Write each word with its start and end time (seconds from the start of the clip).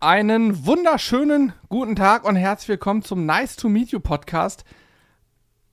Einen 0.00 0.64
wunderschönen 0.64 1.54
guten 1.68 1.96
Tag 1.96 2.24
und 2.24 2.36
herzlich 2.36 2.68
willkommen 2.68 3.02
zum 3.02 3.26
Nice 3.26 3.56
to 3.56 3.68
Meet 3.68 3.90
You 3.90 3.98
Podcast 3.98 4.64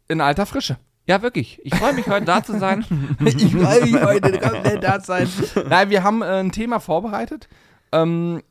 in 0.07 0.19
alter 0.19 0.47
Frische. 0.47 0.77
Ja, 1.05 1.21
wirklich. 1.21 1.59
Ich 1.63 1.75
freue 1.75 1.93
mich 1.93 2.07
heute 2.07 2.25
da 2.25 2.43
zu 2.43 2.57
sein. 2.57 2.83
ich 3.23 3.55
freue 3.55 3.81
mich 3.83 4.01
heute 4.01 4.39
komplett 4.39 4.83
da 4.83 4.99
zu 4.99 5.05
sein. 5.05 5.29
Nein, 5.69 5.91
wir 5.91 6.01
haben 6.01 6.23
äh, 6.23 6.39
ein 6.39 6.51
Thema 6.51 6.79
vorbereitet. 6.79 7.47
Ähm, 7.91 8.41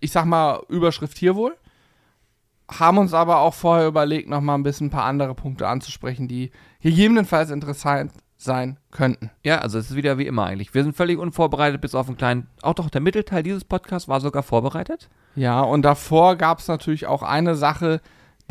ich 0.00 0.12
sag 0.12 0.26
mal 0.26 0.60
Überschrift 0.68 1.16
hier 1.16 1.34
wohl. 1.34 1.56
Haben 2.70 2.98
uns 2.98 3.14
aber 3.14 3.38
auch 3.38 3.54
vorher 3.54 3.86
überlegt, 3.86 4.28
noch 4.28 4.42
mal 4.42 4.54
ein 4.54 4.64
bisschen 4.64 4.88
ein 4.88 4.90
paar 4.90 5.04
andere 5.04 5.34
Punkte 5.34 5.66
anzusprechen, 5.66 6.28
die 6.28 6.50
gegebenenfalls 6.82 7.48
interessant 7.48 8.12
sein 8.36 8.78
könnten. 8.90 9.30
Ja, 9.42 9.58
also 9.58 9.78
es 9.78 9.90
ist 9.90 9.96
wieder 9.96 10.18
wie 10.18 10.26
immer 10.26 10.44
eigentlich. 10.44 10.74
Wir 10.74 10.82
sind 10.82 10.94
völlig 10.96 11.18
unvorbereitet, 11.18 11.80
bis 11.80 11.94
auf 11.94 12.08
einen 12.08 12.16
kleinen. 12.16 12.48
Auch 12.62 12.74
doch 12.74 12.90
der 12.90 13.00
Mittelteil 13.00 13.42
dieses 13.42 13.64
Podcasts 13.64 14.08
war 14.08 14.20
sogar 14.20 14.42
vorbereitet. 14.42 15.08
Ja, 15.34 15.60
und 15.60 15.82
davor 15.82 16.36
gab 16.36 16.58
es 16.58 16.68
natürlich 16.68 17.06
auch 17.06 17.22
eine 17.22 17.54
Sache, 17.54 18.00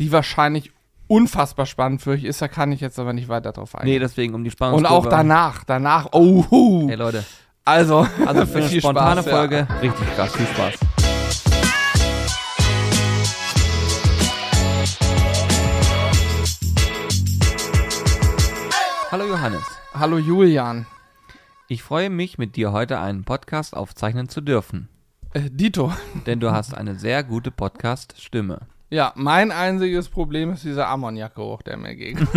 die 0.00 0.12
wahrscheinlich 0.12 0.72
unfassbar 1.08 1.66
spannend 1.66 2.02
für 2.02 2.10
euch 2.10 2.24
ist. 2.24 2.42
Da 2.42 2.48
kann 2.48 2.72
ich 2.72 2.80
jetzt 2.80 2.98
aber 2.98 3.12
nicht 3.12 3.28
weiter 3.28 3.52
drauf 3.52 3.74
eingehen. 3.74 3.94
Nee, 3.94 3.98
deswegen 4.00 4.34
um 4.34 4.44
die 4.44 4.50
Spannung. 4.50 4.78
Und 4.78 4.86
auch 4.86 5.06
danach, 5.06 5.64
danach, 5.64 6.08
oh, 6.12 6.44
hu. 6.50 6.88
Hey 6.88 6.96
Leute. 6.96 7.24
Also, 7.64 8.06
Also 8.26 8.46
für 8.46 8.58
eine 8.64 8.80
spontane 8.80 9.22
Spaß, 9.22 9.26
ja. 9.26 9.36
Folge 9.38 9.68
richtig 9.82 10.14
krass, 10.16 10.32
viel 10.34 10.46
Spaß. 10.46 10.74
Hallo 19.10 19.24
Johannes. 19.24 19.75
Hallo 19.98 20.18
Julian. 20.18 20.84
Ich 21.68 21.82
freue 21.82 22.10
mich, 22.10 22.36
mit 22.36 22.56
dir 22.56 22.70
heute 22.70 23.00
einen 23.00 23.24
Podcast 23.24 23.74
aufzeichnen 23.74 24.28
zu 24.28 24.42
dürfen. 24.42 24.90
Äh, 25.32 25.48
Dito. 25.50 25.90
Denn 26.26 26.38
du 26.38 26.52
hast 26.52 26.74
eine 26.74 26.96
sehr 26.96 27.24
gute 27.24 27.50
Podcast-Stimme. 27.50 28.60
Ja, 28.90 29.14
mein 29.16 29.52
einziges 29.52 30.10
Problem 30.10 30.52
ist 30.52 30.64
dieser 30.64 30.88
Ammoniakgeruch, 30.88 31.62
der 31.62 31.78
mir 31.78 31.96
gegen. 31.96 32.18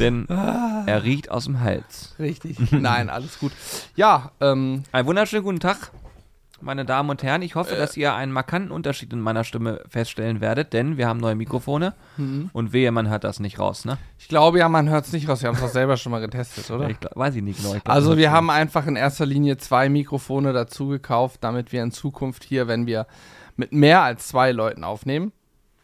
Denn 0.00 0.26
er 0.26 1.04
riecht 1.04 1.30
aus 1.30 1.44
dem 1.44 1.60
Hals. 1.60 2.14
Richtig. 2.18 2.72
Nein, 2.72 3.10
alles 3.10 3.38
gut. 3.38 3.52
Ja, 3.94 4.32
ähm, 4.40 4.84
Einen 4.90 5.06
wunderschönen 5.06 5.44
guten 5.44 5.60
Tag, 5.60 5.92
meine 6.60 6.84
Damen 6.84 7.10
und 7.10 7.22
Herren. 7.22 7.42
Ich 7.42 7.54
hoffe, 7.54 7.76
dass 7.76 7.96
ihr 7.96 8.14
einen 8.14 8.32
markanten 8.32 8.70
Unterschied 8.70 9.12
in 9.12 9.20
meiner 9.20 9.44
Stimme 9.44 9.82
feststellen 9.88 10.40
werdet, 10.40 10.72
denn 10.72 10.96
wir 10.96 11.06
haben 11.06 11.18
neue 11.20 11.34
Mikrofone 11.34 11.94
und 12.52 12.72
wehe, 12.72 12.90
man 12.92 13.08
hört 13.08 13.24
das 13.24 13.40
nicht 13.40 13.58
raus, 13.58 13.84
ne? 13.84 13.98
ich 14.18 14.28
glaube 14.28 14.58
ja, 14.58 14.68
man 14.68 14.88
hört 14.90 15.06
es 15.06 15.12
nicht 15.12 15.28
raus. 15.28 15.42
Wir 15.42 15.48
haben 15.48 15.54
es 15.54 15.62
doch 15.62 15.68
selber 15.68 15.96
schon 15.96 16.12
mal 16.12 16.20
getestet, 16.20 16.70
oder? 16.72 16.90
Ich 16.90 17.00
glaub, 17.00 17.16
weiß 17.16 17.34
ich 17.36 17.42
nicht 17.42 17.62
genau. 17.62 17.74
Ich 17.74 17.84
glaub, 17.84 17.94
Also 17.94 18.16
wir 18.16 18.30
haben 18.30 18.50
einfach 18.50 18.86
in 18.86 18.96
erster 18.96 19.24
Linie 19.24 19.56
zwei 19.56 19.88
Mikrofone 19.88 20.52
dazu 20.52 20.88
gekauft, 20.88 21.38
damit 21.42 21.72
wir 21.72 21.82
in 21.82 21.92
Zukunft 21.92 22.44
hier, 22.44 22.68
wenn 22.68 22.86
wir 22.86 23.06
mit 23.56 23.72
mehr 23.72 24.02
als 24.02 24.28
zwei 24.28 24.52
Leuten 24.52 24.84
aufnehmen, 24.84 25.32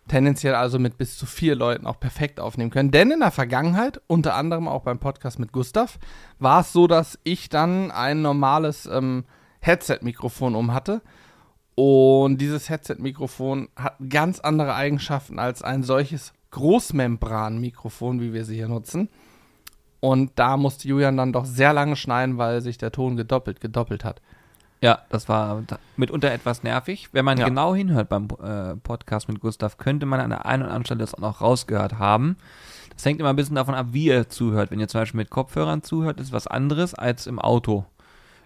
tendenziell 0.08 0.54
also 0.54 0.78
mit 0.78 0.98
bis 0.98 1.16
zu 1.16 1.26
vier 1.26 1.54
Leuten 1.54 1.86
auch 1.86 1.98
perfekt 1.98 2.40
aufnehmen 2.40 2.70
können. 2.70 2.90
Denn 2.90 3.10
in 3.10 3.20
der 3.20 3.30
Vergangenheit, 3.30 4.00
unter 4.06 4.34
anderem 4.34 4.68
auch 4.68 4.82
beim 4.82 4.98
Podcast 4.98 5.38
mit 5.38 5.52
Gustav, 5.52 5.98
war 6.38 6.60
es 6.60 6.72
so, 6.72 6.86
dass 6.86 7.18
ich 7.24 7.48
dann 7.48 7.90
ein 7.90 8.20
normales 8.22 8.86
ähm, 8.86 9.24
Headset-Mikrofon 9.66 10.54
um 10.54 10.72
hatte. 10.74 11.00
Und 11.74 12.38
dieses 12.38 12.68
Headset-Mikrofon 12.68 13.68
hat 13.76 13.96
ganz 14.08 14.40
andere 14.40 14.74
Eigenschaften 14.74 15.38
als 15.38 15.62
ein 15.62 15.82
solches 15.82 16.32
Großmembran-Mikrofon, 16.50 18.20
wie 18.20 18.32
wir 18.32 18.44
sie 18.44 18.54
hier 18.54 18.68
nutzen. 18.68 19.08
Und 20.00 20.32
da 20.36 20.56
musste 20.56 20.86
Julian 20.86 21.16
dann 21.16 21.32
doch 21.32 21.46
sehr 21.46 21.72
lange 21.72 21.96
schneiden, 21.96 22.36
weil 22.38 22.60
sich 22.60 22.78
der 22.78 22.92
Ton 22.92 23.16
gedoppelt, 23.16 23.60
gedoppelt 23.60 24.04
hat. 24.04 24.20
Ja, 24.82 24.98
das 25.08 25.28
war 25.30 25.62
mitunter 25.96 26.30
etwas 26.30 26.62
nervig. 26.62 27.08
Wenn 27.12 27.24
man 27.24 27.38
Ja. 27.38 27.46
genau 27.46 27.74
hinhört 27.74 28.10
beim 28.10 28.28
äh, 28.42 28.76
Podcast 28.76 29.28
mit 29.28 29.40
Gustav, 29.40 29.78
könnte 29.78 30.04
man 30.04 30.20
an 30.20 30.28
der 30.30 30.44
einen 30.44 30.62
oder 30.62 30.72
anderen 30.72 30.84
Stelle 30.84 31.00
das 31.00 31.14
auch 31.14 31.20
noch 31.20 31.40
rausgehört 31.40 31.98
haben. 31.98 32.36
Das 32.94 33.04
hängt 33.06 33.18
immer 33.18 33.30
ein 33.30 33.36
bisschen 33.36 33.56
davon 33.56 33.74
ab, 33.74 33.86
wie 33.92 34.06
ihr 34.06 34.28
zuhört. 34.28 34.70
Wenn 34.70 34.78
ihr 34.78 34.88
zum 34.88 35.00
Beispiel 35.00 35.18
mit 35.18 35.30
Kopfhörern 35.30 35.82
zuhört, 35.82 36.20
ist 36.20 36.32
was 36.32 36.46
anderes 36.46 36.92
als 36.94 37.26
im 37.26 37.38
Auto. 37.38 37.86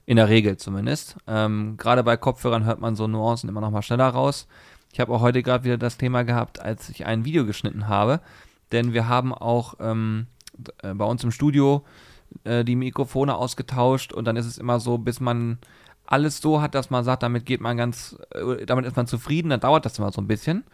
In 0.09 0.17
der 0.17 0.31
Regel 0.31 0.57
zumindest. 0.57 1.19
Ähm, 1.27 1.75
gerade 1.77 2.03
bei 2.03 2.17
Kopfhörern 2.17 2.65
hört 2.65 2.81
man 2.81 2.97
so 2.97 3.07
Nuancen 3.07 3.47
immer 3.51 3.61
noch 3.61 3.71
mal 3.71 3.83
schneller 3.83 4.09
raus. 4.09 4.49
Ich 4.91 5.01
habe 5.01 5.13
auch 5.13 5.21
heute 5.21 5.43
gerade 5.43 5.65
wieder 5.65 5.77
das 5.77 5.99
Thema 5.99 6.23
gehabt, 6.23 6.63
als 6.63 6.89
ich 6.89 7.05
ein 7.05 7.27
Video 7.27 7.45
geschnitten 7.45 7.89
habe. 7.89 8.21
Denn 8.73 8.95
wir 8.95 9.07
haben 9.07 9.35
auch 9.35 9.75
ähm, 9.81 10.27
äh, 10.83 10.95
bei 10.95 11.05
uns 11.05 11.25
im 11.25 11.31
Studio 11.31 11.85
äh, 12.45 12.65
die 12.65 12.75
Mikrofone 12.75 13.37
ausgetauscht 13.37 14.15
und 14.15 14.25
dann 14.25 14.37
ist 14.37 14.47
es 14.47 14.57
immer 14.57 14.81
so, 14.81 14.97
bis 14.97 15.21
man 15.21 15.59
alles 16.07 16.41
so 16.41 16.63
hat, 16.63 16.75
dass 16.75 16.89
man 16.89 17.05
sagt, 17.05 17.23
damit 17.23 17.45
geht 17.45 17.61
man 17.61 17.77
ganz, 17.77 18.17
äh, 18.31 18.65
damit 18.65 18.87
ist 18.87 18.97
man 18.97 19.07
zufrieden, 19.07 19.51
dann 19.51 19.61
dauert 19.61 19.85
das 19.85 19.99
immer 19.99 20.11
so 20.11 20.23
ein 20.23 20.27
bisschen. 20.27 20.65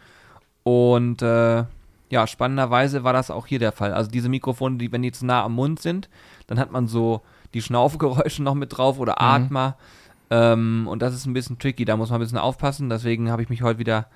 Und 0.63 1.23
äh, 1.23 1.65
ja, 2.09 2.27
spannenderweise 2.29 3.03
war 3.03 3.13
das 3.13 3.33
auch 3.33 3.49
hier 3.49 3.59
der 3.59 3.73
Fall. 3.73 3.95
Also 3.95 4.13
diese 4.13 4.29
Mikrofone, 4.29 4.77
die, 4.77 4.93
wenn 4.93 5.03
die 5.03 5.11
zu 5.11 5.27
nah 5.27 5.43
am 5.43 5.55
Mund 5.55 5.83
sind, 5.83 6.09
dann 6.47 6.61
hat 6.61 6.71
man 6.71 6.87
so 6.87 7.23
die 7.55 7.63
Schnaufgeräusche 7.63 8.43
noch 8.43 8.55
mit 8.55 8.77
drauf 8.77 8.99
oder 8.99 9.21
Atmer. 9.21 9.77
Ähm, 10.31 10.87
und 10.89 11.01
das 11.01 11.15
ist 11.15 11.27
ein 11.27 11.33
bisschen 11.33 11.59
tricky, 11.59 11.85
da 11.85 11.97
muss 11.97 12.11
man 12.11 12.21
ein 12.21 12.25
bisschen 12.25 12.39
aufpassen. 12.39 12.91
Deswegen 12.91 13.31
habe 13.31 13.43
ich 13.43 13.49
mich 13.49 13.63
heute 13.63 13.79
wieder 13.79 14.07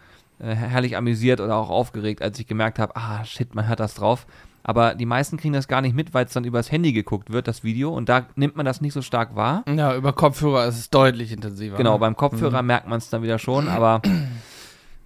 äh, 0.41 0.55
herrlich 0.55 0.97
amüsiert 0.97 1.41
oder 1.41 1.57
auch 1.57 1.71
aufgeregt, 1.71 2.23
als 2.23 2.39
ich 2.39 2.47
gemerkt 2.47 2.79
habe, 2.79 2.97
ah 2.97 3.25
shit, 3.25 3.55
man 3.55 3.69
hört 3.69 3.81
das 3.81 3.95
drauf. 3.95 4.27
Aber 4.63 4.95
die 4.95 5.07
meisten 5.07 5.39
kriegen 5.39 5.55
das 5.55 5.67
gar 5.67 5.81
nicht 5.81 5.95
mit, 5.95 6.13
weil 6.13 6.27
es 6.27 6.33
dann 6.33 6.45
übers 6.45 6.71
Handy 6.71 6.93
geguckt 6.93 7.33
wird, 7.33 7.49
das 7.49 7.65
Video. 7.65 7.95
Und 7.95 8.09
da 8.09 8.27
nimmt 8.37 8.57
man 8.57 8.67
das 8.67 8.81
nicht 8.81 8.93
so 8.93 9.01
stark 9.01 9.35
wahr. 9.35 9.65
Ja, 9.67 9.95
über 9.95 10.13
Kopfhörer 10.13 10.67
ist 10.67 10.79
es 10.79 10.91
deutlich 10.91 11.33
intensiver. 11.33 11.77
Genau, 11.77 11.95
ne? 11.95 11.99
beim 12.01 12.17
Kopfhörer 12.17 12.63
merkt 12.63 12.87
man 12.87 12.99
es 12.99 13.09
dann 13.09 13.23
wieder 13.23 13.39
schon, 13.39 13.69
aber 13.69 14.03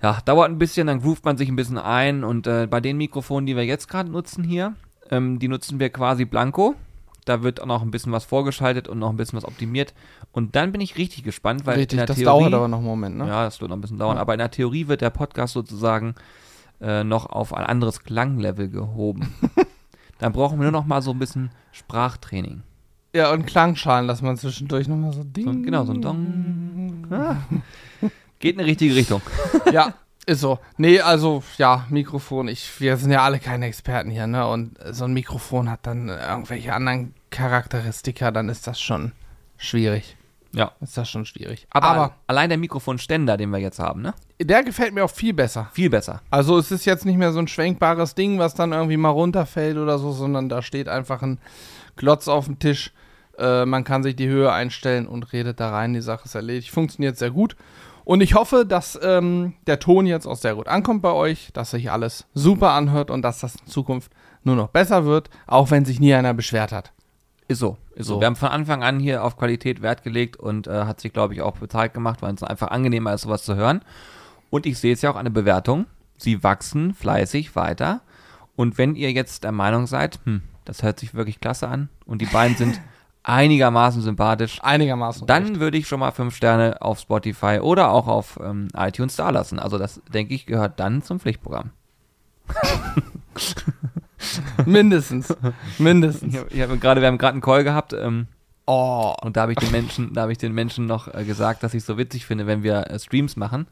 ja, 0.03 0.19
dauert 0.25 0.50
ein 0.50 0.59
bisschen, 0.59 0.88
dann 0.88 1.00
groovt 1.00 1.25
man 1.25 1.37
sich 1.37 1.49
ein 1.49 1.56
bisschen 1.56 1.78
ein 1.78 2.25
und 2.25 2.47
äh, 2.47 2.66
bei 2.69 2.81
den 2.81 2.97
Mikrofonen, 2.97 3.47
die 3.47 3.54
wir 3.54 3.64
jetzt 3.64 3.88
gerade 3.88 4.10
nutzen 4.10 4.43
hier, 4.43 4.75
ähm, 5.10 5.38
die 5.38 5.49
nutzen 5.49 5.78
wir 5.78 5.91
quasi 5.91 6.25
blanko. 6.25 6.75
Da 7.24 7.42
wird 7.42 7.60
auch 7.60 7.66
noch 7.66 7.82
ein 7.82 7.90
bisschen 7.92 8.10
was 8.12 8.24
vorgeschaltet 8.24 8.88
und 8.88 8.98
noch 8.98 9.10
ein 9.10 9.16
bisschen 9.16 9.36
was 9.36 9.44
optimiert. 9.44 9.94
Und 10.32 10.56
dann 10.56 10.72
bin 10.72 10.80
ich 10.80 10.96
richtig 10.98 11.22
gespannt, 11.22 11.66
weil 11.66 11.78
Richtig, 11.78 11.92
in 11.92 11.98
der 11.98 12.06
das 12.06 12.16
Theorie, 12.16 12.40
dauert 12.42 12.54
aber 12.54 12.68
noch 12.68 12.78
einen 12.78 12.86
Moment, 12.86 13.16
ne? 13.16 13.28
ja, 13.28 13.44
das 13.44 13.60
wird 13.60 13.70
noch 13.70 13.76
ein 13.76 13.80
bisschen 13.80 13.98
dauern, 13.98 14.16
Ja. 14.16 14.20
aber 14.22 14.34
in 14.34 14.38
der 14.38 14.50
Theorie 14.50 14.88
wird 14.88 15.00
der 15.02 15.10
Podcast 15.10 15.52
sozusagen 15.54 16.14
äh, 16.80 17.04
noch 17.04 17.26
auf 17.26 17.54
ein 17.54 17.64
anderes 17.64 18.02
Klanglevel 18.02 18.68
gehoben. 18.68 19.32
dann 20.18 20.32
brauchen 20.32 20.58
wir 20.58 20.64
nur 20.64 20.72
noch 20.72 20.86
mal 20.86 21.00
so 21.02 21.12
ein 21.12 21.18
bisschen 21.20 21.50
Sprachtraining. 21.70 22.62
Ja, 23.14 23.30
und 23.32 23.46
Klangschalen, 23.46 24.08
dass 24.08 24.22
man 24.22 24.36
zwischendurch 24.36 24.88
nochmal 24.88 25.12
so 25.12 25.22
Ding. 25.22 25.44
So, 25.44 25.52
genau, 25.62 25.84
so 25.84 25.92
ein 25.92 26.00
Dong. 26.02 27.06
Ah. 27.10 27.36
Geht 28.40 28.54
in 28.54 28.58
die 28.58 28.64
richtige 28.64 28.94
Richtung. 28.96 29.20
ja, 29.72 29.94
ist 30.26 30.40
so. 30.40 30.58
Nee, 30.76 31.00
also, 31.00 31.42
ja, 31.58 31.86
Mikrofon. 31.90 32.48
Ich, 32.48 32.80
wir 32.80 32.96
sind 32.96 33.10
ja 33.10 33.22
alle 33.22 33.38
keine 33.38 33.66
Experten 33.66 34.10
hier, 34.10 34.26
ne? 34.26 34.46
Und 34.46 34.78
so 34.90 35.04
ein 35.04 35.12
Mikrofon 35.12 35.70
hat 35.70 35.80
dann 35.86 36.08
irgendwelche 36.08 36.74
anderen 36.74 37.14
Charakteristika, 37.30 38.30
dann 38.30 38.48
ist 38.48 38.66
das 38.66 38.80
schon 38.80 39.12
schwierig. 39.56 40.16
Ja. 40.54 40.72
Ist 40.80 40.96
das 40.96 41.08
schon 41.08 41.24
schwierig. 41.24 41.66
Aber, 41.70 41.86
Aber 41.86 42.14
allein 42.26 42.50
der 42.50 42.58
Mikrofonständer, 42.58 43.36
den 43.36 43.50
wir 43.50 43.58
jetzt 43.58 43.78
haben, 43.78 44.02
ne? 44.02 44.14
der 44.40 44.62
gefällt 44.62 44.94
mir 44.94 45.04
auch 45.04 45.10
viel 45.10 45.32
besser. 45.32 45.70
Viel 45.72 45.90
besser. 45.90 46.20
Also 46.30 46.58
es 46.58 46.70
ist 46.70 46.84
jetzt 46.84 47.06
nicht 47.06 47.16
mehr 47.16 47.32
so 47.32 47.38
ein 47.38 47.48
schwenkbares 47.48 48.14
Ding, 48.14 48.38
was 48.38 48.54
dann 48.54 48.72
irgendwie 48.72 48.96
mal 48.96 49.08
runterfällt 49.08 49.78
oder 49.78 49.98
so, 49.98 50.12
sondern 50.12 50.48
da 50.48 50.62
steht 50.62 50.88
einfach 50.88 51.22
ein 51.22 51.38
Klotz 51.96 52.28
auf 52.28 52.46
dem 52.46 52.58
Tisch. 52.58 52.92
Äh, 53.38 53.64
man 53.64 53.84
kann 53.84 54.02
sich 54.02 54.14
die 54.14 54.28
Höhe 54.28 54.52
einstellen 54.52 55.06
und 55.06 55.32
redet 55.32 55.58
da 55.58 55.70
rein. 55.70 55.94
Die 55.94 56.02
Sache 56.02 56.26
ist 56.26 56.34
erledigt. 56.34 56.70
Funktioniert 56.70 57.16
sehr 57.16 57.30
gut. 57.30 57.56
Und 58.04 58.20
ich 58.20 58.34
hoffe, 58.34 58.64
dass 58.66 58.98
ähm, 59.02 59.54
der 59.66 59.78
Ton 59.78 60.06
jetzt 60.06 60.26
auch 60.26 60.36
sehr 60.36 60.54
gut 60.54 60.68
ankommt 60.68 61.02
bei 61.02 61.12
euch, 61.12 61.50
dass 61.52 61.70
sich 61.70 61.90
alles 61.90 62.26
super 62.34 62.72
anhört 62.72 63.10
und 63.10 63.22
dass 63.22 63.40
das 63.40 63.56
in 63.56 63.66
Zukunft 63.66 64.10
nur 64.44 64.56
noch 64.56 64.68
besser 64.68 65.04
wird, 65.04 65.30
auch 65.46 65.70
wenn 65.70 65.84
sich 65.84 66.00
nie 66.00 66.14
einer 66.14 66.34
beschwert 66.34 66.72
hat. 66.72 66.92
Ist 67.48 67.58
so. 67.58 67.76
Ist 67.94 68.06
so. 68.06 68.14
So. 68.14 68.20
Wir 68.20 68.26
haben 68.26 68.36
von 68.36 68.48
Anfang 68.48 68.82
an 68.82 68.98
hier 68.98 69.24
auf 69.24 69.36
Qualität 69.36 69.82
Wert 69.82 70.02
gelegt 70.02 70.36
und 70.36 70.66
äh, 70.66 70.84
hat 70.84 71.00
sich, 71.00 71.12
glaube 71.12 71.34
ich, 71.34 71.42
auch 71.42 71.58
bezahlt 71.58 71.94
gemacht, 71.94 72.22
weil 72.22 72.34
es 72.34 72.42
einfach 72.42 72.69
angenehmer 72.69 73.14
ist, 73.14 73.22
sowas 73.22 73.44
zu 73.44 73.54
hören. 73.54 73.82
Und 74.50 74.66
ich 74.66 74.78
sehe 74.78 74.90
jetzt 74.90 75.02
ja 75.02 75.10
auch 75.10 75.16
eine 75.16 75.31
Bewertung. 75.31 75.87
Sie 76.16 76.43
wachsen 76.43 76.94
fleißig 76.94 77.54
weiter. 77.56 78.02
Und 78.56 78.78
wenn 78.78 78.94
ihr 78.96 79.12
jetzt 79.12 79.44
der 79.44 79.52
Meinung 79.52 79.87
seid, 79.87 80.19
hm, 80.25 80.43
das 80.64 80.82
hört 80.82 81.00
sich 81.00 81.14
wirklich 81.14 81.40
klasse 81.40 81.69
an 81.69 81.88
und 82.06 82.20
die 82.20 82.26
beiden 82.26 82.56
sind 82.56 82.81
einigermaßen 83.24 84.02
sympathisch, 84.02 84.58
Einigermaßen. 84.62 85.26
dann 85.26 85.60
würde 85.60 85.78
ich 85.78 85.88
schon 85.88 86.00
mal 86.00 86.10
fünf 86.10 86.36
Sterne 86.36 86.80
auf 86.80 87.00
Spotify 87.00 87.58
oder 87.60 87.90
auch 87.90 88.08
auf 88.08 88.38
ähm, 88.42 88.69
iTunes 88.76 89.16
da 89.16 89.30
lassen. 89.30 89.58
Also 89.58 89.78
das, 89.78 90.00
denke 90.12 90.34
ich, 90.34 90.46
gehört 90.46 90.80
dann 90.80 91.02
zum 91.02 91.20
Pflichtprogramm. 91.20 91.70
Mindestens. 94.66 95.34
Mindestens. 95.78 96.34
Ich 96.34 96.56
ich 96.56 96.62
hab 96.62 96.80
gerade, 96.80 97.00
wir 97.00 97.08
haben 97.08 97.19
gerade 97.19 97.32
einen 97.34 97.40
Call 97.42 97.64
gehabt 97.64 97.92
ähm, 97.92 98.26
Oh. 98.64 99.12
und 99.22 99.36
da 99.36 99.42
habe 99.42 99.52
ich 99.52 99.58
den 99.58 99.72
Menschen, 99.72 100.14
da 100.14 100.22
habe 100.22 100.32
ich 100.32 100.38
den 100.38 100.52
Menschen 100.52 100.86
noch 100.86 101.12
äh, 101.12 101.25
gesagt, 101.25 101.64
dass 101.64 101.75
ich 101.75 101.78
es 101.78 101.86
so 101.86 101.98
witzig 101.98 102.26
finde, 102.26 102.46
wenn 102.46 102.62
wir 102.62 102.88
äh, 102.90 102.98
Streams 102.98 103.36
machen, 103.36 103.66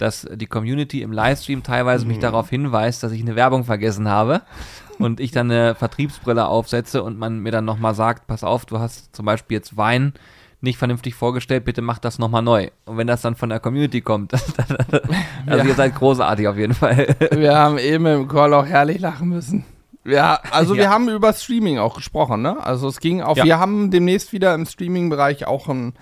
dass 0.00 0.26
die 0.34 0.46
Community 0.46 1.02
im 1.02 1.12
Livestream 1.12 1.62
teilweise 1.62 2.06
mich 2.06 2.18
darauf 2.18 2.48
hinweist, 2.50 3.02
dass 3.02 3.12
ich 3.12 3.20
eine 3.20 3.36
Werbung 3.36 3.64
vergessen 3.64 4.08
habe 4.08 4.42
und 4.98 5.20
ich 5.20 5.30
dann 5.32 5.50
eine 5.50 5.74
Vertriebsbrille 5.74 6.46
aufsetze 6.46 7.02
und 7.02 7.18
man 7.18 7.38
mir 7.40 7.52
dann 7.52 7.64
nochmal 7.64 7.94
sagt, 7.94 8.26
pass 8.26 8.44
auf, 8.44 8.66
du 8.66 8.78
hast 8.78 9.14
zum 9.14 9.26
Beispiel 9.26 9.56
jetzt 9.56 9.76
Wein, 9.76 10.14
nicht 10.62 10.76
vernünftig 10.78 11.14
vorgestellt, 11.14 11.64
bitte 11.64 11.80
macht 11.80 12.04
das 12.04 12.18
nochmal 12.18 12.42
neu. 12.42 12.68
Und 12.84 12.98
wenn 12.98 13.06
das 13.06 13.22
dann 13.22 13.34
von 13.34 13.48
der 13.48 13.60
Community 13.60 14.02
kommt, 14.02 14.34
also 15.46 15.62
Ja. 15.62 15.64
ihr 15.64 15.74
seid 15.74 15.94
großartig 15.94 16.48
auf 16.48 16.56
jeden 16.58 16.74
Fall. 16.74 17.16
Wir 17.32 17.56
haben 17.56 17.78
eben 17.78 18.04
im 18.06 18.28
Call 18.28 18.52
auch 18.52 18.66
herrlich 18.66 18.98
lachen 19.00 19.28
müssen. 19.30 19.64
Ja, 20.04 20.40
also 20.50 20.76
wir 20.76 20.84
Ja. 20.84 20.90
haben 20.90 21.10
über 21.10 21.32
Streaming 21.34 21.78
auch 21.78 21.94
gesprochen, 21.96 22.40
ne? 22.40 22.56
Also 22.64 22.88
es 22.88 23.00
ging 23.00 23.20
auf, 23.20 23.36
Ja. 23.36 23.44
wir 23.44 23.58
haben 23.58 23.90
demnächst 23.90 24.32
wieder 24.32 24.54
im 24.54 24.64
Streaming-Bereich 24.64 25.46
auch 25.46 25.68
ein, 25.68 25.92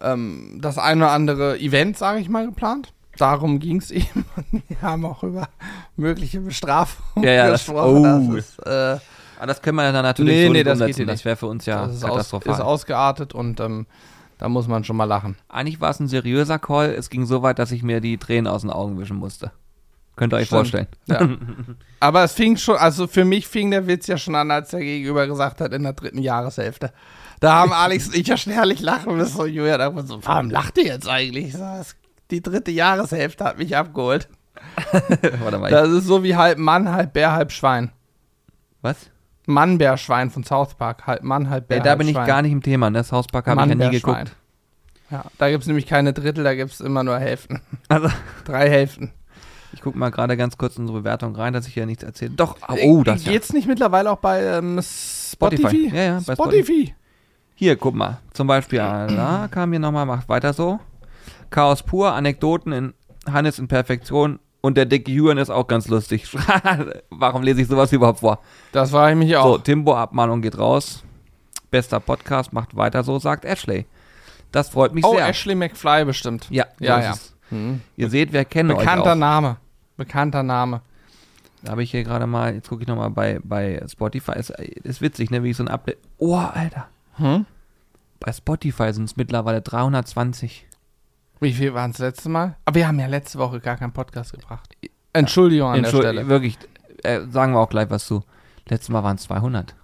ähm, 0.00 0.58
das 0.62 0.78
eine 0.78 1.04
oder 1.04 1.12
andere 1.12 1.58
Event, 1.58 1.98
sage 1.98 2.20
ich 2.20 2.28
mal, 2.28 2.46
geplant. 2.46 2.92
Darum 3.20 3.58
ging 3.58 3.78
es 3.78 3.90
eben. 3.90 4.24
Und 4.50 4.62
wir 4.68 4.82
haben 4.82 5.04
auch 5.04 5.22
über 5.22 5.48
mögliche 5.96 6.40
Bestrafungen 6.40 7.24
Ja, 7.26 7.32
ja, 7.32 7.48
das- 7.50 7.64
gesprochen. 7.66 8.28
oh. 8.30 8.34
Das, 8.34 8.44
ist, 8.46 8.58
äh, 8.66 8.98
Aber 9.38 9.46
das 9.46 9.62
können 9.62 9.76
wir 9.76 9.92
dann 9.92 10.02
natürlich 10.04 10.34
Nee, 10.34 10.46
so 10.46 10.52
nee, 10.52 10.58
nicht 10.58 10.66
das 10.66 10.80
umsetzen. 10.80 11.06
Das 11.06 11.24
wäre 11.24 11.36
für 11.36 11.46
uns 11.46 11.66
ja 11.66 11.86
das 11.86 11.96
ist, 11.96 12.04
aus, 12.04 12.10
katastrophal. 12.10 12.52
ist 12.54 12.60
ausgeartet 12.60 13.34
und 13.34 13.60
ähm, 13.60 13.86
da 14.38 14.48
muss 14.48 14.68
man 14.68 14.84
schon 14.84 14.96
mal 14.96 15.04
lachen. 15.04 15.36
Eigentlich 15.48 15.80
war 15.80 15.90
es 15.90 16.00
ein 16.00 16.08
seriöser 16.08 16.58
Call. 16.58 16.90
Es 16.90 17.10
ging 17.10 17.26
so 17.26 17.42
weit, 17.42 17.58
dass 17.58 17.72
ich 17.72 17.82
mir 17.82 18.00
die 18.00 18.16
Tränen 18.16 18.46
aus 18.46 18.62
den 18.62 18.70
Augen 18.70 18.98
wischen 18.98 19.16
musste. 19.18 19.50
Könnt 20.16 20.32
ihr 20.34 20.36
euch 20.38 20.46
Stimmt. 20.46 20.58
vorstellen. 20.58 20.86
Ja. 21.06 21.28
Aber 22.00 22.24
es 22.24 22.32
fing 22.32 22.56
schon, 22.56 22.76
also 22.76 23.06
für 23.06 23.24
mich 23.24 23.46
fing 23.46 23.70
der 23.70 23.86
Witz 23.86 24.06
ja 24.06 24.16
schon 24.18 24.34
an, 24.34 24.50
als 24.50 24.70
der 24.70 24.80
Gegenüber 24.80 25.26
gesagt 25.26 25.60
hat, 25.60 25.72
in 25.72 25.82
der 25.82 25.92
dritten 25.92 26.18
Jahreshälfte. 26.18 26.92
Da 27.40 27.54
haben 27.54 27.72
Alex 27.72 28.08
und 28.08 28.16
ich 28.16 28.26
ja 28.26 28.36
schon 28.36 28.52
herrlich 28.52 28.80
lachen 28.80 29.16
müssen. 29.16 29.40
Und 29.40 29.48
Julia 29.50 29.78
dachte 29.78 30.06
so, 30.06 30.18
warum 30.24 30.50
lacht 30.50 30.76
ihr 30.78 30.84
jetzt 30.84 31.08
eigentlich? 31.08 31.54
"Es- 31.54 31.96
Die 32.30 32.42
dritte 32.42 32.70
Jahreshälfte 32.70 33.44
hat 33.44 33.58
mich 33.58 33.76
abgeholt. 33.76 34.28
Warte 35.42 35.58
mal. 35.58 35.70
Das 35.70 35.88
ist 35.88 36.04
so 36.06 36.22
wie 36.22 36.36
halb 36.36 36.58
Mann, 36.58 36.90
halb 36.90 37.12
Bär, 37.12 37.32
halb 37.32 37.52
Schwein. 37.52 37.90
was? 38.82 39.10
Mann, 39.46 39.78
Bär, 39.78 39.96
Schwein 39.96 40.30
von 40.30 40.44
South 40.44 40.74
Park. 40.74 41.06
Halb 41.06 41.22
Mann, 41.22 41.50
halb 41.50 41.68
Bär, 41.68 41.78
Ja, 41.78 41.82
da 41.82 41.90
halb 41.90 41.98
bin 41.98 42.08
ich 42.08 42.14
Schwein. 42.14 42.26
gar 42.26 42.42
nicht 42.42 42.52
im 42.52 42.62
Thema. 42.62 42.90
Ne? 42.90 42.98
Das 42.98 43.10
Hauspark 43.12 43.46
habe 43.46 43.60
ich 43.62 43.68
ja 43.68 43.74
nie 43.74 43.78
Bär, 43.80 43.90
geguckt. 43.90 44.16
Schwein. 44.16 44.30
Ja, 45.10 45.24
da 45.38 45.50
gibt 45.50 45.62
es 45.62 45.66
nämlich 45.66 45.86
keine 45.86 46.12
Drittel, 46.12 46.44
da 46.44 46.54
gibt 46.54 46.70
es 46.70 46.80
immer 46.80 47.02
nur 47.02 47.18
Hälften. 47.18 47.60
Also, 47.88 48.08
Drei 48.44 48.70
Hälften. 48.70 49.10
ich 49.72 49.80
gucke 49.80 49.98
mal 49.98 50.10
gerade 50.10 50.36
ganz 50.36 50.56
kurz 50.56 50.76
in 50.76 50.82
unsere 50.82 51.00
Bewertung 51.00 51.34
rein, 51.34 51.52
dass 51.52 51.66
ich 51.66 51.74
hier 51.74 51.84
nichts 51.86 52.04
erzähle. 52.04 52.30
Doch, 52.32 52.56
oh, 52.68 53.02
das 53.02 53.24
ja. 53.24 53.32
Geht's 53.32 53.52
nicht 53.52 53.66
mittlerweile 53.66 54.10
auch 54.12 54.18
bei 54.18 54.40
ähm, 54.42 54.80
Spotify? 54.80 55.62
Spotify. 55.62 55.96
Ja, 55.96 56.02
ja, 56.02 56.20
bei 56.24 56.34
Spotify. 56.34 56.94
Hier, 57.56 57.76
guck 57.76 57.94
mal. 57.96 58.18
Zum 58.32 58.46
Beispiel, 58.46 58.78
da 58.78 59.48
kam 59.50 59.70
hier 59.72 59.80
nochmal, 59.80 60.06
macht 60.06 60.28
weiter 60.28 60.52
so. 60.52 60.78
Chaos 61.50 61.82
pur, 61.82 62.12
Anekdoten 62.12 62.72
in 62.72 62.94
Hannes 63.30 63.58
in 63.58 63.68
Perfektion 63.68 64.38
und 64.60 64.76
der 64.76 64.86
dicke 64.86 65.10
Juan 65.10 65.38
ist 65.38 65.50
auch 65.50 65.66
ganz 65.66 65.88
lustig. 65.88 66.26
Warum 67.10 67.42
lese 67.42 67.62
ich 67.62 67.68
sowas 67.68 67.92
überhaupt 67.92 68.20
vor? 68.20 68.40
Das 68.72 68.92
war 68.92 69.10
ich 69.10 69.16
mich 69.16 69.32
So, 69.32 69.38
auch. 69.38 69.58
Timbo, 69.62 69.96
Abmahnung 69.96 70.42
geht 70.42 70.58
raus. 70.58 71.02
Bester 71.70 72.00
Podcast, 72.00 72.52
macht 72.52 72.76
weiter 72.76 73.02
so, 73.02 73.18
sagt 73.18 73.44
Ashley. 73.44 73.86
Das 74.52 74.70
freut 74.70 74.92
mich 74.92 75.04
oh, 75.04 75.14
sehr. 75.14 75.28
Ashley 75.28 75.54
McFly 75.54 76.04
bestimmt. 76.04 76.48
Ja, 76.50 76.66
so 76.78 76.84
Ja, 76.84 77.00
ja. 77.00 77.14
Hm. 77.50 77.80
Ihr 77.96 78.10
seht, 78.10 78.32
wir 78.32 78.44
kennen 78.44 78.68
Bekannter 78.68 79.04
euch 79.04 79.10
auch. 79.12 79.16
Name. 79.16 79.56
Bekannter 79.96 80.42
Name. 80.42 80.82
Da 81.62 81.72
habe 81.72 81.82
ich 81.82 81.90
hier 81.90 82.04
gerade 82.04 82.26
mal, 82.26 82.54
jetzt 82.54 82.68
gucke 82.68 82.82
ich 82.82 82.88
nochmal 82.88 83.10
bei, 83.10 83.38
bei 83.42 83.82
Spotify. 83.88 84.32
Ist, 84.32 84.50
ist 84.50 85.00
witzig, 85.00 85.30
ne, 85.30 85.42
wie 85.42 85.50
ich 85.50 85.56
so 85.56 85.64
ein 85.64 85.68
Update. 85.68 85.98
Oh, 86.18 86.36
Alter. 86.36 86.88
Hm? 87.16 87.44
Bei 88.18 88.32
Spotify 88.32 88.92
sind 88.92 89.04
es 89.04 89.16
mittlerweile 89.16 89.60
320. 89.60 90.66
Wie 91.40 91.52
viel 91.52 91.72
waren 91.74 91.90
es 91.90 91.98
letztes 91.98 92.26
Mal? 92.26 92.56
Aber 92.64 92.74
wir 92.76 92.86
haben 92.86 92.98
ja 93.00 93.06
letzte 93.06 93.38
Woche 93.38 93.60
gar 93.60 93.76
keinen 93.76 93.92
Podcast 93.92 94.32
gebracht. 94.32 94.68
Entschuldigung 95.12 95.68
an 95.68 95.74
der 95.76 95.84
Entschuldigung, 95.84 96.14
Stelle. 96.16 96.28
wirklich, 96.28 96.58
äh, 97.02 97.20
sagen 97.30 97.52
wir 97.54 97.60
auch 97.60 97.70
gleich 97.70 97.90
was 97.90 98.06
zu. 98.06 98.22
Letztes 98.68 98.90
Mal 98.90 99.02
waren 99.02 99.16
es 99.16 99.22
200. 99.22 99.74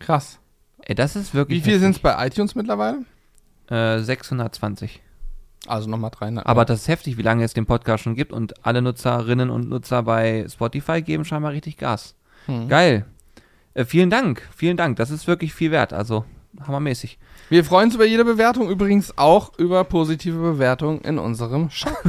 Krass. 0.00 0.40
Ey, 0.82 0.94
das 0.94 1.14
ist 1.16 1.32
Wie 1.32 1.38
wirklich. 1.38 1.62
viel 1.62 1.78
sind 1.78 1.92
es 1.92 1.98
bei 1.98 2.26
iTunes 2.26 2.54
mittlerweile? 2.54 3.04
Äh, 3.70 4.00
620. 4.00 5.02
Also 5.66 5.88
nochmal 5.88 6.10
300. 6.10 6.46
Aber 6.46 6.64
das 6.64 6.80
ist 6.82 6.88
heftig, 6.88 7.16
wie 7.16 7.22
lange 7.22 7.44
es 7.44 7.54
den 7.54 7.64
Podcast 7.66 8.04
schon 8.04 8.14
gibt 8.14 8.32
und 8.32 8.66
alle 8.66 8.82
Nutzerinnen 8.82 9.48
und 9.50 9.68
Nutzer 9.68 10.02
bei 10.02 10.46
Spotify 10.50 11.00
geben 11.00 11.24
scheinbar 11.24 11.52
richtig 11.52 11.76
Gas. 11.78 12.14
Hm. 12.46 12.68
Geil. 12.68 13.06
Äh, 13.74 13.84
vielen 13.84 14.10
Dank, 14.10 14.46
vielen 14.54 14.76
Dank. 14.76 14.96
Das 14.96 15.10
ist 15.10 15.26
wirklich 15.26 15.54
viel 15.54 15.70
wert. 15.70 15.92
Also 15.92 16.24
hammermäßig. 16.66 17.18
Wir 17.50 17.64
freuen 17.64 17.86
uns 17.86 17.94
über 17.94 18.06
jede 18.06 18.24
Bewertung, 18.24 18.70
übrigens 18.70 19.16
auch 19.18 19.56
über 19.58 19.84
positive 19.84 20.38
Bewertungen 20.38 21.00
in 21.02 21.18
unserem 21.18 21.70
Shop. 21.70 21.92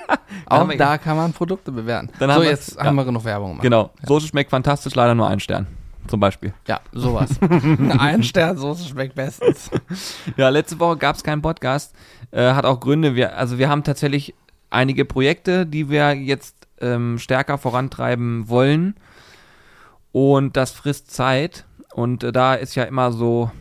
auch 0.46 0.58
haben 0.60 0.70
wir- 0.70 0.78
da 0.78 0.98
kann 0.98 1.16
man 1.16 1.32
Produkte 1.32 1.72
bewerten. 1.72 2.10
Dann 2.18 2.30
so, 2.30 2.36
haben 2.36 2.44
jetzt 2.44 2.76
ja. 2.76 2.84
haben 2.84 2.96
wir 2.96 3.04
genug 3.04 3.24
Werbung 3.24 3.50
gemacht. 3.50 3.62
Genau. 3.62 3.90
Soße 4.06 4.28
schmeckt 4.28 4.50
fantastisch, 4.50 4.94
leider 4.94 5.14
nur 5.14 5.28
ein 5.28 5.40
Stern. 5.40 5.66
Zum 6.06 6.18
Beispiel. 6.18 6.52
Ja, 6.66 6.80
sowas. 6.92 7.30
Ein 7.98 8.24
Stern 8.24 8.56
Soße 8.56 8.88
schmeckt 8.88 9.14
bestens. 9.14 9.70
Ja, 10.36 10.48
letzte 10.48 10.80
Woche 10.80 10.96
gab 10.96 11.14
es 11.14 11.22
keinen 11.22 11.40
Podcast. 11.42 11.94
Äh, 12.32 12.54
hat 12.54 12.64
auch 12.64 12.80
Gründe. 12.80 13.14
Wir, 13.14 13.36
also 13.36 13.58
wir 13.58 13.68
haben 13.68 13.84
tatsächlich 13.84 14.34
einige 14.70 15.04
Projekte, 15.04 15.66
die 15.66 15.88
wir 15.88 16.14
jetzt 16.14 16.66
ähm, 16.80 17.18
stärker 17.18 17.58
vorantreiben 17.58 18.48
wollen. 18.48 18.96
Und 20.10 20.56
das 20.56 20.72
frisst 20.72 21.12
Zeit. 21.12 21.64
Und 21.94 22.24
äh, 22.24 22.32
da 22.32 22.54
ist 22.54 22.74
ja 22.74 22.84
immer 22.84 23.12
so, 23.12 23.52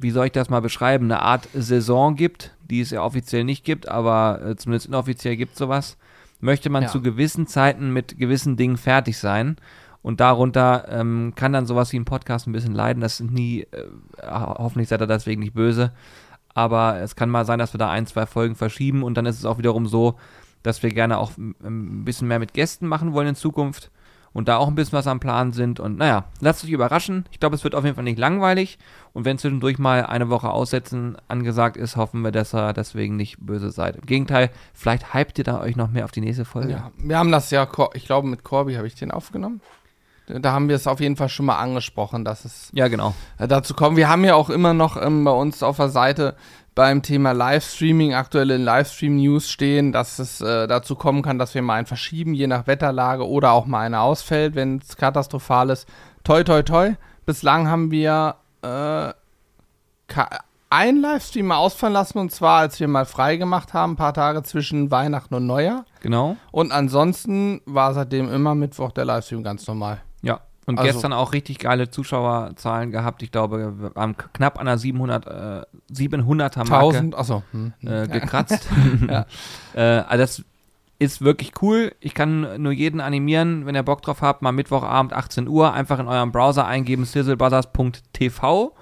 wie 0.00 0.10
soll 0.10 0.26
ich 0.26 0.32
das 0.32 0.50
mal 0.50 0.60
beschreiben, 0.60 1.04
eine 1.06 1.20
Art 1.22 1.48
Saison 1.54 2.14
gibt, 2.16 2.54
die 2.70 2.80
es 2.80 2.90
ja 2.90 3.02
offiziell 3.02 3.44
nicht 3.44 3.64
gibt, 3.64 3.88
aber 3.88 4.40
äh, 4.44 4.56
zumindest 4.56 4.86
inoffiziell 4.86 5.36
gibt 5.36 5.56
sowas. 5.56 5.96
Möchte 6.40 6.70
man 6.70 6.84
Ja. 6.84 6.88
zu 6.88 7.00
gewissen 7.00 7.46
Zeiten 7.46 7.92
mit 7.92 8.18
gewissen 8.18 8.56
Dingen 8.56 8.76
fertig 8.76 9.18
sein. 9.18 9.56
Und 10.02 10.20
darunter 10.20 10.86
ähm, 10.90 11.32
kann 11.34 11.54
dann 11.54 11.64
sowas 11.64 11.90
wie 11.92 11.98
ein 11.98 12.04
Podcast 12.04 12.46
ein 12.46 12.52
bisschen 12.52 12.74
leiden. 12.74 13.00
Das 13.00 13.16
sind 13.16 13.32
nie, 13.32 13.62
äh, 13.62 13.86
hoffentlich 14.30 14.88
seid 14.90 15.00
ihr 15.00 15.06
deswegen 15.06 15.40
nicht 15.40 15.54
böse. 15.54 15.92
Aber 16.52 16.98
es 17.00 17.16
kann 17.16 17.30
mal 17.30 17.46
sein, 17.46 17.58
dass 17.58 17.72
wir 17.72 17.78
da 17.78 17.90
ein, 17.90 18.06
zwei 18.06 18.26
Folgen 18.26 18.54
verschieben 18.54 19.02
und 19.02 19.14
dann 19.16 19.24
ist 19.24 19.38
es 19.38 19.46
auch 19.46 19.56
wiederum 19.56 19.86
so, 19.86 20.16
dass 20.62 20.82
wir 20.82 20.90
gerne 20.90 21.16
auch 21.18 21.32
ähm, 21.38 21.54
ein 21.64 22.04
bisschen 22.04 22.28
mehr 22.28 22.38
mit 22.38 22.52
Gästen 22.52 22.86
machen 22.86 23.14
wollen 23.14 23.28
in 23.28 23.34
Zukunft 23.34 23.90
und 24.34 24.48
da 24.48 24.58
auch 24.58 24.68
ein 24.68 24.74
bisschen 24.74 24.98
was 24.98 25.06
am 25.06 25.20
Plan 25.20 25.52
sind. 25.52 25.80
Und 25.80 25.96
naja, 25.96 26.24
lasst 26.40 26.62
euch 26.64 26.70
überraschen. 26.70 27.24
Ich 27.30 27.40
glaube, 27.40 27.54
es 27.54 27.64
wird 27.64 27.74
auf 27.74 27.84
jeden 27.84 27.94
Fall 27.94 28.04
nicht 28.04 28.18
langweilig. 28.18 28.78
Und 29.14 29.24
wenn 29.24 29.38
zwischendurch 29.38 29.78
mal 29.78 30.04
eine 30.04 30.28
Woche 30.28 30.50
Aussetzen 30.50 31.16
angesagt 31.28 31.78
ist, 31.78 31.96
hoffen 31.96 32.20
wir, 32.22 32.32
dass 32.32 32.52
ihr 32.52 32.72
deswegen 32.74 33.16
nicht 33.16 33.38
böse 33.38 33.70
seid. 33.70 33.96
Im 33.96 34.04
Gegenteil, 34.04 34.50
vielleicht 34.74 35.14
hypt 35.14 35.38
ihr 35.38 35.44
da 35.44 35.60
euch 35.60 35.76
noch 35.76 35.88
mehr 35.88 36.04
auf 36.04 36.10
die 36.10 36.20
nächste 36.20 36.44
Folge. 36.44 36.72
Ja, 36.72 36.90
wir 36.98 37.16
haben 37.16 37.30
das 37.30 37.50
ja, 37.50 37.66
ich 37.94 38.04
glaube, 38.04 38.28
mit 38.28 38.42
Corby 38.42 38.74
habe 38.74 38.88
ich 38.88 38.96
den 38.96 39.12
aufgenommen. 39.12 39.60
Da 40.26 40.52
haben 40.52 40.68
wir 40.68 40.76
es 40.76 40.86
auf 40.86 41.00
jeden 41.00 41.16
Fall 41.16 41.28
schon 41.28 41.46
mal 41.46 41.58
angesprochen, 41.58 42.24
dass 42.24 42.44
es 42.44 42.70
Ja, 42.72 42.88
genau. 42.88 43.14
äh, 43.38 43.46
dazu 43.46 43.74
kommt. 43.74 43.96
Wir 43.98 44.08
haben 44.08 44.24
ja 44.24 44.34
auch 44.34 44.48
immer 44.48 44.72
noch 44.72 45.00
ähm, 45.00 45.22
bei 45.22 45.30
uns 45.30 45.62
auf 45.62 45.76
der 45.76 45.90
Seite 45.90 46.34
beim 46.74 47.02
Thema 47.02 47.32
Livestreaming 47.32 48.14
aktuelle 48.14 48.56
Livestream-News 48.56 49.48
stehen, 49.48 49.92
dass 49.92 50.18
es 50.18 50.40
äh, 50.40 50.66
dazu 50.66 50.96
kommen 50.96 51.22
kann, 51.22 51.38
dass 51.38 51.54
wir 51.54 51.62
mal 51.62 51.74
einen 51.74 51.86
verschieben, 51.86 52.34
je 52.34 52.46
nach 52.46 52.66
Wetterlage 52.66 53.28
oder 53.28 53.52
auch 53.52 53.66
mal 53.66 53.80
einer 53.80 54.02
ausfällt, 54.02 54.54
wenn 54.54 54.78
es 54.78 54.96
katastrophal 54.96 55.70
ist. 55.70 55.88
Toi, 56.24 56.42
toi, 56.42 56.62
toi. 56.62 56.94
Bislang 57.26 57.68
haben 57.68 57.90
wir 57.90 58.36
äh, 58.62 59.12
einen 60.70 61.00
Livestream 61.00 61.46
mal 61.46 61.56
ausfallen 61.56 61.94
lassen 61.94 62.18
und 62.18 62.32
zwar, 62.32 62.58
als 62.58 62.80
wir 62.80 62.88
mal 62.88 63.06
frei 63.06 63.36
gemacht 63.36 63.72
haben, 63.72 63.92
ein 63.92 63.96
paar 63.96 64.14
Tage 64.14 64.42
zwischen 64.42 64.90
Weihnachten 64.90 65.34
und 65.34 65.46
Neujahr. 65.46 65.84
Genau. 66.00 66.36
Und 66.50 66.72
ansonsten 66.72 67.60
war 67.66 67.94
seitdem 67.94 68.32
immer 68.32 68.54
Mittwoch 68.54 68.90
der 68.90 69.04
Livestream 69.04 69.44
ganz 69.44 69.66
normal. 69.66 70.02
Und 70.66 70.78
Also- 70.78 70.92
gestern 70.92 71.12
auch 71.12 71.32
richtig 71.32 71.58
geile 71.58 71.90
Zuschauerzahlen 71.90 72.90
gehabt. 72.90 73.22
Ich 73.22 73.30
glaube, 73.30 73.74
wir 73.78 73.92
haben 73.94 74.16
knapp 74.16 74.58
an 74.58 74.66
der 74.66 74.78
700, 74.78 75.26
äh, 75.26 75.62
700er 75.92 76.68
Marke. 76.68 76.86
1000, 76.86 77.14
achso. 77.14 77.42
Hm. 77.52 77.72
äh, 77.82 78.08
gekratzt. 78.08 78.68
Ja. 79.08 79.26
äh, 79.74 80.04
also 80.06 80.22
das 80.22 80.44
ist 80.98 81.22
wirklich 81.22 81.52
cool. 81.60 81.92
Ich 82.00 82.14
kann 82.14 82.62
nur 82.62 82.72
jeden 82.72 83.00
animieren, 83.00 83.66
wenn 83.66 83.74
ihr 83.74 83.82
Bock 83.82 84.02
drauf 84.02 84.22
habt, 84.22 84.42
mal 84.42 84.52
Mittwochabend 84.52 85.12
18 85.12 85.48
Uhr 85.48 85.72
einfach 85.72 85.98
in 85.98 86.06
eurem 86.06 86.32
Browser 86.32 86.66
eingeben 86.66 87.04
sizzlebrothers.tv 87.04 88.72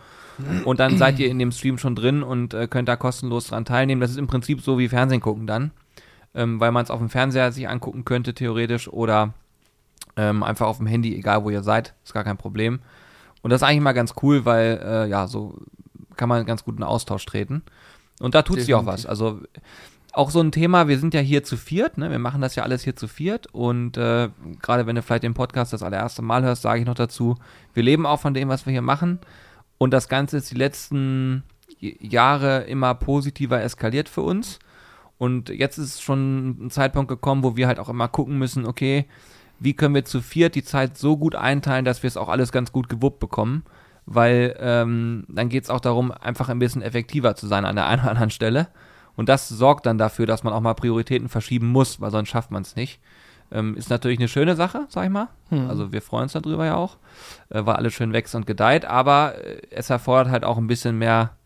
und 0.65 0.81
dann 0.81 0.99
seid 0.99 1.19
ihr 1.19 1.29
in 1.29 1.39
dem 1.39 1.53
Stream 1.53 1.79
schon 1.79 1.95
drin 1.95 2.23
und 2.23 2.55
äh, 2.55 2.67
könnt 2.67 2.89
da 2.89 2.97
kostenlos 2.97 3.49
dran 3.49 3.65
teilnehmen. 3.65 4.01
Das 4.01 4.11
ist 4.11 4.19
im 4.19 4.27
Prinzip 4.27 4.61
so 4.61 4.79
wie 4.79 4.89
Fernsehen 4.89 5.21
gucken 5.21 5.47
dann, 5.47 5.73
ähm, 6.35 6.61
weil 6.61 6.73
man 6.73 6.85
es 6.85 6.91
auf 6.91 6.99
dem 6.99 7.09
Fernseher 7.09 7.53
sich 7.53 7.69
angucken 7.69 8.05
könnte 8.05 8.35
theoretisch 8.35 8.89
oder 8.89 9.35
ähm, 10.17 10.43
einfach 10.43 10.67
auf 10.67 10.79
dem 10.79 10.87
Handy, 10.87 11.15
egal 11.17 11.45
wo 11.45 11.51
ihr 11.51 11.63
seid, 11.63 11.95
ist 12.05 12.13
gar 12.13 12.25
kein 12.25 12.37
Problem. 12.37 12.81
Und 13.43 13.51
das 13.51 13.63
ist 13.63 13.69
eigentlich 13.69 13.83
mal 13.83 13.93
ganz 13.93 14.15
cool, 14.23 14.45
weil 14.45 14.81
äh, 14.85 15.09
ja, 15.09 15.27
so 15.27 15.59
kann 16.17 16.29
man 16.29 16.47
ganz 16.47 16.65
gut 16.65 16.77
in 16.77 16.83
Austausch 16.83 17.25
treten. 17.27 17.63
Und 18.21 18.35
da 18.35 18.43
tut 18.43 18.61
sich 18.61 18.75
auch 18.75 18.87
was. 18.87 19.07
Also 19.07 19.41
auch 20.13 20.31
so 20.31 20.41
ein 20.41 20.53
Thema, 20.53 20.89
wir 20.89 20.99
sind 20.99 21.15
ja 21.15 21.21
hier 21.21 21.43
zu 21.43 21.57
viert, 21.57 21.97
ne? 21.99 22.11
wir 22.11 22.19
machen 22.19 22.43
das 22.43 22.55
ja 22.55 22.63
alles 22.63 22.85
hier 22.85 22.95
zu 22.95 23.09
viert 23.09 23.47
und 23.53 23.97
äh, 23.97 24.29
gerade 24.61 24.87
wenn 24.87 24.95
du 24.95 25.03
vielleicht 25.03 25.23
den 25.23 25.35
Podcast 25.35 25.73
das 25.73 25.83
allererste 25.83 26.21
Mal 26.21 26.43
hörst, 26.43 26.63
sage 26.63 26.81
ich 26.81 26.87
noch 26.87 26.95
dazu, 26.95 27.37
wir 27.73 27.83
leben 27.83 28.05
auch 28.05 28.21
von 28.21 28.35
dem, 28.35 28.49
was 28.49 28.67
wir 28.67 28.73
hier 28.73 28.83
machen 28.83 29.21
und 29.79 29.91
das 29.91 30.11
Ganze 30.11 30.37
ist 30.37 30.51
die 30.51 30.57
letzten 30.57 31.45
Jahre 31.81 32.65
immer 32.65 32.95
positiver 32.95 33.63
eskaliert 33.63 34.11
für 34.11 34.21
uns 34.21 34.59
und 35.17 35.49
jetzt 35.49 35.79
ist 35.79 36.03
schon 36.03 36.67
ein 36.67 36.71
Zeitpunkt 36.71 37.09
gekommen, 37.09 37.43
wo 37.43 37.57
wir 37.57 37.67
halt 37.67 37.79
auch 37.79 37.89
immer 37.89 38.09
gucken 38.09 38.39
müssen, 38.39 38.67
okay, 38.67 39.07
wie 39.65 39.75
können 39.75 39.95
wir 39.95 40.05
zu 40.05 40.21
viert 40.21 40.55
die 40.55 40.65
Zeit 40.65 40.99
so 40.99 41.17
gut 41.17 41.35
einteilen, 41.35 41.85
dass 41.85 42.03
wir 42.03 42.09
es 42.09 42.17
auch 42.17 42.29
alles 42.29 42.53
ganz 42.53 42.73
gut 42.73 42.89
gewuppt 42.89 43.21
bekommen, 43.21 43.65
weil 44.07 44.57
ähm, 44.59 45.25
dann 45.29 45.49
geht 45.49 45.65
es 45.65 45.71
auch 45.71 45.81
darum, 45.81 46.13
einfach 46.13 46.49
ein 46.49 46.59
bisschen 46.59 46.83
effektiver 46.83 47.37
zu 47.37 47.47
sein 47.47 47.65
an 47.65 47.77
der 47.77 47.87
einen 47.87 48.03
oder 48.03 48.11
anderen 48.11 48.31
Stelle. 48.31 48.69
Und 49.15 49.29
das 49.29 49.49
sorgt 49.49 49.87
dann 49.87 49.99
dafür, 49.99 50.27
dass 50.27 50.43
man 50.43 50.53
auch 50.53 50.61
mal 50.61 50.75
Prioritäten 50.75 51.29
verschieben 51.29 51.69
muss, 51.69 52.01
weil 52.01 52.11
sonst 52.11 52.31
schafft 52.31 52.51
man 52.51 52.63
es 52.63 52.77
nicht. 52.77 53.01
Ähm, 53.53 53.77
ist 53.77 53.91
natürlich 53.91 54.19
eine 54.19 54.29
schöne 54.29 54.57
Sache, 54.57 54.87
sag 54.89 55.05
ich 55.05 55.11
mal. 55.11 55.29
Hm. 55.51 55.69
Also 55.69 55.93
wir 55.93 56.01
freuen 56.01 56.25
uns 56.25 56.33
darüber 56.33 56.65
ja 56.65 56.75
auch, 56.75 56.97
äh, 57.51 57.65
weil 57.67 57.77
alles 57.77 57.93
schön 57.93 58.13
wächst 58.13 58.35
und 58.35 58.47
gedeiht, 58.47 58.87
aber 58.87 59.35
äh, 59.45 59.61
es 59.71 59.91
erfordert 59.91 60.33
halt 60.33 60.45
auch 60.45 60.57
ein 60.57 60.67
bisschen 60.67 60.97
mehr, 60.97 61.37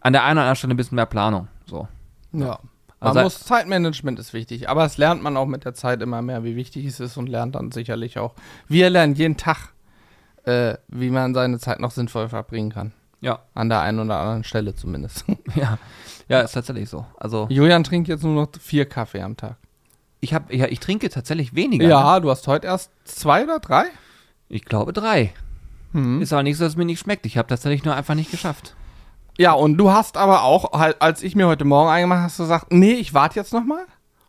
an 0.00 0.12
der 0.12 0.22
einen 0.22 0.38
oder 0.38 0.42
anderen 0.42 0.56
Stelle 0.56 0.74
ein 0.74 0.76
bisschen 0.76 0.96
mehr 0.96 1.06
Planung. 1.06 1.48
So. 1.66 1.88
Ja. 2.32 2.60
Also- 3.08 3.14
Man 3.16 3.24
muss, 3.24 3.40
Zeitmanagement 3.40 4.18
ist 4.18 4.32
wichtig, 4.32 4.68
aber 4.68 4.84
es 4.84 4.96
lernt 4.98 5.22
man 5.22 5.36
auch 5.36 5.46
mit 5.46 5.64
der 5.64 5.74
Zeit 5.74 6.02
immer 6.02 6.22
mehr, 6.22 6.44
wie 6.44 6.56
wichtig 6.56 6.86
es 6.86 7.00
ist 7.00 7.16
und 7.16 7.28
lernt 7.28 7.54
dann 7.54 7.70
sicherlich 7.72 8.18
auch. 8.18 8.34
Wir 8.68 8.90
lernen 8.90 9.14
jeden 9.14 9.36
Tag, 9.36 9.72
äh, 10.44 10.74
wie 10.88 11.10
man 11.10 11.34
seine 11.34 11.58
Zeit 11.58 11.80
noch 11.80 11.90
sinnvoll 11.90 12.28
verbringen 12.28 12.70
kann. 12.70 12.92
Ja. 13.20 13.38
An 13.54 13.68
der 13.70 13.80
einen 13.80 14.00
oder 14.00 14.18
anderen 14.20 14.44
Stelle 14.44 14.74
zumindest. 14.74 15.24
Ja, 15.54 15.78
ja, 16.28 16.40
ist 16.40 16.52
tatsächlich 16.52 16.88
so. 16.88 17.06
Also 17.18 17.46
Julian 17.50 17.84
trinkt 17.84 18.08
jetzt 18.08 18.24
nur 18.24 18.34
noch 18.34 18.48
vier 18.60 18.86
Kaffee 18.86 19.20
am 19.22 19.36
Tag. 19.36 19.56
ich 20.20 20.32
habe, 20.34 20.54
ja, 20.56 20.66
ich 20.66 20.80
trinke 20.80 21.08
tatsächlich 21.10 21.54
weniger. 21.54 21.86
Ja, 21.86 22.14
Ne? 22.16 22.20
du 22.22 22.30
hast 22.30 22.46
heute 22.48 22.66
erst 22.66 22.90
zwei 23.04 23.44
oder 23.44 23.60
drei? 23.60 23.84
Ich 24.48 24.64
glaube 24.64 24.92
drei. 24.92 25.32
Hm. 25.92 26.20
Ist 26.22 26.32
aber 26.32 26.42
nichts, 26.42 26.58
dass 26.58 26.70
es 26.72 26.76
mir 26.76 26.84
nicht 26.86 27.00
schmeckt. 27.00 27.24
Ich 27.26 27.36
habe 27.38 27.46
tatsächlich 27.48 27.84
nur 27.84 27.94
einfach 27.94 28.14
nicht 28.14 28.30
geschafft. 28.30 28.74
Ja, 29.38 29.52
und 29.52 29.76
du 29.78 29.90
hast 29.90 30.16
aber 30.16 30.44
auch, 30.44 30.72
halt, 30.78 31.00
als 31.00 31.22
ich 31.22 31.34
mir 31.34 31.46
heute 31.46 31.64
Morgen 31.64 31.90
eingemacht 31.90 32.22
hast 32.22 32.38
du 32.38 32.44
gesagt, 32.44 32.66
nee, 32.72 32.92
ich 32.92 33.14
warte 33.14 33.36
jetzt 33.38 33.52
noch 33.52 33.64
mal. 33.64 33.84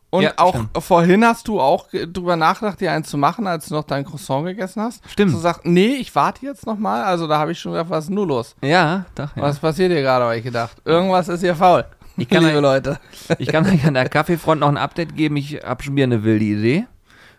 Und 0.10 0.24
Ja, 0.24 0.34
auch 0.38 0.54
stimmt. 0.56 0.70
vorhin 0.84 1.26
hast 1.26 1.48
du 1.48 1.60
auch 1.60 1.88
drüber 1.92 2.36
nachgedacht, 2.38 2.80
dir 2.80 2.92
einen 2.92 3.04
zu 3.04 3.18
machen, 3.18 3.48
als 3.48 3.68
du 3.68 3.74
noch 3.76 3.84
dein 3.84 4.06
Croissant 4.06 4.46
gegessen 4.46 4.82
hast. 4.82 5.04
Stimmt. 5.10 5.32
Hast 5.32 5.36
du 5.36 5.38
gesagt, 5.48 5.66
nee, 5.66 5.96
ich 5.96 6.16
warte 6.16 6.46
jetzt 6.46 6.66
noch 6.66 6.78
mal. 6.78 7.04
Also 7.04 7.28
da 7.28 7.38
habe 7.38 7.52
ich 7.52 7.60
schon 7.60 7.74
gedacht, 7.74 7.90
was 7.90 8.06
ist 8.06 8.10
nur 8.12 8.26
los? 8.26 8.56
Ja, 8.62 9.06
doch. 9.16 9.36
Ja. 9.36 9.42
Was 9.42 9.60
passiert 9.60 9.92
hier 9.92 10.02
gerade, 10.02 10.24
habe 10.26 10.38
ich 10.38 10.44
gedacht. 10.44 10.78
Irgendwas 10.86 11.28
ist 11.28 11.42
hier 11.42 11.56
faul. 11.56 11.86
Ich 12.18 12.30
kann 12.30 12.44
liebe 12.46 12.56
euch- 12.56 12.62
Leute. 12.62 12.98
Ich 13.40 13.50
kann 13.50 13.66
euch 13.66 13.86
an 13.86 13.94
der 13.94 14.08
Kaffeefront 14.08 14.62
noch 14.62 14.70
ein 14.70 14.78
Update 14.78 15.18
geben. 15.18 15.36
Ich 15.36 15.60
habe 15.66 15.84
schon 15.84 15.96
wieder 15.98 16.06
eine 16.06 16.24
wilde 16.24 16.46
Idee. 16.46 16.86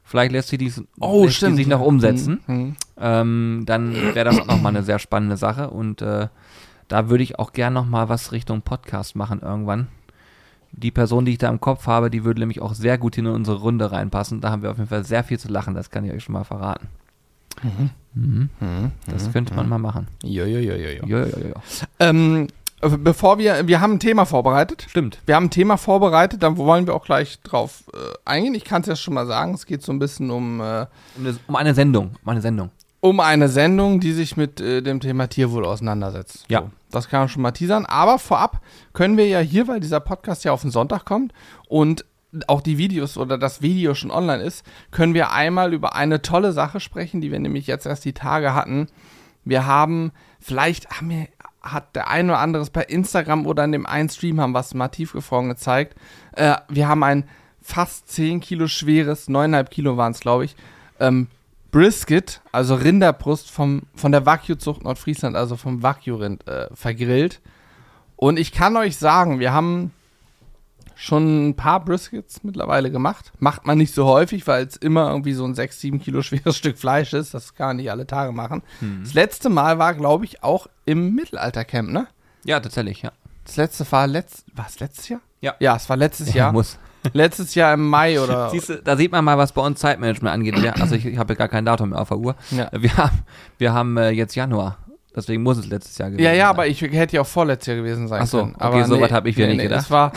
Vielleicht 0.05 0.33
lässt 0.33 0.49
sie, 0.51 0.59
dies, 0.59 0.83
lässt 1.01 1.43
die 1.43 1.55
sich 1.55 1.67
noch 1.67 1.81
umsetzen. 1.81 2.41
Hm, 2.45 2.57
hm. 2.57 2.77
Ähm, 3.01 3.63
dann 3.65 3.95
wäre 4.15 4.27
das 4.27 4.39
auch 4.39 4.47
nochmal 4.47 4.77
eine 4.77 4.83
sehr 4.85 4.99
spannende 4.99 5.39
Sache. 5.39 5.71
Und 5.71 6.03
äh, 6.03 6.29
da 6.89 7.09
würde 7.09 7.25
ich 7.25 7.39
auch 7.39 7.53
gern 7.53 7.73
nochmal 7.73 8.09
was 8.09 8.33
Richtung 8.33 8.63
Podcast 8.63 9.17
machen 9.17 9.41
irgendwann. 9.43 9.89
Die 10.73 10.91
Person, 10.91 11.25
die 11.25 11.33
ich 11.33 11.39
da 11.39 11.49
im 11.49 11.61
Kopf 11.61 11.87
habe, 11.87 12.11
die 12.11 12.25
würde 12.25 12.41
nämlich 12.41 12.61
auch 12.61 12.75
sehr 12.75 12.99
gut 12.99 13.17
in 13.17 13.27
unsere 13.27 13.59
Runde 13.59 13.93
reinpassen. 13.93 14.41
Da 14.41 14.51
haben 14.51 14.63
wir 14.63 14.71
auf 14.71 14.77
jeden 14.77 14.89
Fall 14.89 15.05
sehr 15.05 15.25
viel 15.25 15.39
zu 15.39 15.49
lachen. 15.49 15.75
Das 15.75 15.91
kann 15.91 16.05
ich 16.05 16.13
euch 16.13 16.25
schon 16.25 16.35
mal 16.35 16.45
verraten. 16.45 16.89
Mhm. 18.15 18.51
Das 19.07 19.33
könnte 19.33 19.55
man 19.55 19.69
mal 19.69 19.79
machen. 19.79 20.09
Jo, 20.23 20.45
jo, 20.45 20.59
jo, 20.59 20.75
jo, 20.75 20.89
jo. 20.91 21.07
Jo, 21.07 21.19
jo, 21.19 21.39
jo, 21.39 21.49
jo. 21.49 21.55
Ähm, 21.99 22.49
bevor 22.81 23.39
wir, 23.39 23.67
wir 23.67 23.81
haben 23.81 23.95
ein 23.95 24.01
Thema 24.01 24.27
vorbereitet. 24.27 24.87
Stimmt. 24.89 25.19
Wir 25.25 25.37
haben 25.37 25.47
ein 25.47 25.51
Thema 25.51 25.79
vorbereitet, 25.79 26.43
dann 26.43 26.59
wollen 26.59 26.87
wir 26.87 26.95
auch 26.95 27.05
gleich 27.05 27.41
drauf 27.41 27.85
äh, 27.95 27.97
eingehen. 28.27 28.55
Ich 28.55 28.65
kann 28.65 28.83
es 28.83 28.89
ja 28.89 28.97
schon 28.97 29.15
mal 29.15 29.27
sagen, 29.27 29.55
es 29.55 29.65
geht 29.65 29.83
so 29.83 29.93
ein 29.93 29.99
bisschen 29.99 30.31
um, 30.31 30.61
äh, 30.61 30.87
Um, 31.17 31.25
eine, 31.27 31.39
um 31.47 31.57
eine 31.57 31.75
Sendung. 31.75 32.17
Um 32.23 32.29
eine 32.29 32.43
Sendung. 32.43 32.71
Um 33.01 33.21
eine 33.21 33.49
Sendung, 33.49 34.01
die 34.01 34.13
sich 34.13 34.37
mit 34.37 34.61
äh, 34.61 34.83
dem 34.83 35.01
Thema 35.01 35.29
Tierwohl 35.29 35.65
auseinandersetzt. 35.65 36.45
Ja. 36.49 36.61
So, 36.61 36.71
das 36.91 37.09
kann 37.09 37.21
man 37.21 37.29
schon 37.29 37.43
mal 37.43 37.53
teasern. 37.53 37.87
Aber 37.87 38.19
vorab 38.19 38.61
können 38.93 39.17
wir 39.17 39.27
ja 39.27 39.41
hier, 39.41 39.69
weil 39.69 39.81
dieser 39.81 40.01
Podcast 40.01 40.45
ja 40.45 40.53
auf 40.53 40.63
den 40.63 40.71
Sonntag 40.71 41.05
kommt 41.05 41.33
und 41.69 42.05
auch 42.49 42.61
die 42.61 42.79
Videos 42.79 43.17
oder 43.17 43.39
das 43.39 43.63
Video 43.63 43.95
schon 43.95 44.11
online 44.11 44.43
ist, 44.43 44.65
können 44.91 45.15
wir 45.15 45.33
einmal 45.33 45.73
über 45.73 45.95
eine 45.95 46.23
tolle 46.23 46.53
Sache 46.53 46.81
sprechen, 46.81 47.21
die 47.21 47.31
wir 47.31 47.39
nämlich 47.39 47.67
jetzt 47.67 47.87
erst 47.87 48.05
die 48.05 48.13
Tage 48.13 48.55
hatten. 48.55 48.89
Wir 49.45 49.67
haben, 49.67 50.13
vielleicht 50.41 50.91
haben 50.91 51.11
wir, 51.11 51.29
hat 51.63 51.97
der 51.97 52.09
ein 52.09 52.29
oder 52.29 52.41
andere 52.41 52.63
es 52.63 52.71
bei 52.71 52.83
Instagram 52.83 53.47
oder 53.47 53.65
in 53.65 53.73
dem 53.73 53.87
einen 53.87 54.09
Stream 54.09 54.41
haben 54.41 54.55
was 54.55 54.75
mal 54.75 54.89
tiefgefroren 54.89 55.49
gezeigt. 55.49 55.97
Äh, 56.33 56.57
wir 56.69 56.89
haben 56.89 57.03
ein 57.05 57.25
fast 57.63 58.09
10 58.11 58.41
Kilo 58.41 58.69
schweres, 58.69 59.29
9,5 59.29 59.65
Kilo 59.69 59.97
waren 59.97 60.13
es, 60.13 60.21
glaube 60.21 60.45
ich, 60.45 60.57
ähm, 61.01 61.29
Brisket, 61.77 62.41
also 62.53 62.75
Rinderbrust 62.75 63.51
vom, 63.51 63.83
von 63.95 64.11
der 64.11 64.25
Wagyu-Zucht 64.25 64.83
Nordfriesland, 64.83 65.37
also 65.37 65.57
vom 65.57 65.83
Wagyu-Rind, 65.83 66.49
äh, 66.49 66.69
vergrillt. 66.73 67.43
Und 68.17 68.39
ich 68.39 68.51
kann 68.53 68.79
euch 68.79 68.97
sagen, 68.97 69.41
wir 69.41 69.53
haben 69.53 69.93
schon 70.95 71.51
ein 71.51 71.55
paar 71.55 71.85
Briskets 71.85 72.43
mittlerweile 72.43 72.91
gemacht. 72.91 73.31
Macht 73.41 73.67
man 73.67 73.77
nicht 73.77 73.95
so 73.95 74.07
häufig, 74.07 74.47
weil 74.47 74.65
es 74.65 74.77
immer 74.77 75.11
irgendwie 75.11 75.35
so 75.35 75.45
ein 75.45 75.55
6, 75.55 75.79
7 75.79 76.01
Kilo 76.01 76.23
schweres 76.23 76.57
Stück 76.57 76.79
Fleisch 76.79 77.13
ist. 77.13 77.35
Das 77.35 77.55
kann 77.55 77.67
man 77.67 77.77
nicht 77.77 77.91
alle 77.91 78.07
Tage 78.07 78.33
machen. 78.33 78.63
Das 79.03 79.13
letzte 79.13 79.51
Mal 79.51 79.79
war, 79.79 79.93
glaube 79.93 80.25
ich, 80.25 80.43
auch 80.43 80.69
im 80.87 81.15
Mittelaltercamp, 81.15 81.91
ne? 81.91 82.07
Ja, 82.47 82.59
tatsächlich, 82.59 83.03
ja. 83.03 83.13
Das 83.45 83.57
letzte 83.57 83.93
war 83.93 84.07
letzt, 84.07 84.47
war 84.55 84.67
es 84.67 84.81
letztes 84.81 85.11
Jahr? 85.11 85.21
Ja. 85.43 85.55
Ja, 85.61 85.77
es 85.77 85.91
war 85.91 85.99
letztes 85.99 86.33
Jahr. 86.33 86.53
muss. 86.53 86.79
Letztes 87.13 87.55
Jahr 87.55 87.75
im 87.75 87.89
Mai 87.89 88.21
oder. 88.21 88.51
Siehst 88.53 88.69
du, 88.69 88.83
da 88.83 88.97
sieht 88.97 89.13
man 89.13 89.25
mal, 89.25 89.39
was 89.39 89.53
bei 89.53 89.63
uns 89.63 89.81
Zeitmanagement 89.81 90.33
angeht. 90.35 90.59
Ja, 90.59 90.73
also 90.73 90.95
ich, 90.95 91.07
ich 91.07 91.19
habe 91.19 91.35
ja 91.35 91.39
gar 91.39 91.49
kein 91.49 91.65
Datum 91.65 91.91
mehr 91.91 92.01
auf 92.01 92.09
der 92.09 92.19
Uhr. 92.19 92.35
Ja. 92.51 92.69
Wir 92.73 92.97
haben, 92.97 93.23
wir 93.59 93.73
haben 93.73 93.97
äh, 93.97 94.11
jetzt 94.11 94.35
Januar. 94.35 94.79
Deswegen 95.15 95.43
muss 95.43 95.57
es 95.57 95.67
letztes 95.67 95.97
Jahr 95.97 96.11
gewesen 96.11 96.25
Ja, 96.25 96.33
ja, 96.33 96.45
sein. 96.45 96.51
aber 96.51 96.67
ich 96.67 96.83
hätte 96.83 97.17
ja 97.17 97.23
auch 97.23 97.27
vorletztes 97.27 97.69
Jahr 97.69 97.77
gewesen 97.79 98.07
sein 98.07 98.23
Ach 98.23 98.27
so, 98.27 98.39
können. 98.41 98.55
okay, 98.55 98.65
aber 98.65 98.85
so 98.85 99.01
was 99.01 99.11
hab 99.11 99.25
ich 99.25 99.37
wieder 99.37 99.47
nicht 99.49 99.63
gedacht. 99.63 99.81
Es 99.85 99.91
war, 99.91 100.13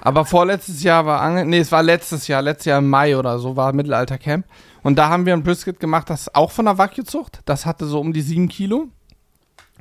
aber 0.00 0.24
vorletztes 0.24 0.82
Jahr 0.84 1.06
war, 1.06 1.20
ange 1.22 1.44
nee, 1.44 1.58
es 1.58 1.72
war 1.72 1.82
letztes 1.82 2.28
Jahr, 2.28 2.40
letztes 2.40 2.66
Jahr 2.66 2.78
im 2.78 2.88
Mai 2.88 3.16
oder 3.16 3.38
so 3.40 3.56
war 3.56 3.72
Mittelaltercamp. 3.72 4.46
Und 4.84 4.96
da 4.96 5.08
haben 5.08 5.26
wir 5.26 5.32
ein 5.32 5.42
Brisket 5.42 5.80
gemacht, 5.80 6.08
das 6.08 6.32
auch 6.34 6.52
von 6.52 6.66
der 6.66 6.78
Wagyu-Zucht. 6.78 7.40
Das 7.46 7.66
hatte 7.66 7.86
so 7.86 7.98
um 7.98 8.12
die 8.12 8.20
7 8.20 8.48
Kilo. 8.48 8.88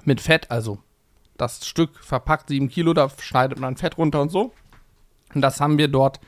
Mit 0.06 0.22
Fett, 0.22 0.50
also 0.50 0.80
das 1.38 1.68
Stück 1.68 2.04
verpackt 2.04 2.48
7 2.50 2.68
Kilo, 2.70 2.94
da 2.94 3.10
schneidet 3.20 3.60
man 3.60 3.78
Fett 3.78 3.98
runter 3.98 4.22
und 4.22 4.30
so. 4.30 4.54
Und 5.36 5.42
das 5.42 5.60
haben 5.62 5.78
wir 5.78 5.88
dort 5.88 6.20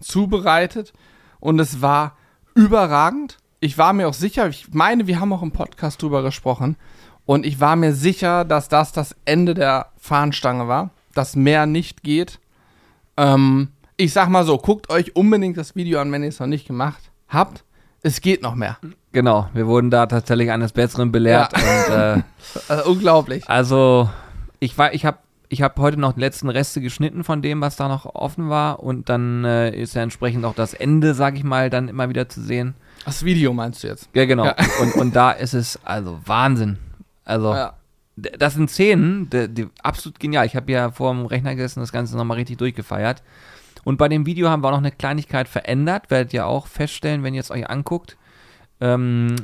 zubereitet. 0.00 0.92
Und 1.38 1.58
es 1.58 1.80
war 1.82 2.16
überragend. 2.54 3.38
Ich 3.60 3.78
war 3.78 3.92
mir 3.92 4.08
auch 4.08 4.14
sicher, 4.14 4.48
ich 4.48 4.72
meine, 4.72 5.06
wir 5.06 5.20
haben 5.20 5.32
auch 5.32 5.42
im 5.42 5.52
Podcast 5.52 6.02
drüber 6.02 6.22
gesprochen. 6.22 6.76
Und 7.26 7.46
ich 7.46 7.60
war 7.60 7.76
mir 7.76 7.92
sicher, 7.92 8.44
dass 8.44 8.68
das 8.68 8.92
das 8.92 9.14
Ende 9.24 9.54
der 9.54 9.86
Fahnenstange 9.98 10.66
war, 10.66 10.90
dass 11.14 11.36
mehr 11.36 11.66
nicht 11.66 12.02
geht. 12.02 12.40
Ähm, 13.16 13.68
ich 13.96 14.12
sag 14.12 14.28
mal 14.28 14.44
so, 14.44 14.56
guckt 14.58 14.90
euch 14.90 15.14
unbedingt 15.14 15.56
das 15.56 15.76
Video 15.76 16.00
an, 16.00 16.10
wenn 16.10 16.22
ihr 16.22 16.30
es 16.30 16.40
noch 16.40 16.46
nicht 16.46 16.66
gemacht 16.66 17.10
habt. 17.28 17.64
Es 18.02 18.22
geht 18.22 18.42
noch 18.42 18.54
mehr. 18.54 18.78
Genau, 19.12 19.48
wir 19.52 19.66
wurden 19.66 19.90
da 19.90 20.06
tatsächlich 20.06 20.50
eines 20.50 20.72
Besseren 20.72 21.12
belehrt. 21.12 21.52
Und, 21.52 21.94
äh, 21.94 22.22
Also, 22.68 22.90
unglaublich. 22.90 23.48
also, 23.48 24.08
ich 24.58 24.76
war, 24.78 24.94
ich 24.94 25.04
habe 25.04 25.18
ich 25.52 25.62
hab 25.62 25.78
heute 25.80 25.98
noch 25.98 26.12
die 26.12 26.20
letzten 26.20 26.48
Reste 26.48 26.80
geschnitten 26.80 27.24
von 27.24 27.42
dem, 27.42 27.60
was 27.60 27.74
da 27.74 27.88
noch 27.88 28.06
offen 28.14 28.48
war. 28.48 28.80
Und 28.80 29.08
dann 29.08 29.44
äh, 29.44 29.70
ist 29.70 29.94
ja 29.94 30.02
entsprechend 30.02 30.44
auch 30.44 30.54
das 30.54 30.74
Ende, 30.74 31.12
sag 31.12 31.36
ich 31.36 31.42
mal, 31.44 31.70
dann 31.70 31.88
immer 31.88 32.08
wieder 32.08 32.28
zu 32.28 32.40
sehen. 32.40 32.74
Das 33.04 33.24
Video 33.24 33.52
meinst 33.52 33.82
du 33.82 33.88
jetzt? 33.88 34.08
Ja, 34.14 34.26
genau. 34.26 34.44
Ja. 34.44 34.54
Und, 34.80 34.94
und 34.94 35.16
da 35.16 35.32
ist 35.32 35.54
es 35.54 35.78
also 35.84 36.20
Wahnsinn. 36.24 36.78
Also, 37.24 37.52
Ja. 37.52 37.72
das 38.16 38.54
sind 38.54 38.70
Szenen, 38.70 39.28
die, 39.28 39.48
die 39.48 39.68
absolut 39.82 40.20
genial. 40.20 40.46
Ich 40.46 40.54
habe 40.54 40.70
ja 40.70 40.92
vor 40.92 41.12
dem 41.12 41.26
Rechner 41.26 41.56
gesessen, 41.56 41.80
das 41.80 41.90
Ganze 41.92 42.16
nochmal 42.16 42.36
richtig 42.36 42.58
durchgefeiert. 42.58 43.22
Und 43.82 43.96
bei 43.96 44.08
dem 44.08 44.26
Video 44.26 44.48
haben 44.50 44.62
wir 44.62 44.68
auch 44.68 44.72
noch 44.72 44.78
eine 44.78 44.92
Kleinigkeit 44.92 45.48
verändert, 45.48 46.10
werdet 46.10 46.32
ihr 46.32 46.46
auch 46.46 46.68
feststellen, 46.68 47.22
wenn 47.24 47.34
ihr 47.34 47.40
es 47.40 47.50
euch 47.50 47.68
anguckt. 47.68 48.16
Ähm, 48.80 49.34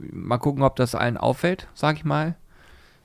mal 0.00 0.38
gucken, 0.38 0.62
ob 0.64 0.76
das 0.76 0.94
allen 0.94 1.16
auffällt, 1.16 1.68
sag 1.74 1.96
ich 1.96 2.04
mal. 2.04 2.34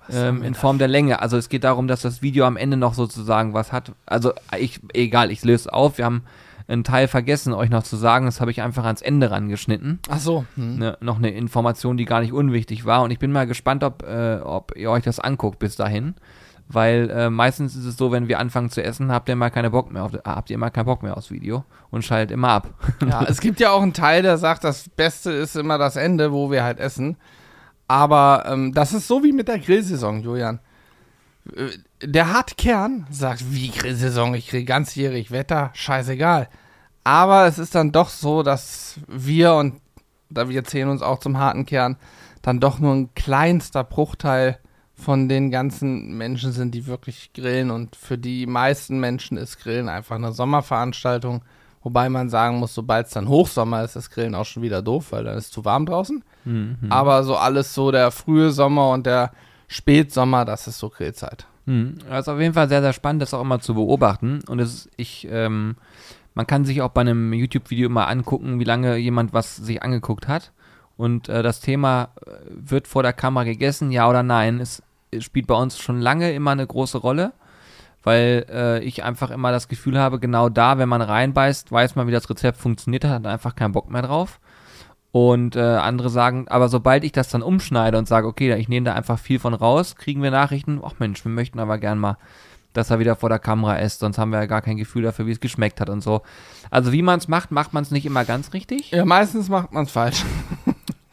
Ähm, 0.09 0.43
in 0.43 0.55
Form 0.55 0.77
der 0.77 0.87
Länge. 0.87 1.21
Also 1.21 1.37
es 1.37 1.49
geht 1.49 1.63
darum, 1.63 1.87
dass 1.87 2.01
das 2.01 2.21
Video 2.21 2.45
am 2.45 2.57
Ende 2.57 2.77
noch 2.77 2.93
sozusagen 2.93 3.53
was 3.53 3.71
hat. 3.71 3.91
Also 4.05 4.33
ich, 4.57 4.79
egal, 4.93 5.31
ich 5.31 5.43
löse 5.43 5.55
es 5.55 5.67
auf. 5.67 5.97
Wir 5.97 6.05
haben 6.05 6.23
einen 6.67 6.83
Teil 6.83 7.07
vergessen, 7.07 7.53
euch 7.53 7.69
noch 7.69 7.83
zu 7.83 7.97
sagen. 7.97 8.25
Das 8.25 8.41
habe 8.41 8.51
ich 8.51 8.61
einfach 8.61 8.85
ans 8.85 9.01
Ende 9.01 9.31
rangeschnitten 9.31 9.99
Ach 10.09 10.19
so. 10.19 10.45
Hm. 10.55 10.77
ne, 10.77 10.97
noch 11.01 11.17
eine 11.17 11.31
Information, 11.31 11.97
die 11.97 12.05
gar 12.05 12.21
nicht 12.21 12.33
unwichtig 12.33 12.85
war. 12.85 13.03
Und 13.03 13.11
ich 13.11 13.19
bin 13.19 13.31
mal 13.31 13.47
gespannt, 13.47 13.83
ob, 13.83 14.03
äh, 14.03 14.39
ob 14.43 14.75
ihr 14.75 14.89
euch 14.89 15.03
das 15.03 15.19
anguckt 15.19 15.59
bis 15.59 15.75
dahin. 15.75 16.15
Weil 16.73 17.09
äh, 17.09 17.29
meistens 17.29 17.75
ist 17.75 17.83
es 17.83 17.97
so, 17.97 18.11
wenn 18.13 18.29
wir 18.29 18.39
anfangen 18.39 18.69
zu 18.69 18.81
essen, 18.81 19.11
habt 19.11 19.27
ihr 19.27 19.35
mal 19.35 19.49
keine 19.49 19.71
Bock 19.71 19.91
mehr 19.91 20.03
auf, 20.03 20.13
äh, 20.13 20.19
habt 20.23 20.49
ihr 20.49 20.55
immer 20.55 20.69
keinen 20.69 20.85
Bock 20.85 21.03
mehr 21.03 21.17
aufs 21.17 21.29
Video 21.29 21.65
und 21.89 22.05
schaltet 22.05 22.31
immer 22.31 22.49
ab. 22.49 22.69
Ja, 23.05 23.23
es 23.27 23.41
gibt 23.41 23.59
ja 23.59 23.71
auch 23.71 23.81
einen 23.81 23.93
Teil, 23.93 24.21
der 24.21 24.37
sagt, 24.37 24.63
das 24.63 24.87
Beste 24.87 25.31
ist 25.31 25.57
immer 25.57 25.77
das 25.77 25.97
Ende, 25.97 26.31
wo 26.31 26.49
wir 26.49 26.63
halt 26.63 26.79
essen. 26.79 27.17
Aber 27.91 28.45
ähm, 28.47 28.71
das 28.71 28.93
ist 28.93 29.05
so 29.05 29.21
wie 29.21 29.33
mit 29.33 29.49
der 29.49 29.59
Grillsaison, 29.59 30.21
Julian. 30.21 30.61
Äh, 31.53 31.71
Der 32.07 32.31
Hartkern 32.31 33.05
sagt, 33.11 33.51
wie 33.51 33.69
Grillsaison, 33.69 34.33
ich 34.33 34.47
kriege 34.47 34.63
ganzjährig 34.63 35.29
Wetter, 35.29 35.71
scheißegal. 35.73 36.47
Aber 37.03 37.47
es 37.47 37.59
ist 37.59 37.75
dann 37.75 37.91
doch 37.91 38.07
so, 38.07 38.43
dass 38.43 38.97
wir, 39.09 39.55
und 39.55 39.81
da 40.29 40.47
wir 40.47 40.63
zählen 40.63 40.87
uns 40.87 41.01
auch 41.01 41.19
zum 41.19 41.37
harten 41.37 41.65
Kern, 41.65 41.97
dann 42.41 42.61
doch 42.61 42.79
nur 42.79 42.93
ein 42.95 43.13
kleinster 43.13 43.83
Bruchteil 43.83 44.57
von 44.93 45.27
den 45.27 45.51
ganzen 45.51 46.17
Menschen 46.17 46.53
sind, 46.53 46.73
die 46.73 46.87
wirklich 46.87 47.33
grillen. 47.33 47.71
Und 47.71 47.97
für 47.97 48.17
die 48.17 48.45
meisten 48.45 49.01
Menschen 49.01 49.35
ist 49.35 49.59
Grillen 49.59 49.89
einfach 49.89 50.15
eine 50.15 50.31
Sommerveranstaltung. 50.31 51.43
Wobei 51.83 52.09
man 52.09 52.29
sagen 52.29 52.57
muss, 52.57 52.73
sobald 52.73 53.07
es 53.07 53.13
dann 53.13 53.27
Hochsommer 53.27 53.83
ist, 53.83 53.95
ist 53.95 54.11
Grillen 54.11 54.35
auch 54.35 54.45
schon 54.45 54.63
wieder 54.63 54.81
doof, 54.81 55.11
weil 55.11 55.23
dann 55.23 55.37
ist 55.37 55.45
es 55.45 55.51
zu 55.51 55.65
warm 55.65 55.85
draußen. 55.85 56.23
Mhm. 56.45 56.77
Aber 56.89 57.23
so 57.23 57.35
alles 57.35 57.73
so 57.73 57.91
der 57.91 58.11
frühe 58.11 58.51
Sommer 58.51 58.91
und 58.91 59.05
der 59.05 59.31
Spätsommer, 59.67 60.45
das 60.45 60.67
ist 60.67 60.79
so 60.79 60.89
Grillzeit. 60.89 61.47
Hm. 61.65 61.97
Das 62.09 62.21
ist 62.21 62.27
auf 62.27 62.39
jeden 62.39 62.53
Fall 62.53 62.67
sehr, 62.67 62.81
sehr 62.81 62.93
spannend, 62.93 63.21
das 63.21 63.33
auch 63.33 63.41
immer 63.41 63.59
zu 63.59 63.73
beobachten. 63.73 64.41
Und 64.47 64.59
es 64.59 64.73
ist, 64.73 64.89
ich, 64.97 65.27
ähm, 65.31 65.75
man 66.33 66.47
kann 66.47 66.65
sich 66.65 66.81
auch 66.81 66.89
bei 66.89 67.01
einem 67.01 67.33
YouTube-Video 67.33 67.89
mal 67.89 68.05
angucken, 68.05 68.59
wie 68.59 68.65
lange 68.65 68.97
jemand 68.97 69.33
was 69.33 69.55
sich 69.55 69.81
angeguckt 69.81 70.27
hat. 70.27 70.51
Und 70.97 71.29
äh, 71.29 71.41
das 71.41 71.61
Thema 71.61 72.09
äh, 72.25 72.31
wird 72.49 72.87
vor 72.87 73.03
der 73.03 73.13
Kamera 73.13 73.43
gegessen, 73.43 73.91
ja 73.91 74.09
oder 74.09 74.23
nein, 74.23 74.59
es 74.59 74.83
spielt 75.19 75.47
bei 75.47 75.55
uns 75.55 75.79
schon 75.79 75.99
lange 75.99 76.33
immer 76.33 76.51
eine 76.51 76.67
große 76.67 76.97
Rolle, 76.97 77.33
weil 78.03 78.45
äh, 78.49 78.83
ich 78.83 79.03
einfach 79.03 79.31
immer 79.31 79.51
das 79.51 79.67
Gefühl 79.67 79.99
habe, 79.99 80.19
genau 80.19 80.49
da, 80.49 80.77
wenn 80.77 80.89
man 80.89 81.01
reinbeißt, 81.01 81.71
weiß 81.71 81.95
man, 81.95 82.07
wie 82.07 82.11
das 82.11 82.29
Rezept 82.29 82.57
funktioniert 82.57 83.03
hat, 83.03 83.11
hat 83.11 83.25
einfach 83.27 83.55
keinen 83.55 83.73
Bock 83.73 83.89
mehr 83.89 84.01
drauf. 84.01 84.39
Und 85.11 85.57
äh, 85.57 85.59
andere 85.59 86.09
sagen, 86.09 86.47
aber 86.47 86.69
sobald 86.69 87.03
ich 87.03 87.11
das 87.11 87.27
dann 87.27 87.41
umschneide 87.41 87.97
und 87.97 88.07
sage, 88.07 88.27
okay, 88.27 88.53
ich 88.55 88.69
nehme 88.69 88.85
da 88.85 88.93
einfach 88.93 89.19
viel 89.19 89.39
von 89.39 89.53
raus, 89.53 89.97
kriegen 89.97 90.23
wir 90.23 90.31
Nachrichten, 90.31 90.79
ach 90.83 90.93
Mensch, 90.99 91.25
wir 91.25 91.31
möchten 91.31 91.59
aber 91.59 91.77
gern 91.79 91.99
mal, 91.99 92.17
dass 92.71 92.89
er 92.89 92.99
wieder 92.99 93.17
vor 93.17 93.27
der 93.27 93.39
Kamera 93.39 93.75
ist, 93.75 93.99
sonst 93.99 94.17
haben 94.17 94.31
wir 94.31 94.39
ja 94.39 94.45
gar 94.45 94.61
kein 94.61 94.77
Gefühl 94.77 95.03
dafür, 95.03 95.27
wie 95.27 95.31
es 95.31 95.41
geschmeckt 95.41 95.81
hat 95.81 95.89
und 95.89 96.01
so. 96.01 96.21
Also 96.69 96.93
wie 96.93 97.01
man 97.01 97.19
es 97.19 97.27
macht, 97.27 97.51
macht 97.51 97.73
man 97.73 97.83
es 97.83 97.91
nicht 97.91 98.05
immer 98.05 98.23
ganz 98.23 98.53
richtig. 98.53 98.91
Ja, 98.91 99.03
meistens 99.03 99.49
macht 99.49 99.73
man 99.73 99.83
es 99.83 99.91
falsch. 99.91 100.23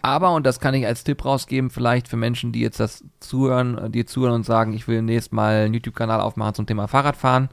Aber, 0.09 0.33
und 0.33 0.47
das 0.47 0.59
kann 0.59 0.73
ich 0.73 0.87
als 0.87 1.05
Tipp 1.05 1.23
rausgeben, 1.23 1.69
vielleicht 1.69 2.09
für 2.09 2.17
Menschen, 2.17 2.51
die 2.51 2.61
jetzt 2.61 2.81
das 2.81 3.05
zuhören, 3.21 3.93
die 3.93 4.07
zuhören 4.07 4.37
und 4.37 4.47
sagen, 4.47 4.73
ich 4.73 4.89
will 4.89 5.03
nächstes 5.03 5.33
Mal 5.33 5.67
einen 5.67 5.75
YouTube-Kanal 5.75 6.23
aufmachen 6.23 6.55
zum 6.55 6.67
Thema 6.67 6.89
Fahrradfahren. 6.89 7.51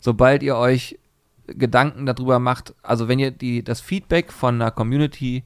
Sobald 0.00 0.42
ihr 0.42 0.56
euch 0.56 0.98
Gedanken 1.46 2.04
darüber 2.04 2.40
macht, 2.40 2.74
also 2.82 3.06
wenn 3.06 3.20
ihr 3.20 3.30
die, 3.30 3.62
das 3.62 3.80
Feedback 3.80 4.32
von 4.32 4.56
einer 4.56 4.72
Community 4.72 5.44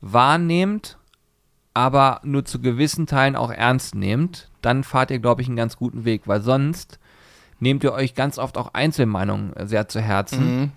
wahrnehmt, 0.00 0.98
aber 1.74 2.20
nur 2.22 2.44
zu 2.44 2.60
gewissen 2.60 3.08
Teilen 3.08 3.34
auch 3.34 3.50
ernst 3.50 3.96
nehmt, 3.96 4.52
dann 4.60 4.84
fahrt 4.84 5.10
ihr, 5.10 5.18
glaube 5.18 5.42
ich, 5.42 5.48
einen 5.48 5.56
ganz 5.56 5.76
guten 5.76 6.04
Weg, 6.04 6.28
weil 6.28 6.42
sonst 6.42 7.00
nehmt 7.58 7.82
ihr 7.82 7.92
euch 7.92 8.14
ganz 8.14 8.38
oft 8.38 8.56
auch 8.56 8.72
Einzelmeinungen 8.72 9.52
sehr 9.66 9.88
zu 9.88 10.00
Herzen. 10.00 10.60
Mhm. 10.60 10.72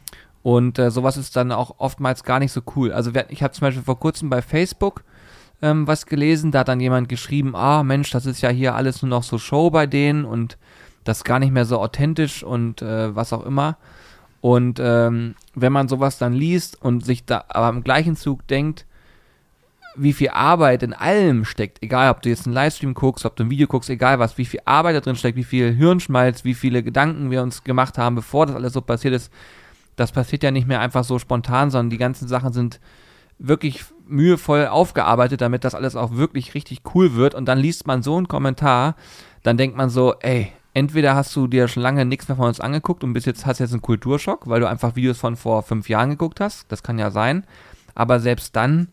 Und 0.45 0.77
äh, 0.77 0.91
sowas 0.91 1.17
ist 1.17 1.35
dann 1.35 1.51
auch 1.51 1.79
oftmals 1.79 2.23
gar 2.23 2.37
nicht 2.37 2.51
so 2.51 2.61
cool. 2.75 2.91
Also 2.91 3.11
ich 3.29 3.41
habe 3.41 3.51
zum 3.51 3.61
Beispiel 3.61 3.81
vor 3.81 3.99
kurzem 3.99 4.29
bei 4.29 4.43
Facebook 4.43 5.03
ähm, 5.63 5.87
was 5.87 6.05
gelesen, 6.05 6.51
da 6.51 6.59
hat 6.59 6.67
dann 6.67 6.79
jemand 6.79 7.09
geschrieben, 7.09 7.55
ah 7.55 7.81
Mensch, 7.81 8.11
das 8.11 8.27
ist 8.27 8.41
ja 8.41 8.49
hier 8.49 8.75
alles 8.75 9.01
nur 9.01 9.09
noch 9.09 9.23
so 9.23 9.39
Show 9.39 9.71
bei 9.71 9.87
denen 9.87 10.23
und 10.23 10.59
das 11.03 11.23
gar 11.23 11.39
nicht 11.39 11.51
mehr 11.51 11.65
so 11.65 11.79
authentisch 11.79 12.43
und 12.43 12.83
äh, 12.83 13.15
was 13.15 13.33
auch 13.33 13.43
immer. 13.43 13.77
Und 14.39 14.79
ähm, 14.79 15.33
wenn 15.55 15.73
man 15.73 15.87
sowas 15.87 16.19
dann 16.19 16.33
liest 16.33 16.79
und 16.79 17.03
sich 17.03 17.25
da 17.25 17.45
aber 17.47 17.69
im 17.69 17.83
gleichen 17.83 18.15
Zug 18.15 18.45
denkt, 18.45 18.85
wie 19.95 20.13
viel 20.13 20.29
Arbeit 20.29 20.83
in 20.83 20.93
allem 20.93 21.45
steckt, 21.45 21.81
egal 21.81 22.11
ob 22.11 22.21
du 22.21 22.29
jetzt 22.29 22.45
einen 22.45 22.53
Livestream 22.53 22.93
guckst, 22.93 23.25
ob 23.25 23.35
du 23.35 23.45
ein 23.45 23.49
Video 23.49 23.65
guckst, 23.65 23.89
egal 23.89 24.19
was, 24.19 24.37
wie 24.37 24.45
viel 24.45 24.61
Arbeit 24.65 24.95
da 24.95 24.99
drin 24.99 25.15
steckt, 25.15 25.37
wie 25.37 25.43
viel 25.43 25.73
Hirnschmalz, 25.73 26.43
wie 26.43 26.53
viele 26.53 26.83
Gedanken 26.83 27.31
wir 27.31 27.41
uns 27.41 27.63
gemacht 27.63 27.97
haben, 27.97 28.13
bevor 28.13 28.45
das 28.45 28.55
alles 28.55 28.73
so 28.73 28.81
passiert 28.81 29.15
ist, 29.15 29.31
das 29.95 30.11
passiert 30.11 30.43
ja 30.43 30.51
nicht 30.51 30.67
mehr 30.67 30.79
einfach 30.79 31.03
so 31.03 31.19
spontan, 31.19 31.71
sondern 31.71 31.89
die 31.89 31.97
ganzen 31.97 32.27
Sachen 32.27 32.53
sind 32.53 32.79
wirklich 33.37 33.85
mühevoll 34.07 34.67
aufgearbeitet, 34.67 35.41
damit 35.41 35.63
das 35.63 35.75
alles 35.75 35.95
auch 35.95 36.15
wirklich 36.15 36.53
richtig 36.53 36.81
cool 36.93 37.15
wird. 37.15 37.35
Und 37.35 37.45
dann 37.45 37.59
liest 37.59 37.87
man 37.87 38.03
so 38.03 38.17
einen 38.17 38.27
Kommentar, 38.27 38.95
dann 39.43 39.57
denkt 39.57 39.75
man 39.75 39.89
so, 39.89 40.15
ey, 40.19 40.51
entweder 40.73 41.15
hast 41.15 41.35
du 41.35 41.47
dir 41.47 41.67
schon 41.67 41.83
lange 41.83 42.05
nichts 42.05 42.27
mehr 42.27 42.37
von 42.37 42.47
uns 42.47 42.59
angeguckt 42.59 43.03
und 43.03 43.13
bis 43.13 43.25
jetzt 43.25 43.45
hast 43.45 43.59
jetzt 43.59 43.71
einen 43.71 43.81
Kulturschock, 43.81 44.47
weil 44.47 44.59
du 44.59 44.69
einfach 44.69 44.95
Videos 44.95 45.17
von 45.17 45.35
vor 45.35 45.63
fünf 45.63 45.89
Jahren 45.89 46.11
geguckt 46.11 46.39
hast. 46.39 46.71
Das 46.71 46.83
kann 46.83 46.99
ja 46.99 47.11
sein. 47.11 47.45
Aber 47.93 48.19
selbst 48.19 48.55
dann 48.55 48.89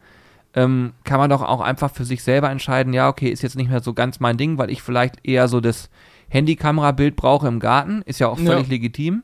ähm, 0.54 0.92
kann 1.04 1.18
man 1.18 1.30
doch 1.30 1.42
auch 1.42 1.61
einfach 1.61 1.90
für 1.90 2.04
sich 2.04 2.23
selber 2.23 2.50
entscheiden, 2.50 2.92
ja, 2.92 3.09
okay, 3.09 3.28
ist 3.28 3.42
jetzt 3.42 3.56
nicht 3.56 3.71
mehr 3.71 3.80
so 3.80 3.94
ganz 3.94 4.21
mein 4.21 4.37
Ding, 4.37 4.59
weil 4.59 4.71
ich 4.71 4.82
vielleicht 4.82 5.16
eher 5.26 5.49
so 5.49 5.61
das 5.61 5.90
Handykamerabild 6.28 7.16
brauche 7.16 7.49
im 7.49 7.59
Garten, 7.59 8.02
ist 8.06 8.21
ja 8.21 8.28
auch 8.28 8.38
völlig 8.38 8.66
ja. 8.66 8.71
legitim. 8.71 9.23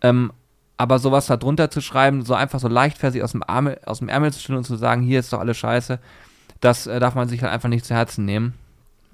Ähm, 0.00 0.32
aber 0.82 0.98
sowas 0.98 1.26
da 1.26 1.36
drunter 1.36 1.70
zu 1.70 1.80
schreiben, 1.80 2.24
so 2.24 2.34
einfach 2.34 2.58
so 2.58 2.66
leichtfertig 2.66 3.22
aus 3.22 3.30
dem, 3.30 3.44
Arme, 3.46 3.78
aus 3.86 4.00
dem 4.00 4.08
Ärmel 4.08 4.32
zu 4.32 4.40
stellen 4.40 4.58
und 4.58 4.64
zu 4.64 4.74
sagen, 4.74 5.02
hier 5.02 5.20
ist 5.20 5.32
doch 5.32 5.38
alles 5.38 5.56
scheiße, 5.56 6.00
das 6.60 6.88
äh, 6.88 6.98
darf 6.98 7.14
man 7.14 7.28
sich 7.28 7.40
halt 7.40 7.52
einfach 7.52 7.68
nicht 7.68 7.84
zu 7.84 7.94
Herzen 7.94 8.24
nehmen. 8.24 8.54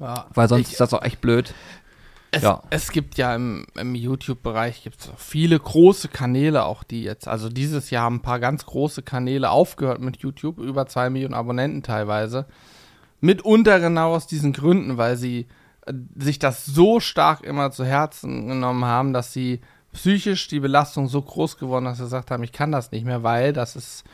Ja, 0.01 0.29
weil 0.33 0.49
sonst 0.49 0.69
ich, 0.69 0.73
ist 0.73 0.81
das 0.81 0.95
auch 0.95 1.03
echt 1.03 1.21
blöd. 1.21 1.53
Es, 2.31 2.43
ja. 2.43 2.63
es 2.71 2.91
gibt 2.91 3.19
ja 3.19 3.35
im, 3.35 3.67
im 3.79 3.95
YouTube-Bereich 3.95 4.83
gibt's 4.83 5.11
viele 5.19 5.61
große 5.61 6.09
Kanäle, 6.09 6.65
auch 6.65 6.85
die 6.85 7.03
jetzt, 7.03 7.29
also 7.29 7.51
dieses 7.51 7.91
Jahr 7.91 8.05
haben 8.05 8.17
ein 8.17 8.23
paar 8.23 8.41
ganz 8.41 8.65
große 8.65 9.03
Kanäle 9.03 9.51
aufgehört 9.51 10.01
mit 10.01 10.17
YouTube, 10.19 10.57
über 10.57 10.87
zwei 10.87 11.11
Millionen 11.11 11.35
Abonnenten 11.35 11.83
teilweise. 11.83 12.47
Mitunter 13.21 13.79
genau 13.79 14.15
aus 14.15 14.27
diesen 14.27 14.55
Gründen, 14.55 14.97
weil 14.97 15.19
sie 15.19 15.49
äh, 15.85 15.93
sich 16.17 16.39
das 16.39 16.65
so 16.65 16.99
stark 16.99 17.45
immer 17.45 17.73
zu 17.73 17.85
Herzen 17.85 18.49
genommen 18.49 18.87
haben, 18.87 19.13
dass 19.13 19.35
sie 19.35 19.61
psychisch 19.99 20.47
die 20.47 20.61
Belastung 20.61 21.09
so 21.09 21.21
groß 21.21 21.59
geworden, 21.59 21.87
dass 21.87 21.97
sie 21.97 22.05
gesagt 22.05 22.31
haben, 22.31 22.45
ich 22.45 22.53
kann 22.53 22.71
das 22.71 22.93
nicht 22.93 23.05
mehr, 23.05 23.25
weil 23.25 23.53
das 23.53 23.75
ist 23.75 24.05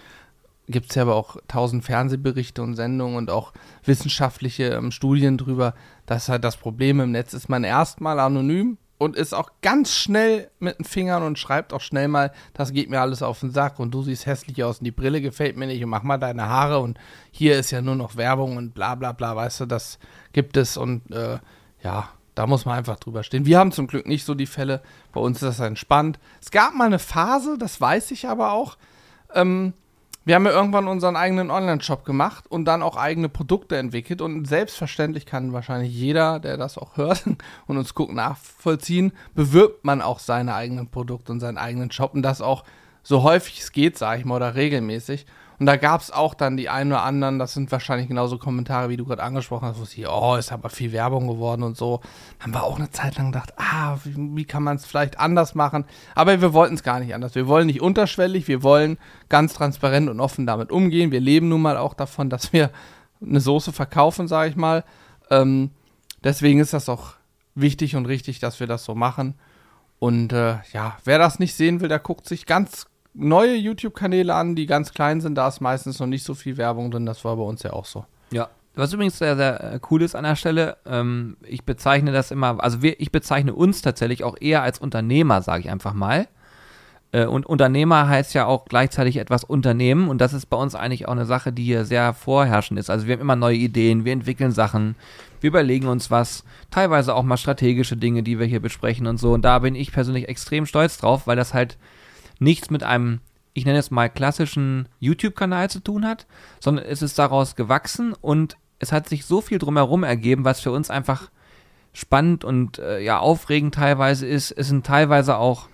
gibt 0.66 0.88
es 0.88 0.94
ja 0.96 1.02
aber 1.02 1.14
auch 1.14 1.36
tausend 1.46 1.84
Fernsehberichte 1.84 2.62
und 2.62 2.74
Sendungen 2.74 3.18
und 3.18 3.28
auch 3.28 3.52
wissenschaftliche 3.84 4.68
ähm, 4.68 4.92
Studien 4.92 5.36
drüber, 5.36 5.74
dass 6.06 6.30
halt 6.30 6.42
das 6.42 6.56
Problem 6.56 7.00
im 7.00 7.10
Netz 7.10 7.34
ist, 7.34 7.50
man 7.50 7.64
erstmal 7.64 8.18
anonym 8.18 8.78
und 8.96 9.14
ist 9.14 9.34
auch 9.34 9.50
ganz 9.60 9.92
schnell 9.92 10.50
mit 10.60 10.78
den 10.78 10.86
Fingern 10.86 11.22
und 11.22 11.38
schreibt 11.38 11.74
auch 11.74 11.82
schnell 11.82 12.08
mal, 12.08 12.32
das 12.54 12.72
geht 12.72 12.88
mir 12.88 13.02
alles 13.02 13.22
auf 13.22 13.40
den 13.40 13.50
Sack 13.50 13.78
und 13.78 13.92
du 13.92 14.02
siehst 14.02 14.24
hässlich 14.24 14.64
aus 14.64 14.78
und 14.78 14.84
die 14.84 14.90
Brille 14.90 15.20
gefällt 15.20 15.58
mir 15.58 15.66
nicht 15.66 15.84
und 15.84 15.90
mach 15.90 16.02
mal 16.02 16.16
deine 16.16 16.48
Haare 16.48 16.78
und 16.78 16.98
hier 17.30 17.58
ist 17.58 17.70
ja 17.70 17.82
nur 17.82 17.96
noch 17.96 18.16
Werbung 18.16 18.56
und 18.56 18.72
bla 18.72 18.94
bla 18.94 19.12
bla, 19.12 19.36
weißt 19.36 19.60
du, 19.60 19.66
das 19.66 19.98
gibt 20.32 20.56
es 20.56 20.78
und 20.78 21.10
äh, 21.10 21.40
ja, 21.82 22.08
da 22.34 22.46
muss 22.46 22.64
man 22.64 22.76
einfach 22.76 22.98
drüber 22.98 23.22
stehen. 23.22 23.46
Wir 23.46 23.58
haben 23.58 23.72
zum 23.72 23.86
Glück 23.86 24.06
nicht 24.06 24.24
so 24.24 24.34
die 24.34 24.46
Fälle, 24.46 24.82
bei 25.12 25.20
uns 25.20 25.38
ist 25.42 25.58
das 25.58 25.66
entspannt. 25.66 26.18
Es 26.40 26.50
gab 26.50 26.74
mal 26.74 26.86
eine 26.86 26.98
Phase, 26.98 27.58
das 27.58 27.80
weiß 27.80 28.10
ich 28.10 28.28
aber 28.28 28.52
auch, 28.52 28.76
ähm, 29.34 29.74
wir 30.26 30.36
haben 30.36 30.46
ja 30.46 30.52
irgendwann 30.52 30.88
unseren 30.88 31.16
eigenen 31.16 31.50
Online-Shop 31.50 32.06
gemacht 32.06 32.46
und 32.48 32.64
dann 32.64 32.82
auch 32.82 32.96
eigene 32.96 33.28
Produkte 33.28 33.76
entwickelt. 33.76 34.22
Und 34.22 34.46
selbstverständlich 34.46 35.26
kann 35.26 35.52
wahrscheinlich 35.52 35.92
jeder, 35.92 36.40
der 36.40 36.56
das 36.56 36.78
auch 36.78 36.96
hört 36.96 37.24
und 37.66 37.76
uns 37.76 37.94
guckt, 37.94 38.14
nachvollziehen, 38.14 39.12
bewirbt 39.34 39.84
man 39.84 40.00
auch 40.00 40.18
seine 40.18 40.54
eigenen 40.54 40.88
Produkte 40.88 41.30
und 41.30 41.40
seinen 41.40 41.58
eigenen 41.58 41.90
Shop 41.90 42.14
und 42.14 42.22
das 42.22 42.40
auch 42.40 42.64
so 43.02 43.22
häufig 43.22 43.60
es 43.60 43.72
geht, 43.72 43.98
sage 43.98 44.20
ich 44.20 44.24
mal, 44.24 44.36
oder 44.36 44.54
regelmäßig. 44.54 45.26
Und 45.58 45.66
da 45.66 45.76
gab 45.76 46.00
es 46.00 46.10
auch 46.10 46.34
dann 46.34 46.56
die 46.56 46.68
einen 46.68 46.92
oder 46.92 47.02
anderen, 47.02 47.38
das 47.38 47.54
sind 47.54 47.70
wahrscheinlich 47.70 48.08
genauso 48.08 48.38
Kommentare, 48.38 48.88
wie 48.88 48.96
du 48.96 49.04
gerade 49.04 49.22
angesprochen 49.22 49.68
hast, 49.68 49.80
wo 49.80 49.84
sie, 49.84 50.06
oh, 50.06 50.36
ist 50.36 50.52
aber 50.52 50.68
viel 50.68 50.92
Werbung 50.92 51.28
geworden 51.28 51.62
und 51.62 51.76
so. 51.76 52.00
Haben 52.40 52.54
wir 52.54 52.64
auch 52.64 52.78
eine 52.78 52.90
Zeit 52.90 53.16
lang 53.16 53.32
gedacht, 53.32 53.54
ah, 53.56 53.98
wie, 54.04 54.14
wie 54.36 54.44
kann 54.44 54.62
man 54.62 54.76
es 54.76 54.84
vielleicht 54.84 55.20
anders 55.20 55.54
machen? 55.54 55.84
Aber 56.14 56.40
wir 56.40 56.52
wollten 56.52 56.74
es 56.74 56.82
gar 56.82 57.00
nicht 57.00 57.14
anders. 57.14 57.34
Wir 57.34 57.46
wollen 57.46 57.66
nicht 57.66 57.80
unterschwellig, 57.80 58.48
wir 58.48 58.62
wollen 58.62 58.98
ganz 59.28 59.54
transparent 59.54 60.08
und 60.08 60.20
offen 60.20 60.46
damit 60.46 60.72
umgehen. 60.72 61.12
Wir 61.12 61.20
leben 61.20 61.48
nun 61.48 61.62
mal 61.62 61.76
auch 61.76 61.94
davon, 61.94 62.30
dass 62.30 62.52
wir 62.52 62.70
eine 63.24 63.40
Soße 63.40 63.72
verkaufen, 63.72 64.28
sage 64.28 64.50
ich 64.50 64.56
mal. 64.56 64.84
Ähm, 65.30 65.70
deswegen 66.22 66.60
ist 66.60 66.72
das 66.72 66.88
auch 66.88 67.14
wichtig 67.54 67.96
und 67.96 68.06
richtig, 68.06 68.40
dass 68.40 68.60
wir 68.60 68.66
das 68.66 68.84
so 68.84 68.94
machen. 68.94 69.34
Und 69.98 70.32
äh, 70.32 70.56
ja, 70.72 70.98
wer 71.04 71.18
das 71.18 71.38
nicht 71.38 71.54
sehen 71.54 71.80
will, 71.80 71.88
der 71.88 72.00
guckt 72.00 72.28
sich 72.28 72.46
ganz 72.46 72.86
neue 73.14 73.54
YouTube-Kanäle 73.54 74.34
an, 74.34 74.54
die 74.54 74.66
ganz 74.66 74.92
klein 74.92 75.20
sind. 75.20 75.36
Da 75.36 75.48
ist 75.48 75.60
meistens 75.60 75.98
noch 75.98 76.06
nicht 76.06 76.24
so 76.24 76.34
viel 76.34 76.56
Werbung 76.56 76.90
drin. 76.90 77.06
Das 77.06 77.24
war 77.24 77.36
bei 77.36 77.42
uns 77.42 77.62
ja 77.62 77.72
auch 77.72 77.84
so. 77.84 78.04
Ja. 78.30 78.48
Was 78.76 78.92
übrigens 78.92 79.18
sehr, 79.18 79.36
sehr 79.36 79.74
äh, 79.74 79.80
cool 79.90 80.02
ist 80.02 80.16
an 80.16 80.24
der 80.24 80.34
Stelle, 80.34 80.76
ähm, 80.84 81.36
ich 81.46 81.62
bezeichne 81.62 82.10
das 82.10 82.32
immer, 82.32 82.62
also 82.62 82.82
wir, 82.82 83.00
ich 83.00 83.12
bezeichne 83.12 83.54
uns 83.54 83.82
tatsächlich 83.82 84.24
auch 84.24 84.36
eher 84.40 84.62
als 84.62 84.80
Unternehmer, 84.80 85.42
sage 85.42 85.60
ich 85.60 85.70
einfach 85.70 85.94
mal. 85.94 86.26
Äh, 87.12 87.26
und 87.26 87.46
Unternehmer 87.46 88.08
heißt 88.08 88.34
ja 88.34 88.46
auch 88.46 88.64
gleichzeitig 88.64 89.18
etwas 89.18 89.44
Unternehmen 89.44 90.08
und 90.08 90.20
das 90.20 90.32
ist 90.32 90.46
bei 90.46 90.56
uns 90.56 90.74
eigentlich 90.74 91.06
auch 91.06 91.12
eine 91.12 91.24
Sache, 91.24 91.52
die 91.52 91.62
hier 91.62 91.84
sehr 91.84 92.12
vorherrschend 92.14 92.80
ist. 92.80 92.90
Also 92.90 93.06
wir 93.06 93.14
haben 93.14 93.20
immer 93.20 93.36
neue 93.36 93.56
Ideen, 93.56 94.04
wir 94.04 94.12
entwickeln 94.12 94.50
Sachen, 94.50 94.96
wir 95.40 95.48
überlegen 95.48 95.86
uns 95.86 96.10
was, 96.10 96.42
teilweise 96.72 97.14
auch 97.14 97.22
mal 97.22 97.36
strategische 97.36 97.96
Dinge, 97.96 98.24
die 98.24 98.40
wir 98.40 98.46
hier 98.46 98.60
besprechen 98.60 99.06
und 99.06 99.18
so. 99.18 99.34
Und 99.34 99.42
da 99.44 99.60
bin 99.60 99.76
ich 99.76 99.92
persönlich 99.92 100.28
extrem 100.28 100.66
stolz 100.66 100.98
drauf, 100.98 101.28
weil 101.28 101.36
das 101.36 101.54
halt 101.54 101.78
nichts 102.38 102.70
mit 102.70 102.82
einem, 102.82 103.20
ich 103.52 103.64
nenne 103.64 103.78
es 103.78 103.90
mal 103.90 104.08
klassischen 104.08 104.88
YouTube-Kanal 105.00 105.70
zu 105.70 105.80
tun 105.80 106.06
hat, 106.06 106.26
sondern 106.60 106.84
es 106.84 107.02
ist 107.02 107.18
daraus 107.18 107.56
gewachsen 107.56 108.12
und 108.12 108.56
es 108.78 108.92
hat 108.92 109.08
sich 109.08 109.24
so 109.24 109.40
viel 109.40 109.58
drumherum 109.58 110.04
ergeben, 110.04 110.44
was 110.44 110.60
für 110.60 110.72
uns 110.72 110.90
einfach 110.90 111.30
spannend 111.92 112.44
und 112.44 112.78
äh, 112.78 113.00
ja 113.00 113.18
aufregend 113.18 113.74
teilweise 113.74 114.26
ist. 114.26 114.50
Es 114.50 114.68
sind 114.68 114.84
teilweise 114.84 115.36
auch 115.36 115.68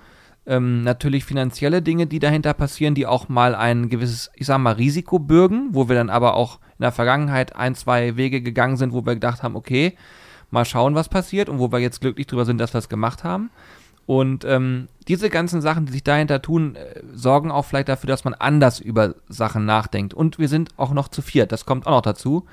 ähm, 0.46 0.82
natürlich 0.82 1.24
finanzielle 1.24 1.82
Dinge, 1.82 2.06
die 2.06 2.18
dahinter 2.18 2.54
passieren, 2.54 2.94
die 2.94 3.06
auch 3.06 3.28
mal 3.28 3.54
ein 3.54 3.88
gewisses, 3.88 4.30
ich 4.34 4.46
sag 4.46 4.58
mal, 4.58 4.74
Risiko 4.74 5.18
bürgen, 5.18 5.68
wo 5.72 5.88
wir 5.88 5.96
dann 5.96 6.10
aber 6.10 6.34
auch 6.34 6.58
in 6.78 6.82
der 6.82 6.92
Vergangenheit 6.92 7.56
ein, 7.56 7.74
zwei 7.74 8.16
Wege 8.16 8.42
gegangen 8.42 8.76
sind, 8.76 8.92
wo 8.92 9.04
wir 9.04 9.14
gedacht 9.14 9.42
haben, 9.42 9.56
okay, 9.56 9.96
mal 10.50 10.64
schauen, 10.64 10.94
was 10.94 11.08
passiert 11.08 11.48
und 11.48 11.58
wo 11.58 11.70
wir 11.72 11.78
jetzt 11.78 12.00
glücklich 12.00 12.26
drüber 12.26 12.44
sind, 12.44 12.58
dass 12.58 12.74
wir 12.74 12.78
es 12.78 12.88
gemacht 12.88 13.24
haben. 13.24 13.50
Und 14.10 14.44
ähm, 14.44 14.88
diese 15.06 15.30
ganzen 15.30 15.60
Sachen, 15.60 15.86
die 15.86 15.92
sich 15.92 16.02
dahinter 16.02 16.42
tun, 16.42 16.74
äh, 16.74 17.00
sorgen 17.14 17.52
auch 17.52 17.64
vielleicht 17.64 17.88
dafür, 17.88 18.08
dass 18.08 18.24
man 18.24 18.34
anders 18.34 18.80
über 18.80 19.14
Sachen 19.28 19.66
nachdenkt. 19.66 20.14
Und 20.14 20.40
wir 20.40 20.48
sind 20.48 20.70
auch 20.76 20.92
noch 20.92 21.06
zu 21.06 21.22
viert, 21.22 21.52
das 21.52 21.64
kommt 21.64 21.86
auch 21.86 21.92
noch 21.92 22.02
dazu. 22.02 22.44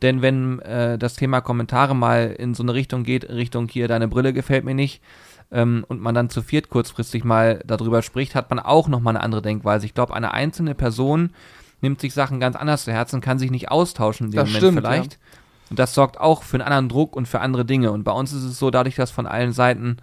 Denn 0.00 0.22
wenn 0.22 0.60
äh, 0.60 0.96
das 0.96 1.14
Thema 1.14 1.42
Kommentare 1.42 1.94
mal 1.94 2.34
in 2.38 2.54
so 2.54 2.62
eine 2.62 2.72
Richtung 2.72 3.02
geht, 3.02 3.28
Richtung 3.28 3.68
hier, 3.68 3.88
deine 3.88 4.08
Brille 4.08 4.32
gefällt 4.32 4.64
mir 4.64 4.74
nicht, 4.74 5.02
ähm, 5.50 5.84
und 5.86 6.00
man 6.00 6.14
dann 6.14 6.30
zu 6.30 6.40
viert 6.40 6.70
kurzfristig 6.70 7.24
mal 7.24 7.60
darüber 7.66 8.00
spricht, 8.00 8.34
hat 8.34 8.48
man 8.48 8.58
auch 8.58 8.88
nochmal 8.88 9.14
eine 9.14 9.22
andere 9.22 9.42
Denkweise. 9.42 9.84
Ich 9.84 9.92
glaube, 9.92 10.14
eine 10.14 10.32
einzelne 10.32 10.74
Person 10.74 11.34
nimmt 11.82 12.00
sich 12.00 12.14
Sachen 12.14 12.40
ganz 12.40 12.56
anders 12.56 12.84
zu 12.84 12.92
Herzen, 12.92 13.20
kann 13.20 13.38
sich 13.38 13.50
nicht 13.50 13.70
austauschen 13.70 14.28
in 14.28 14.30
dem 14.30 14.36
Das 14.36 14.48
Moment 14.48 14.62
stimmt, 14.62 14.78
vielleicht. 14.78 15.18
Und 15.68 15.78
das 15.78 15.92
sorgt 15.92 16.18
auch 16.18 16.42
für 16.42 16.56
einen 16.56 16.64
anderen 16.64 16.88
Druck 16.88 17.14
und 17.14 17.28
für 17.28 17.40
andere 17.40 17.66
Dinge. 17.66 17.92
Und 17.92 18.02
bei 18.02 18.12
uns 18.12 18.32
ist 18.32 18.44
es 18.44 18.58
so, 18.58 18.70
dadurch, 18.70 18.94
dass 18.94 19.10
von 19.10 19.26
allen 19.26 19.52
Seiten 19.52 19.98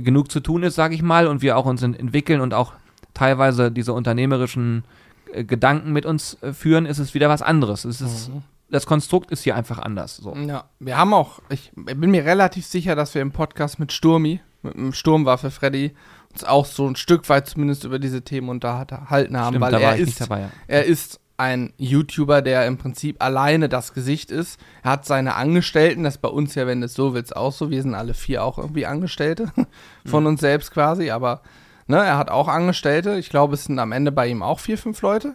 genug 0.00 0.30
zu 0.30 0.40
tun 0.40 0.62
ist, 0.62 0.74
sage 0.74 0.94
ich 0.94 1.02
mal, 1.02 1.26
und 1.26 1.42
wir 1.42 1.56
auch 1.56 1.66
uns 1.66 1.82
ent- 1.82 1.98
entwickeln 1.98 2.40
und 2.40 2.54
auch 2.54 2.72
teilweise 3.14 3.70
diese 3.70 3.92
unternehmerischen 3.92 4.84
äh, 5.32 5.44
Gedanken 5.44 5.92
mit 5.92 6.06
uns 6.06 6.38
äh, 6.42 6.52
führen, 6.52 6.86
ist 6.86 6.98
es 6.98 7.14
wieder 7.14 7.28
was 7.28 7.42
anderes. 7.42 7.84
Es 7.84 8.00
ist, 8.00 8.30
Das 8.70 8.86
Konstrukt 8.86 9.30
ist 9.30 9.42
hier 9.42 9.54
einfach 9.54 9.78
anders. 9.78 10.16
So. 10.16 10.34
Ja, 10.34 10.64
wir 10.80 10.96
haben 10.96 11.12
auch, 11.12 11.40
ich 11.50 11.70
bin 11.74 12.10
mir 12.10 12.24
relativ 12.24 12.64
sicher, 12.66 12.96
dass 12.96 13.14
wir 13.14 13.20
im 13.22 13.32
Podcast 13.32 13.78
mit 13.78 13.92
Sturmi, 13.92 14.40
mit 14.62 14.74
dem 14.74 14.92
Sturmwaffe 14.94 15.50
Freddy, 15.50 15.92
uns 16.32 16.44
auch 16.44 16.64
so 16.64 16.86
ein 16.88 16.96
Stück 16.96 17.28
weit 17.28 17.46
zumindest 17.46 17.84
über 17.84 17.98
diese 17.98 18.22
Themen 18.22 18.48
unterhalten 18.48 19.36
haben, 19.36 19.56
Stimmt, 19.56 19.60
weil 19.60 19.74
er 19.74 19.96
ist, 19.96 20.20
dabei. 20.22 20.40
Ja. 20.40 20.50
er 20.68 20.84
ist 20.86 21.20
ein 21.42 21.72
YouTuber, 21.76 22.40
der 22.40 22.68
im 22.68 22.78
Prinzip 22.78 23.20
alleine 23.20 23.68
das 23.68 23.94
Gesicht 23.94 24.30
ist. 24.30 24.60
Er 24.84 24.92
hat 24.92 25.06
seine 25.06 25.34
Angestellten, 25.34 26.04
das 26.04 26.14
ist 26.14 26.22
bei 26.22 26.28
uns 26.28 26.54
ja, 26.54 26.68
wenn 26.68 26.80
du 26.80 26.86
es 26.86 26.94
so 26.94 27.14
willst, 27.14 27.34
auch 27.34 27.52
so. 27.52 27.68
Wir 27.68 27.82
sind 27.82 27.96
alle 27.96 28.14
vier 28.14 28.44
auch 28.44 28.58
irgendwie 28.58 28.86
Angestellte 28.86 29.50
von 30.06 30.26
uns 30.26 30.40
selbst 30.40 30.70
quasi, 30.70 31.10
aber 31.10 31.42
ne, 31.88 31.96
er 31.96 32.16
hat 32.16 32.30
auch 32.30 32.46
Angestellte. 32.46 33.18
Ich 33.18 33.28
glaube, 33.28 33.54
es 33.54 33.64
sind 33.64 33.80
am 33.80 33.90
Ende 33.90 34.12
bei 34.12 34.28
ihm 34.28 34.40
auch 34.40 34.60
vier, 34.60 34.78
fünf 34.78 35.02
Leute. 35.02 35.34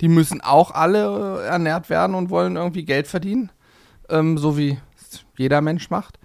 Die 0.00 0.06
müssen 0.06 0.40
auch 0.40 0.70
alle 0.70 1.42
äh, 1.42 1.46
ernährt 1.48 1.90
werden 1.90 2.14
und 2.14 2.30
wollen 2.30 2.54
irgendwie 2.54 2.84
Geld 2.84 3.08
verdienen, 3.08 3.50
ähm, 4.08 4.38
so 4.38 4.56
wie 4.56 4.78
jeder 5.36 5.62
Mensch 5.62 5.90
macht. 5.90 6.20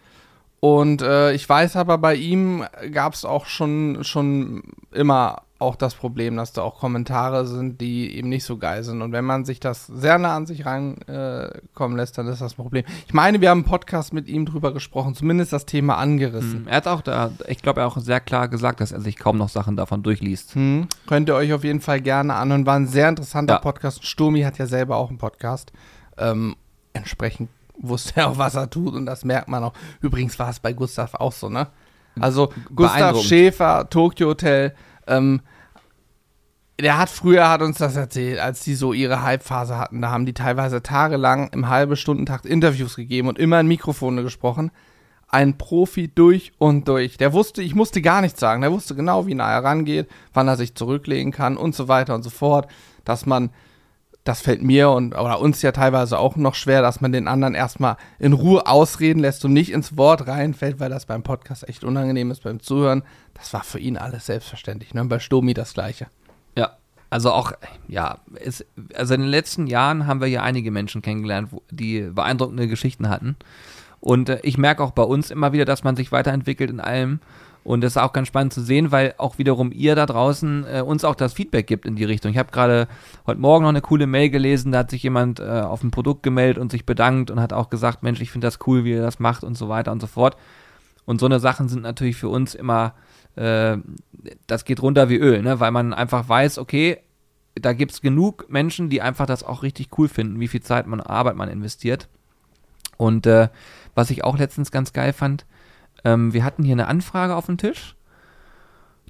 Und 0.60 1.02
äh, 1.02 1.34
ich 1.34 1.50
weiß 1.50 1.78
aber, 1.78 1.98
bei 1.98 2.14
ihm 2.14 2.64
gab 2.92 3.14
es 3.14 3.26
auch 3.26 3.48
schon, 3.48 4.04
schon 4.04 4.64
immer 4.92 5.45
auch 5.58 5.78
das 5.78 5.96
Problem, 5.96 6.36
dass 6.36 6.52
da 6.52 6.64
auch 6.64 6.80
Kommentare 6.80 7.48
sind, 7.48 7.80
die 7.80 8.18
eben 8.18 8.28
nicht 8.28 8.44
so 8.44 8.58
geil 8.58 8.84
sind. 8.84 9.02
Und 9.02 9.14
wenn 9.14 9.24
man 9.24 9.46
sich 9.46 9.62
das 9.62 9.88
sehr 9.88 10.18
nah 10.18 10.36
an 10.36 10.46
sich 10.46 10.66
reinkommen 10.66 11.98
äh, 11.98 12.02
lässt, 12.02 12.18
dann 12.18 12.28
ist 12.28 12.42
das 12.42 12.54
ein 12.54 12.56
Problem. 12.58 12.84
Ich 13.08 13.14
meine, 13.14 13.40
wir 13.40 13.50
haben 13.50 13.60
im 13.60 13.66
Podcast 13.66 14.14
mit 14.14 14.28
ihm 14.28 14.46
drüber 14.46 14.74
gesprochen, 14.74 15.16
zumindest 15.16 15.54
das 15.54 15.66
Thema 15.66 15.98
angerissen. 15.98 16.64
Mhm. 16.64 16.68
Er 16.68 16.78
hat 16.78 16.88
auch 16.88 17.02
da, 17.02 17.32
ich 17.48 17.62
glaube, 17.62 17.80
er 17.80 17.86
hat 17.86 17.94
auch 17.94 18.02
sehr 18.02 18.20
klar 18.20 18.50
gesagt, 18.50 18.82
dass 18.82 18.92
er 18.92 19.00
sich 19.00 19.18
kaum 19.18 19.38
noch 19.38 19.50
Sachen 19.50 19.78
davon 19.78 20.04
durchliest. 20.04 20.56
Hm. 20.56 20.88
Könnt 21.08 21.30
ihr 21.30 21.36
euch 21.36 21.54
auf 21.54 21.64
jeden 21.64 21.82
Fall 21.82 22.02
gerne 22.02 22.34
anhören. 22.34 22.66
War 22.66 22.76
ein 22.76 22.88
sehr 22.88 23.08
interessanter 23.08 23.56
Ja. 23.56 23.60
Podcast. 23.60 24.06
Sturmi 24.06 24.42
hat 24.42 24.58
ja 24.58 24.66
selber 24.66 24.98
auch 24.98 25.10
einen 25.10 25.20
Podcast. 25.20 25.72
Ähm, 26.18 26.56
entsprechend 26.94 27.50
wusste 27.78 28.14
er 28.18 28.30
auch, 28.30 28.38
was 28.38 28.56
er 28.56 28.70
tut 28.70 28.94
und 28.94 29.06
das 29.06 29.24
merkt 29.24 29.48
man 29.48 29.64
auch. 29.64 29.74
Übrigens 30.02 30.38
war 30.38 30.50
es 30.50 30.60
bei 30.60 30.74
Gustav 30.74 31.14
auch 31.16 31.32
so, 31.32 31.50
ne? 31.50 31.68
Also 32.20 32.50
Gustav. 32.74 33.22
Schäfer, 33.22 33.90
Tokyo 33.90 34.30
Hotel, 34.30 34.74
ähm, 35.08 35.42
der 36.80 36.98
hat 36.98 37.10
früher, 37.10 37.50
hat 37.50 37.62
uns 37.62 37.78
das 37.78 37.96
erzählt, 37.96 38.40
als 38.40 38.62
die 38.62 38.76
so 38.76 38.92
ihre 38.92 39.22
Hype-Phase 39.24 39.78
hatten, 39.78 40.02
da 40.02 40.12
haben 40.12 40.26
die 40.26 40.34
teilweise 40.34 40.84
tagelang 40.84 41.50
im 41.54 41.70
halbe 41.70 41.96
Stundentakt 41.96 42.46
Interviews 42.46 42.96
gegeben 42.96 43.30
und 43.30 43.40
immer 43.40 43.60
in 43.60 43.68
Mikrofone 43.68 44.24
gesprochen. 44.24 44.72
Ein 45.28 45.58
Profi 45.58 46.10
durch 46.14 46.52
und 46.58 46.88
durch. 46.88 47.18
Der 47.18 47.34
wusste, 47.34 47.62
ich 47.62 47.76
musste 47.76 48.02
gar 48.02 48.22
nichts 48.22 48.40
sagen. 48.40 48.62
Der 48.62 48.72
wusste 48.72 48.94
genau, 48.94 49.26
wie 49.26 49.34
nah 49.34 49.52
er 49.52 49.64
rangeht, 49.64 50.08
wann 50.34 50.48
er 50.48 50.56
sich 50.56 50.76
zurücklegen 50.76 51.32
kann 51.32 51.58
und 51.58 51.74
so 51.74 51.88
weiter 51.88 52.14
und 52.14 52.24
so 52.24 52.30
fort. 52.30 52.70
Dass 53.06 53.26
man, 53.26 53.50
das 54.26 54.42
fällt 54.42 54.64
mir 54.64 54.90
und 54.90 55.14
oder 55.14 55.40
uns 55.40 55.62
ja 55.62 55.72
teilweise 55.72 56.18
auch 56.18 56.36
noch 56.36 56.56
schwer, 56.56 56.82
dass 56.82 57.00
man 57.00 57.12
den 57.12 57.28
anderen 57.28 57.54
erstmal 57.54 57.96
in 58.18 58.34
Ruhe 58.34 58.66
ausreden 58.66 59.20
lässt 59.20 59.46
und 59.46 59.54
nicht 59.54 59.72
ins 59.72 59.98
Wort 59.98 60.28
reinfällt, 60.28 60.80
weil 60.80 60.90
das 60.90 61.06
beim 61.06 61.22
Podcast 61.22 61.70
echt 61.70 61.84
unangenehm 61.84 62.32
ist 62.32 62.44
beim 62.44 62.60
Zuhören. 62.60 63.04
Das 63.36 63.54
war 63.54 63.64
für 63.64 63.78
ihn 63.80 63.98
alles 63.98 64.26
selbstverständlich. 64.26 64.96
Ne? 64.96 65.06
Bei 65.06 65.20
Stomi 65.20 65.54
das 65.54 65.76
Gleiche. 65.76 66.08
Ja, 66.58 66.72
also 67.12 67.32
auch, 67.32 67.52
ja, 67.88 68.18
es, 68.44 68.66
also 68.96 69.14
in 69.14 69.22
den 69.22 69.30
letzten 69.30 69.68
Jahren 69.68 70.08
haben 70.08 70.22
wir 70.22 70.28
ja 70.28 70.42
einige 70.42 70.72
Menschen 70.72 71.04
kennengelernt, 71.04 71.52
die 71.70 72.02
beeindruckende 72.02 72.68
Geschichten 72.68 73.10
hatten. 73.10 73.36
Und 74.00 74.30
äh, 74.30 74.40
ich 74.42 74.58
merke 74.58 74.84
auch 74.84 74.92
bei 74.92 75.04
uns 75.04 75.30
immer 75.30 75.54
wieder, 75.54 75.66
dass 75.66 75.84
man 75.84 75.96
sich 75.96 76.12
weiterentwickelt 76.12 76.72
in 76.72 76.80
allem. 76.80 77.20
Und 77.66 77.82
das 77.82 77.94
ist 77.94 77.98
auch 77.98 78.14
ganz 78.14 78.28
spannend 78.28 78.54
zu 78.54 78.62
sehen, 78.62 78.92
weil 78.92 79.16
auch 79.18 79.40
wiederum 79.40 79.72
ihr 79.72 79.96
da 79.96 80.06
draußen 80.06 80.66
äh, 80.72 80.82
uns 80.82 81.04
auch 81.04 81.16
das 81.16 81.34
Feedback 81.34 81.66
gibt 81.66 81.88
in 81.88 81.96
die 81.96 82.04
Richtung. 82.04 82.32
Ich 82.32 82.38
habe 82.38 82.52
gerade 82.52 82.88
heute 83.26 83.42
Morgen 83.42 83.64
noch 83.64 83.70
eine 83.70 83.82
coole 83.82 84.06
Mail 84.06 84.30
gelesen, 84.30 84.72
da 84.72 84.78
hat 84.80 84.92
sich 84.92 85.02
jemand 85.02 85.40
äh, 85.40 85.44
auf 85.44 85.84
ein 85.84 85.90
Produkt 85.90 86.22
gemeldet 86.22 86.60
und 86.60 86.72
sich 86.72 86.86
bedankt 86.86 87.32
und 87.32 87.40
hat 87.40 87.54
auch 87.54 87.72
gesagt, 87.72 88.04
Mensch, 88.04 88.22
ich 88.22 88.30
finde 88.30 88.46
das 88.46 88.60
cool, 88.68 88.84
wie 88.84 88.92
ihr 88.92 89.02
das 89.02 89.18
macht 89.18 89.44
und 89.44 89.58
so 89.58 89.68
weiter 89.68 89.92
und 89.92 90.00
so 90.00 90.06
fort. 90.06 90.38
Und 91.06 91.20
so 91.20 91.26
eine 91.26 91.40
Sachen 91.40 91.68
sind 91.68 91.82
natürlich 91.82 92.18
für 92.18 92.30
uns 92.30 92.54
immer, 92.54 92.94
äh, 93.36 93.78
das 94.46 94.64
geht 94.66 94.84
runter 94.84 95.10
wie 95.10 95.18
Öl, 95.18 95.42
ne? 95.42 95.60
weil 95.60 95.72
man 95.72 95.92
einfach 95.92 96.30
weiß, 96.30 96.60
okay, 96.60 97.00
da 97.56 97.74
gibt 97.74 97.94
es 97.94 98.02
genug 98.02 98.46
Menschen, 98.48 98.92
die 98.92 99.02
einfach 99.02 99.26
das 99.26 99.42
auch 99.42 99.64
richtig 99.64 99.90
cool 99.98 100.08
finden, 100.08 100.40
wie 100.40 100.48
viel 100.48 100.62
Zeit 100.62 100.86
man 100.86 101.02
Arbeit 101.02 101.36
man 101.36 101.50
investiert. 101.50 102.10
Und 102.98 103.26
äh, 103.26 103.48
was 103.96 104.12
ich 104.12 104.24
auch 104.24 104.38
letztens 104.38 104.70
ganz 104.70 104.94
geil 104.94 105.14
fand, 105.14 105.48
ähm, 106.06 106.34
wir 106.34 106.46
hatten 106.46 106.64
hier 106.64 106.74
eine 106.74 106.88
Anfrage 106.88 107.36
auf 107.36 107.48
dem 107.48 107.58
Tisch. 107.58 107.96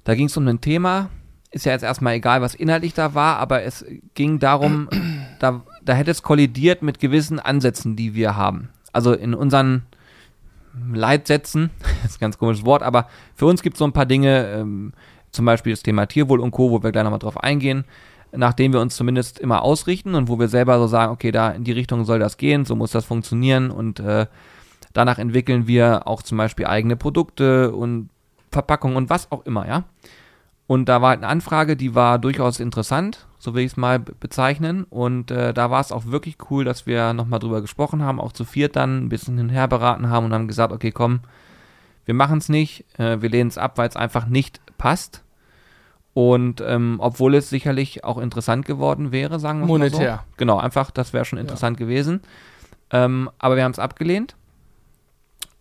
Da 0.04 0.14
ging 0.14 0.26
es 0.26 0.36
um 0.36 0.48
ein 0.48 0.60
Thema. 0.60 1.10
Ist 1.52 1.66
ja 1.66 1.72
jetzt 1.72 1.82
erstmal 1.82 2.14
egal, 2.14 2.40
was 2.40 2.54
inhaltlich 2.54 2.94
da 2.94 3.14
war, 3.14 3.36
aber 3.36 3.62
es 3.62 3.84
ging 4.14 4.38
darum, 4.38 4.88
da, 5.38 5.62
da 5.84 5.92
hätte 5.92 6.10
es 6.10 6.22
kollidiert 6.22 6.82
mit 6.82 6.98
gewissen 6.98 7.38
Ansätzen, 7.38 7.94
die 7.94 8.14
wir 8.14 8.36
haben. 8.36 8.70
Also 8.92 9.12
in 9.12 9.34
unseren 9.34 9.82
Leitsätzen, 10.92 11.70
das 12.02 12.12
ist 12.12 12.16
ein 12.16 12.20
ganz 12.20 12.38
komisches 12.38 12.64
Wort, 12.64 12.82
aber 12.82 13.08
für 13.34 13.46
uns 13.46 13.62
gibt 13.62 13.74
es 13.76 13.78
so 13.78 13.84
ein 13.84 13.92
paar 13.92 14.06
Dinge, 14.06 14.46
ähm, 14.48 14.92
zum 15.30 15.44
Beispiel 15.44 15.72
das 15.72 15.82
Thema 15.82 16.06
Tierwohl 16.06 16.40
und 16.40 16.50
Co., 16.50 16.70
wo 16.70 16.82
wir 16.82 16.92
gleich 16.92 17.04
nochmal 17.04 17.18
drauf 17.18 17.42
eingehen, 17.42 17.84
nachdem 18.32 18.72
wir 18.72 18.80
uns 18.80 18.96
zumindest 18.96 19.38
immer 19.38 19.62
ausrichten 19.62 20.14
und 20.14 20.28
wo 20.28 20.38
wir 20.38 20.48
selber 20.48 20.78
so 20.78 20.86
sagen, 20.86 21.12
okay, 21.12 21.30
da 21.30 21.50
in 21.50 21.64
die 21.64 21.72
Richtung 21.72 22.04
soll 22.04 22.18
das 22.18 22.38
gehen, 22.38 22.64
so 22.64 22.74
muss 22.74 22.90
das 22.90 23.04
funktionieren 23.04 23.70
und 23.70 24.00
äh, 24.00 24.26
danach 24.96 25.18
entwickeln 25.18 25.66
wir 25.66 26.06
auch 26.06 26.22
zum 26.22 26.38
Beispiel 26.38 26.66
eigene 26.66 26.96
Produkte 26.96 27.72
und 27.72 28.08
Verpackungen 28.50 28.96
und 28.96 29.10
was 29.10 29.30
auch 29.32 29.44
immer, 29.44 29.66
ja. 29.68 29.84
Und 30.66 30.88
da 30.88 31.00
war 31.00 31.10
halt 31.10 31.20
eine 31.20 31.28
Anfrage, 31.28 31.76
die 31.76 31.94
war 31.94 32.18
durchaus 32.18 32.58
interessant, 32.58 33.26
so 33.38 33.54
will 33.54 33.62
ich 33.64 33.72
es 33.72 33.76
mal 33.76 34.00
be- 34.00 34.14
bezeichnen. 34.18 34.82
Und 34.90 35.30
äh, 35.30 35.54
da 35.54 35.70
war 35.70 35.80
es 35.80 35.92
auch 35.92 36.06
wirklich 36.06 36.38
cool, 36.50 36.64
dass 36.64 36.86
wir 36.86 37.12
nochmal 37.12 37.38
drüber 37.38 37.60
gesprochen 37.60 38.02
haben, 38.02 38.18
auch 38.20 38.32
zu 38.32 38.44
viert 38.44 38.74
dann 38.74 39.04
ein 39.04 39.08
bisschen 39.08 39.38
hinher 39.38 39.68
beraten 39.68 40.10
haben 40.10 40.26
und 40.26 40.32
haben 40.32 40.48
gesagt, 40.48 40.72
okay, 40.72 40.90
komm, 40.90 41.20
wir 42.04 42.14
machen 42.14 42.38
es 42.38 42.48
nicht, 42.48 42.84
äh, 42.98 43.22
wir 43.22 43.28
lehnen 43.30 43.48
es 43.48 43.58
ab, 43.58 43.78
weil 43.78 43.88
es 43.88 43.94
einfach 43.94 44.26
nicht 44.26 44.60
passt. 44.76 45.22
Und 46.14 46.60
ähm, 46.66 46.96
obwohl 46.98 47.34
es 47.36 47.48
sicherlich 47.48 48.02
auch 48.02 48.18
interessant 48.18 48.64
geworden 48.64 49.12
wäre, 49.12 49.38
sagen 49.38 49.60
wir 49.60 49.66
mal 49.66 49.72
Monetär. 49.78 50.24
so. 50.26 50.34
Genau, 50.38 50.58
einfach, 50.58 50.90
das 50.90 51.12
wäre 51.12 51.24
schon 51.26 51.38
interessant 51.38 51.76
gewesen. 51.76 52.22
Ähm, 52.90 53.30
aber 53.38 53.54
wir 53.56 53.62
haben 53.64 53.72
es 53.72 53.78
abgelehnt. 53.78 54.34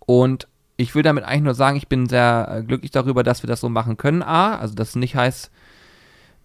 Und 0.06 0.48
ich 0.78 0.94
will 0.94 1.04
damit 1.04 1.24
eigentlich 1.24 1.44
nur 1.44 1.54
sagen, 1.54 1.78
ich 1.78 1.88
bin 1.88 2.08
sehr 2.08 2.48
äh, 2.50 2.64
glücklich 2.64 2.92
darüber, 2.92 3.24
dass 3.24 3.44
wir 3.44 3.48
das 3.48 3.62
so 3.62 3.70
machen 3.70 3.98
können. 3.98 4.22
A, 4.22 4.58
also 4.58 4.76
das 4.76 4.96
nicht 4.96 5.16
heißt, 5.16 5.52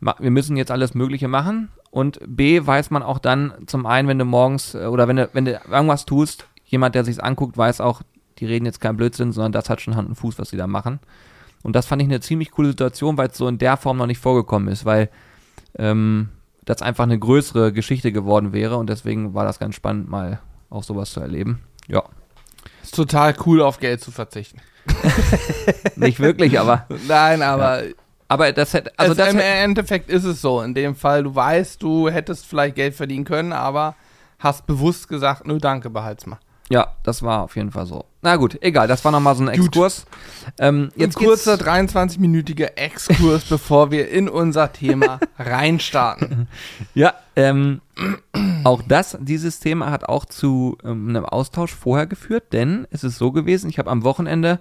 wir 0.00 0.30
müssen 0.30 0.56
jetzt 0.56 0.70
alles 0.70 0.94
Mögliche 0.94 1.28
machen. 1.28 1.70
Und 1.90 2.20
B, 2.26 2.64
weiß 2.64 2.90
man 2.90 3.02
auch 3.02 3.18
dann 3.18 3.52
zum 3.66 3.86
einen, 3.86 4.08
wenn 4.08 4.18
du 4.18 4.24
morgens 4.24 4.74
äh, 4.74 4.86
oder 4.86 5.08
wenn 5.08 5.16
du, 5.16 5.28
wenn 5.32 5.44
du 5.44 5.60
irgendwas 5.70 6.06
tust, 6.06 6.46
jemand, 6.64 6.94
der 6.94 7.04
sich's 7.04 7.18
anguckt, 7.18 7.58
weiß 7.58 7.80
auch, 7.80 8.02
die 8.38 8.46
reden 8.46 8.64
jetzt 8.64 8.80
kein 8.80 8.96
Blödsinn, 8.96 9.32
sondern 9.32 9.52
das 9.52 9.68
hat 9.68 9.80
schon 9.80 9.96
Hand 9.96 10.08
und 10.08 10.14
Fuß, 10.14 10.38
was 10.38 10.50
sie 10.50 10.56
da 10.56 10.66
machen. 10.66 11.00
Und 11.62 11.76
das 11.76 11.86
fand 11.86 12.00
ich 12.00 12.08
eine 12.08 12.20
ziemlich 12.20 12.52
coole 12.52 12.68
Situation, 12.68 13.18
weil 13.18 13.28
es 13.28 13.36
so 13.36 13.48
in 13.48 13.58
der 13.58 13.76
Form 13.76 13.98
noch 13.98 14.06
nicht 14.06 14.20
vorgekommen 14.20 14.68
ist, 14.68 14.84
weil 14.84 15.10
ähm, 15.76 16.30
das 16.64 16.80
einfach 16.80 17.04
eine 17.04 17.18
größere 17.18 17.72
Geschichte 17.72 18.12
geworden 18.12 18.52
wäre 18.52 18.76
und 18.76 18.88
deswegen 18.88 19.34
war 19.34 19.44
das 19.44 19.58
ganz 19.58 19.74
spannend, 19.74 20.08
mal 20.08 20.40
auch 20.70 20.84
sowas 20.84 21.10
zu 21.10 21.20
erleben. 21.20 21.60
Ja, 21.88 22.04
Ist 22.82 22.94
total 22.94 23.34
cool, 23.46 23.62
auf 23.62 23.78
Geld 23.78 24.00
zu 24.00 24.10
verzichten. 24.10 24.60
nicht 25.96 26.20
wirklich, 26.20 26.58
aber 26.58 26.86
Nein, 27.06 27.42
aber 27.42 27.82
aber 28.28 28.52
das 28.52 28.74
hätte 28.74 28.92
also 28.96 29.12
das 29.12 29.32
im 29.32 29.40
Endeffekt 29.40 30.08
ist 30.08 30.24
es 30.24 30.40
so. 30.40 30.62
In 30.62 30.72
dem 30.72 30.94
Fall, 30.94 31.24
du 31.24 31.34
weißt, 31.34 31.82
du 31.82 32.08
hättest 32.08 32.46
vielleicht 32.46 32.76
Geld 32.76 32.94
verdienen 32.94 33.24
können, 33.24 33.52
aber 33.52 33.96
hast 34.38 34.66
bewusst 34.66 35.08
gesagt, 35.08 35.46
nö, 35.46 35.58
danke, 35.58 35.90
behalt's 35.90 36.26
mal. 36.26 36.38
Ja, 36.70 36.86
das 37.02 37.22
war 37.22 37.42
auf 37.42 37.56
jeden 37.56 37.72
Fall 37.72 37.84
so. 37.84 38.04
Na 38.22 38.36
gut, 38.36 38.56
egal, 38.62 38.86
das 38.86 39.04
war 39.04 39.10
nochmal 39.12 39.34
so 39.34 39.42
ein. 39.42 39.48
Exkurs. 39.48 40.06
Ähm, 40.58 40.90
Jetzt 40.94 41.16
ein 41.18 41.24
kurzer 41.24 41.56
geht's- 41.58 41.68
23-minütiger 41.68 42.76
Exkurs, 42.76 43.44
bevor 43.48 43.90
wir 43.90 44.08
in 44.08 44.28
unser 44.28 44.72
Thema 44.72 45.18
reinstarten. 45.38 46.46
Ja, 46.94 47.14
ähm, 47.36 47.80
auch 48.64 48.82
das, 48.86 49.16
dieses 49.20 49.58
Thema 49.60 49.90
hat 49.90 50.04
auch 50.04 50.24
zu 50.24 50.78
ähm, 50.84 51.08
einem 51.08 51.24
Austausch 51.24 51.74
vorher 51.74 52.06
geführt, 52.06 52.52
denn 52.52 52.86
es 52.90 53.04
ist 53.04 53.18
so 53.18 53.32
gewesen, 53.32 53.68
ich 53.68 53.78
habe 53.78 53.90
am 53.90 54.02
Wochenende 54.04 54.60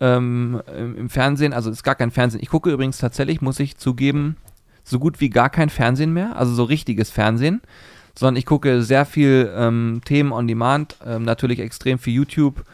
ähm, 0.00 0.60
im 0.76 0.96
im 0.96 1.08
Fernsehen, 1.10 1.52
also 1.52 1.70
es 1.70 1.78
ist 1.78 1.82
gar 1.82 1.94
kein 1.94 2.10
Fernsehen, 2.10 2.42
ich 2.42 2.50
gucke 2.50 2.70
übrigens 2.70 2.98
tatsächlich, 2.98 3.40
muss 3.40 3.58
ich 3.60 3.76
zugeben, 3.78 4.36
so 4.84 4.98
gut 4.98 5.20
wie 5.20 5.30
gar 5.30 5.50
kein 5.50 5.70
Fernsehen 5.70 6.12
mehr, 6.12 6.36
also 6.36 6.52
so 6.54 6.64
richtiges 6.64 7.10
Fernsehen, 7.10 7.62
sondern 8.18 8.36
ich 8.36 8.46
gucke 8.46 8.82
sehr 8.82 9.04
viel 9.04 9.52
ähm, 9.54 10.00
Themen 10.04 10.32
on 10.32 10.48
Demand, 10.48 10.96
ähm, 11.04 11.22
natürlich 11.22 11.60
extrem 11.60 11.98
viel 11.98 12.14
YouTube 12.14 12.64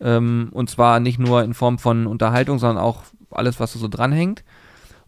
ähm, 0.00 0.48
und 0.52 0.70
zwar 0.70 1.00
nicht 1.00 1.18
nur 1.18 1.42
in 1.42 1.54
Form 1.54 1.78
von 1.78 2.06
Unterhaltung, 2.06 2.58
sondern 2.58 2.82
auch 2.82 3.02
alles, 3.30 3.60
was 3.60 3.72
so 3.72 3.88
dranhängt. 3.88 4.44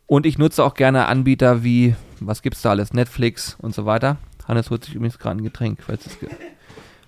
Und 0.07 0.27
ich 0.27 0.39
nutze 0.39 0.63
auch 0.63 0.75
gerne 0.75 1.07
Anbieter 1.07 1.65
wie, 1.65 1.97
was 2.21 2.43
gibt's 2.43 2.63
da 2.63 2.71
alles, 2.71 2.93
Netflix 2.93 3.57
und 3.61 3.75
so 3.75 3.87
weiter. 3.87 4.19
Hannes 4.47 4.71
holt 4.71 4.85
sich 4.85 4.95
übrigens 4.95 5.19
gerade 5.19 5.41
ein 5.41 5.45
Getränk, 5.45 5.81
falls 5.85 6.07
es 6.07 6.19
ge 6.21 6.29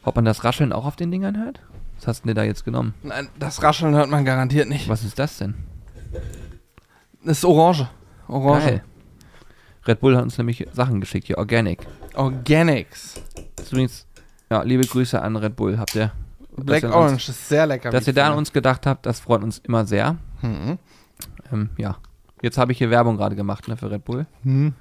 ob 0.04 0.16
man 0.16 0.24
das 0.24 0.42
Rascheln 0.42 0.72
auch 0.72 0.86
auf 0.86 0.96
den 0.96 1.10
Dingern 1.10 1.36
hört? 1.36 1.60
Was 1.96 2.06
hast 2.06 2.24
du 2.24 2.28
denn 2.28 2.36
da 2.36 2.42
jetzt 2.42 2.64
genommen? 2.64 2.94
Nein, 3.02 3.28
das 3.38 3.62
Rascheln 3.62 3.94
hört 3.94 4.08
man 4.08 4.24
garantiert 4.24 4.68
nicht. 4.68 4.88
Was 4.88 5.04
ist 5.04 5.18
das 5.18 5.36
denn? 5.36 5.54
Das 7.24 7.38
ist 7.38 7.44
Orange. 7.44 7.88
Orange. 8.26 8.64
Geil. 8.64 8.84
Red 9.86 10.00
Bull 10.00 10.16
hat 10.16 10.22
uns 10.22 10.38
nämlich 10.38 10.66
Sachen 10.72 11.00
geschickt 11.00 11.26
hier, 11.26 11.38
Organic. 11.38 11.86
Organics. 12.18 13.14
Das 13.56 13.66
ist 13.66 13.72
übrigens, 13.72 14.06
ja, 14.50 14.62
liebe 14.62 14.84
Grüße 14.86 15.20
an 15.20 15.36
Red 15.36 15.56
Bull, 15.56 15.78
habt 15.78 15.94
ihr. 15.94 16.12
Black 16.56 16.82
ihr 16.82 16.90
Orange 16.92 17.12
Uns, 17.12 17.28
ist 17.28 17.48
sehr 17.48 17.66
lecker. 17.66 17.90
dass 17.90 18.06
ihr 18.06 18.12
da 18.12 18.26
an 18.30 18.36
uns 18.38 18.52
gedacht 18.52 18.86
habt, 18.86 19.06
das 19.06 19.20
freut 19.20 19.42
uns 19.42 19.58
immer 19.58 19.84
sehr. 19.86 20.16
Mhm. 20.42 20.78
Ähm, 21.52 21.70
ja. 21.78 21.96
Jetzt 22.42 22.58
habe 22.58 22.72
ich 22.72 22.78
hier 22.78 22.90
Werbung 22.90 23.16
gerade 23.16 23.36
gemacht, 23.36 23.68
ne, 23.68 23.76
für 23.76 23.90
Red 23.90 24.04
Bull. 24.04 24.26
Mhm. 24.42 24.74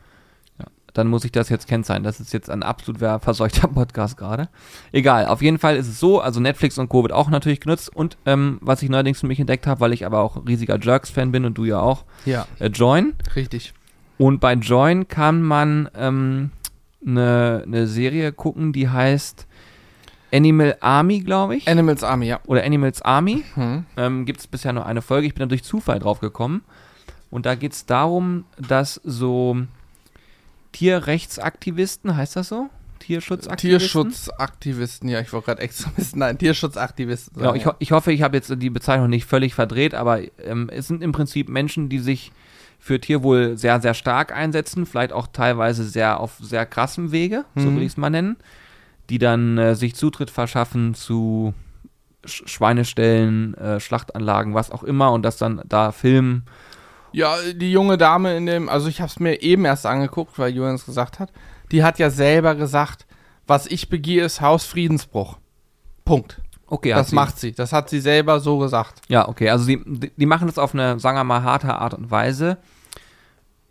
Dann 0.93 1.09
muss 1.09 1.23
ich 1.25 1.31
das 1.31 1.49
jetzt 1.49 1.67
kennzeichnen. 1.67 2.03
Das 2.03 2.19
ist 2.19 2.33
jetzt 2.33 2.49
ein 2.49 2.63
absolut 2.63 2.99
verseuchter 3.21 3.67
Podcast 3.73 4.17
gerade. 4.17 4.49
Egal, 4.91 5.27
auf 5.27 5.43
jeden 5.43 5.59
Fall 5.59 5.75
ist 5.75 5.87
es 5.87 5.99
so, 5.99 6.19
also 6.21 6.39
Netflix 6.39 6.79
und 6.79 6.89
Co. 6.89 7.03
wird 7.03 7.11
auch 7.13 7.29
natürlich 7.29 7.59
genutzt. 7.59 7.95
Und 7.95 8.17
ähm, 8.25 8.57
was 8.61 8.81
ich 8.81 8.89
neuerdings 8.89 9.19
für 9.19 9.27
mich 9.27 9.39
entdeckt 9.39 9.67
habe, 9.67 9.79
weil 9.79 9.93
ich 9.93 10.07
aber 10.07 10.21
auch 10.21 10.47
riesiger 10.47 10.79
Jerks-Fan 10.81 11.31
bin 11.31 11.45
und 11.45 11.55
du 11.55 11.65
ja 11.65 11.79
auch, 11.79 12.05
Ja, 12.25 12.47
äh, 12.57 12.67
Join. 12.69 13.13
richtig. 13.35 13.75
Und 14.17 14.39
bei 14.39 14.53
Join 14.53 15.07
kann 15.07 15.43
man 15.43 15.87
ähm, 15.95 16.49
eine 17.07 17.63
ne 17.65 17.87
Serie 17.87 18.31
gucken, 18.31 18.73
die 18.73 18.89
heißt 18.89 19.47
Animal 20.31 20.77
Army, 20.81 21.19
glaube 21.21 21.55
ich. 21.55 21.67
Animals 21.67 22.03
Army, 22.03 22.27
ja. 22.27 22.39
Oder 22.45 22.63
Animals 22.63 23.01
Army. 23.01 23.43
Mhm. 23.55 23.85
Ähm, 23.95 24.25
Gibt 24.25 24.41
es 24.41 24.47
bisher 24.47 24.73
nur 24.73 24.85
eine 24.85 25.01
Folge. 25.01 25.27
Ich 25.27 25.33
bin 25.33 25.41
da 25.41 25.45
durch 25.47 25.63
Zufall 25.63 25.99
drauf 25.99 26.19
gekommen. 26.19 26.63
Und 27.29 27.45
da 27.45 27.55
geht 27.55 27.73
es 27.73 27.85
darum, 27.85 28.45
dass 28.57 29.01
so 29.03 29.57
Tierrechtsaktivisten, 30.71 32.15
heißt 32.15 32.35
das 32.35 32.49
so? 32.49 32.69
Tierschutzaktivisten? 32.99 33.79
Tierschutzaktivisten, 33.79 35.09
ja, 35.09 35.21
ich 35.21 35.31
wollte 35.31 35.47
gerade 35.47 35.61
Extremisten, 35.61 36.19
nein, 36.19 36.37
Tierschutzaktivisten. 36.37 37.35
Genau, 37.35 37.49
sagen, 37.49 37.59
ich, 37.59 37.65
ho 37.65 37.73
ich 37.79 37.91
hoffe, 37.91 38.11
ich 38.11 38.21
habe 38.21 38.35
jetzt 38.35 38.53
die 38.57 38.69
Bezeichnung 38.69 39.09
nicht 39.09 39.25
völlig 39.25 39.53
verdreht, 39.53 39.93
aber 39.93 40.21
ähm, 40.43 40.69
es 40.71 40.87
sind 40.87 41.03
im 41.03 41.11
Prinzip 41.11 41.47
Menschen, 41.47 41.89
die 41.89 41.99
sich 41.99 42.31
für 42.87 43.01
Tierwohl 43.01 43.57
sehr, 43.57 43.81
sehr 43.81 43.93
stark 43.93 44.33
einsetzen, 44.33 44.85
vielleicht 44.85 45.11
auch 45.11 45.27
teilweise 45.27 45.83
sehr 45.83 46.19
auf 46.21 46.37
sehr 46.39 46.65
krassem 46.65 47.11
Wege, 47.11 47.43
so 47.55 47.69
Mhm. 47.69 47.75
will 47.75 47.83
ich 47.83 47.89
es 47.91 47.97
mal 47.97 48.09
nennen, 48.09 48.37
die 49.09 49.17
dann 49.19 49.57
äh, 49.57 49.75
sich 49.75 49.93
Zutritt 49.95 50.29
verschaffen 50.31 50.93
zu 50.93 51.53
Sch 52.25 52.43
Schweineställen, 52.47 53.53
äh, 53.55 53.79
Schlachtanlagen, 53.81 54.53
was 54.53 54.71
auch 54.71 54.83
immer 54.83 55.11
und 55.11 55.23
das 55.23 55.37
dann 55.37 55.61
da 55.65 55.91
filmen. 55.91 56.45
Ja, 57.11 57.35
die 57.53 57.71
junge 57.71 57.97
Dame 57.97 58.35
in 58.37 58.45
dem, 58.45 58.69
also 58.69 58.87
ich 58.87 59.01
habe 59.01 59.09
es 59.09 59.19
mir 59.19 59.41
eben 59.41 59.65
erst 59.65 59.85
angeguckt, 59.85 60.37
weil 60.39 60.53
Julian 60.53 60.75
es 60.75 60.85
gesagt 60.85 61.19
hat. 61.19 61.31
Die 61.71 61.83
hat 61.83 61.99
ja 61.99 62.09
selber 62.09 62.55
gesagt, 62.55 63.05
was 63.47 63.65
ich 63.67 63.89
begehe, 63.89 64.23
ist 64.25 64.39
Hausfriedensbruch. 64.41 65.37
Punkt. 66.05 66.41
Okay, 66.67 66.89
das 66.91 67.09
sie- 67.09 67.15
macht 67.15 67.39
sie. 67.39 67.51
Das 67.53 67.71
hat 67.73 67.89
sie 67.89 67.99
selber 68.01 68.39
so 68.41 68.57
gesagt. 68.59 69.01
Ja, 69.07 69.27
okay, 69.29 69.49
also 69.49 69.65
die 69.65 70.11
die 70.17 70.25
machen 70.25 70.47
das 70.47 70.57
auf 70.57 70.73
eine, 70.73 70.99
sagen 70.99 71.17
wir 71.17 71.23
mal, 71.23 71.43
harte 71.43 71.73
Art 71.75 71.93
und 71.93 72.11
Weise. 72.11 72.57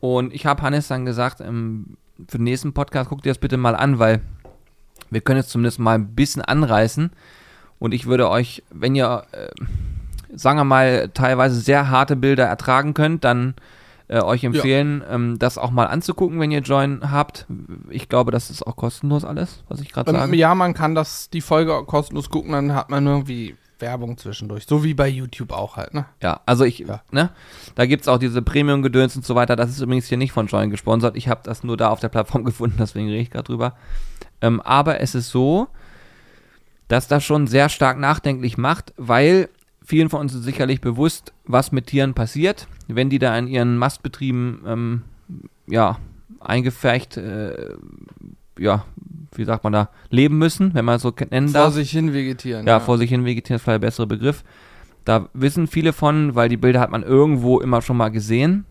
Und 0.00 0.35
ich 0.35 0.46
habe 0.46 0.62
Hannes 0.62 0.88
dann 0.88 1.04
gesagt, 1.04 1.40
ähm, 1.40 1.96
für 2.28 2.38
den 2.38 2.44
nächsten 2.44 2.72
Podcast 2.72 3.09
guck 3.09 3.22
dir 3.22 3.30
das 3.30 3.38
bitte 3.38 3.56
mal 3.56 3.74
an, 3.76 3.98
weil 3.98 4.20
wir 5.11 5.20
können 5.20 5.38
jetzt 5.38 5.50
zumindest 5.50 5.78
mal 5.78 5.94
ein 5.94 6.14
bisschen 6.14 6.42
anreißen. 6.42 7.11
Und 7.78 7.92
ich 7.92 8.06
würde 8.06 8.30
euch, 8.30 8.62
wenn 8.70 8.94
ihr, 8.94 9.24
äh, 9.32 9.48
sagen 10.35 10.59
wir 10.59 10.64
mal, 10.64 11.11
teilweise 11.12 11.61
sehr 11.61 11.90
harte 11.90 12.16
Bilder 12.16 12.44
ertragen 12.44 12.94
könnt, 12.94 13.24
dann 13.24 13.54
äh, 14.09 14.20
euch 14.20 14.44
empfehlen, 14.44 15.02
ähm, 15.11 15.38
das 15.38 15.59
auch 15.59 15.70
mal 15.70 15.87
anzugucken, 15.87 16.38
wenn 16.40 16.50
ihr 16.50 16.61
Join 16.61 17.11
habt. 17.11 17.46
Ich 17.90 18.09
glaube, 18.09 18.30
das 18.30 18.50
ist 18.50 18.66
auch 18.66 18.76
kostenlos 18.76 19.24
alles, 19.24 19.64
was 19.68 19.80
ich 19.80 19.92
gerade 19.92 20.11
Ähm, 20.11 20.16
sage. 20.16 20.37
ja, 20.37 20.54
man 20.54 20.74
kann 20.74 20.94
das, 20.94 21.28
die 21.30 21.40
Folge 21.40 21.82
kostenlos 21.87 22.30
gucken, 22.30 22.52
dann 22.52 22.74
hat 22.74 22.88
man 22.88 23.06
irgendwie 23.06 23.56
Werbung 23.78 24.16
zwischendurch. 24.16 24.64
So 24.66 24.82
wie 24.84 24.94
bei 24.94 25.08
YouTube 25.08 25.52
auch 25.52 25.76
halt, 25.76 25.94
ne? 25.94 26.06
Ja, 26.22 26.40
also 26.46 26.64
ich, 26.64 26.78
Ja. 26.80 27.02
ne, 27.10 27.30
da 27.74 27.86
gibt's 27.86 28.08
auch 28.08 28.18
diese 28.18 28.42
Premium-Gedöns 28.42 29.16
und 29.16 29.24
so 29.24 29.34
weiter. 29.34 29.56
Das 29.56 29.70
ist 29.70 29.80
übrigens 29.80 30.06
hier 30.06 30.18
nicht 30.18 30.32
von 30.32 30.46
Join 30.46 30.70
gesponsert. 30.70 31.16
Ich 31.16 31.28
habe 31.28 31.40
das 31.44 31.62
nur 31.64 31.76
da 31.76 31.90
auf 31.90 32.00
der 32.00 32.08
Plattform 32.08 32.44
gefunden, 32.46 32.76
deswegen 32.78 33.08
rede 33.08 33.20
ich 33.22 33.30
gerade 33.30 33.44
drüber. 33.44 33.74
Ähm, 34.40 34.60
aber 34.60 35.00
es 35.00 35.14
ist 35.14 35.30
so, 35.30 35.68
dass 36.88 37.08
das 37.08 37.24
schon 37.24 37.46
sehr 37.46 37.68
stark 37.68 37.98
nachdenklich 37.98 38.56
macht, 38.58 38.92
weil 38.96 39.48
vielen 39.84 40.08
von 40.10 40.20
uns 40.20 40.34
ist 40.34 40.44
sicherlich 40.44 40.80
bewusst, 40.80 41.32
was 41.44 41.72
mit 41.72 41.86
Tieren 41.88 42.14
passiert, 42.14 42.66
wenn 42.88 43.10
die 43.10 43.18
da 43.18 43.36
in 43.38 43.46
ihren 43.48 43.76
Mastbetrieben, 43.76 44.62
ähm, 44.66 45.02
ja, 45.66 45.98
eingefärcht, 46.40 47.16
äh, 47.16 47.74
ja, 48.58 48.84
wie 49.34 49.44
sagt 49.44 49.64
man 49.64 49.72
da, 49.72 49.88
leben 50.10 50.38
müssen, 50.38 50.74
wenn 50.74 50.84
man 50.84 50.96
es 50.96 51.02
so 51.02 51.12
nennen 51.30 51.52
darf. 51.52 51.64
Vor 51.64 51.72
sich 51.72 51.90
hin 51.90 52.12
vegetieren. 52.12 52.66
Ja, 52.66 52.80
vor 52.80 52.98
sich 52.98 53.10
hin 53.10 53.24
vegetieren 53.24 53.56
ist 53.56 53.62
vielleicht 53.62 53.82
der 53.82 53.86
bessere 53.86 54.06
Begriff. 54.06 54.44
Da 55.04 55.28
wissen 55.34 55.66
viele 55.66 55.92
von, 55.92 56.34
weil 56.34 56.48
die 56.48 56.56
Bilder 56.56 56.80
hat 56.80 56.90
man 56.90 57.02
irgendwo 57.02 57.60
immer 57.60 57.80
schon 57.82 57.96
mal 57.96 58.10
gesehen. 58.10 58.64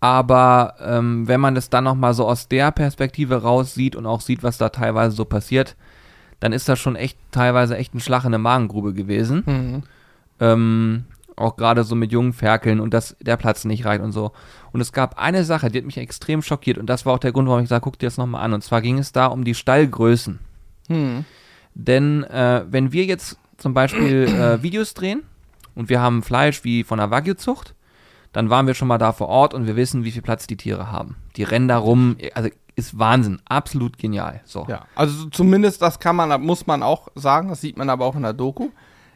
Aber 0.00 0.74
ähm, 0.80 1.26
wenn 1.26 1.40
man 1.40 1.54
das 1.54 1.70
dann 1.70 1.84
nochmal 1.84 2.14
so 2.14 2.26
aus 2.26 2.48
der 2.48 2.70
Perspektive 2.70 3.42
raus 3.42 3.74
sieht 3.74 3.96
und 3.96 4.06
auch 4.06 4.20
sieht, 4.20 4.42
was 4.42 4.58
da 4.58 4.68
teilweise 4.68 5.16
so 5.16 5.24
passiert, 5.24 5.74
dann 6.38 6.52
ist 6.52 6.68
das 6.68 6.78
schon 6.78 6.94
echt 6.96 7.18
teilweise 7.32 7.76
echt 7.76 7.94
ein 7.94 8.00
Schlag 8.00 8.24
in 8.24 8.30
der 8.30 8.38
Magengrube 8.38 8.92
gewesen. 8.92 9.42
Mhm. 9.46 9.82
Ähm, 10.40 11.04
auch 11.38 11.56
gerade 11.56 11.84
so 11.84 11.94
mit 11.94 12.12
jungen 12.12 12.32
Ferkeln 12.32 12.80
und 12.80 12.94
dass 12.94 13.16
der 13.20 13.36
Platz 13.36 13.64
nicht 13.64 13.84
reicht 13.84 14.02
und 14.02 14.12
so. 14.12 14.32
Und 14.72 14.80
es 14.80 14.92
gab 14.92 15.18
eine 15.18 15.44
Sache, 15.44 15.70
die 15.70 15.78
hat 15.78 15.84
mich 15.84 15.98
extrem 15.98 16.42
schockiert 16.42 16.78
und 16.78 16.86
das 16.86 17.06
war 17.06 17.14
auch 17.14 17.18
der 17.18 17.32
Grund, 17.32 17.48
warum 17.48 17.62
ich 17.62 17.68
sage, 17.68 17.82
guck 17.82 17.98
dir 17.98 18.06
das 18.06 18.18
nochmal 18.18 18.44
an. 18.44 18.52
Und 18.52 18.62
zwar 18.62 18.82
ging 18.82 18.98
es 18.98 19.12
da 19.12 19.26
um 19.26 19.44
die 19.44 19.54
Stallgrößen. 19.54 20.38
Hm. 20.88 21.24
Denn 21.74 22.24
äh, 22.24 22.64
wenn 22.68 22.92
wir 22.92 23.04
jetzt 23.04 23.38
zum 23.56 23.74
Beispiel 23.74 24.24
äh, 24.28 24.62
Videos 24.62 24.94
drehen 24.94 25.22
und 25.74 25.88
wir 25.88 26.00
haben 26.00 26.22
Fleisch 26.22 26.64
wie 26.64 26.84
von 26.84 26.98
der 26.98 27.10
Wagyu-Zucht, 27.10 27.74
dann 28.32 28.50
waren 28.50 28.66
wir 28.66 28.74
schon 28.74 28.88
mal 28.88 28.98
da 28.98 29.12
vor 29.12 29.28
Ort 29.28 29.54
und 29.54 29.66
wir 29.66 29.76
wissen, 29.76 30.04
wie 30.04 30.10
viel 30.10 30.22
Platz 30.22 30.46
die 30.46 30.56
Tiere 30.56 30.90
haben. 30.92 31.16
Die 31.36 31.44
rennen 31.44 31.68
da 31.68 31.78
rum, 31.78 32.16
also 32.34 32.50
ist 32.76 32.98
Wahnsinn, 32.98 33.40
absolut 33.48 33.98
genial. 33.98 34.40
So. 34.44 34.64
Ja, 34.68 34.84
also 34.94 35.26
zumindest 35.30 35.82
das 35.82 35.98
kann 35.98 36.14
man, 36.14 36.40
muss 36.40 36.66
man 36.66 36.82
auch 36.82 37.08
sagen, 37.16 37.48
das 37.48 37.60
sieht 37.60 37.76
man 37.76 37.90
aber 37.90 38.04
auch 38.04 38.14
in 38.14 38.22
der 38.22 38.34
Doku. 38.34 38.68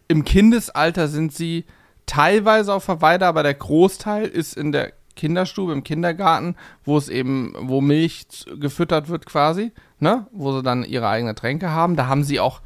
Im 0.08 0.24
Kindesalter 0.24 1.06
sind 1.06 1.32
sie 1.32 1.64
teilweise 2.06 2.74
auf 2.74 2.86
der 2.86 3.00
Weide, 3.00 3.26
aber 3.26 3.42
der 3.42 3.54
Großteil 3.54 4.26
ist 4.26 4.56
in 4.56 4.72
der 4.72 4.92
Kinderstube, 5.16 5.72
im 5.72 5.84
Kindergarten, 5.84 6.56
wo 6.84 6.96
es 6.96 7.08
eben, 7.08 7.54
wo 7.58 7.80
Milch 7.80 8.26
gefüttert 8.58 9.08
wird 9.08 9.26
quasi, 9.26 9.72
ne, 9.98 10.26
wo 10.32 10.52
sie 10.52 10.62
dann 10.62 10.84
ihre 10.84 11.08
eigene 11.08 11.34
Tränke 11.34 11.70
haben. 11.70 11.96
Da 11.96 12.06
haben 12.06 12.24
sie 12.24 12.40
auch 12.40 12.60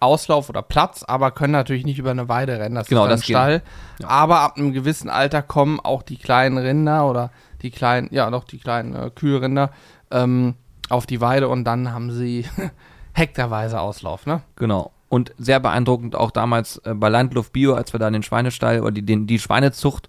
Auslauf 0.00 0.48
oder 0.48 0.62
Platz, 0.62 1.02
aber 1.02 1.30
können 1.30 1.52
natürlich 1.52 1.84
nicht 1.84 1.98
über 1.98 2.10
eine 2.10 2.28
Weide 2.28 2.58
rennen. 2.58 2.74
Das 2.74 2.88
Genau, 2.88 3.06
ist 3.06 3.22
geht. 3.22 3.36
Stall. 3.36 3.62
Ja. 4.00 4.08
Aber 4.08 4.40
ab 4.40 4.56
einem 4.56 4.72
gewissen 4.72 5.08
Alter 5.08 5.42
kommen 5.42 5.80
auch 5.80 6.02
die 6.02 6.18
kleinen 6.18 6.58
Rinder 6.58 7.08
oder 7.08 7.30
die 7.62 7.70
kleinen, 7.70 8.08
ja, 8.10 8.30
doch 8.30 8.44
die 8.44 8.58
kleinen 8.58 8.94
äh, 8.94 9.10
Kühlrinder 9.14 9.70
ähm, 10.10 10.54
auf 10.90 11.06
die 11.06 11.20
Weide 11.20 11.48
und 11.48 11.64
dann 11.64 11.92
haben 11.92 12.10
sie 12.10 12.44
hektarweise 13.12 13.80
Auslauf, 13.80 14.26
ne? 14.26 14.42
Genau. 14.56 14.92
Und 15.14 15.32
sehr 15.38 15.60
beeindruckend 15.60 16.16
auch 16.16 16.32
damals 16.32 16.78
äh, 16.78 16.92
bei 16.92 17.08
Landluft 17.08 17.52
Bio, 17.52 17.74
als 17.74 17.92
wir 17.94 18.00
da 18.00 18.10
den 18.10 18.24
Schweinestall 18.24 18.80
oder 18.80 18.90
die, 18.90 19.06
den, 19.06 19.28
die 19.28 19.38
Schweinezucht 19.38 20.08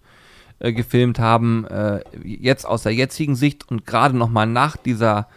äh, 0.58 0.74
gefilmt 0.74 1.20
haben, 1.20 1.64
äh, 1.68 2.00
jetzt 2.24 2.66
aus 2.66 2.82
der 2.82 2.92
jetzigen 2.96 3.36
Sicht 3.36 3.70
und 3.70 3.86
gerade 3.86 4.18
nochmal 4.18 4.48
nach 4.48 4.78
dieser 4.78 5.28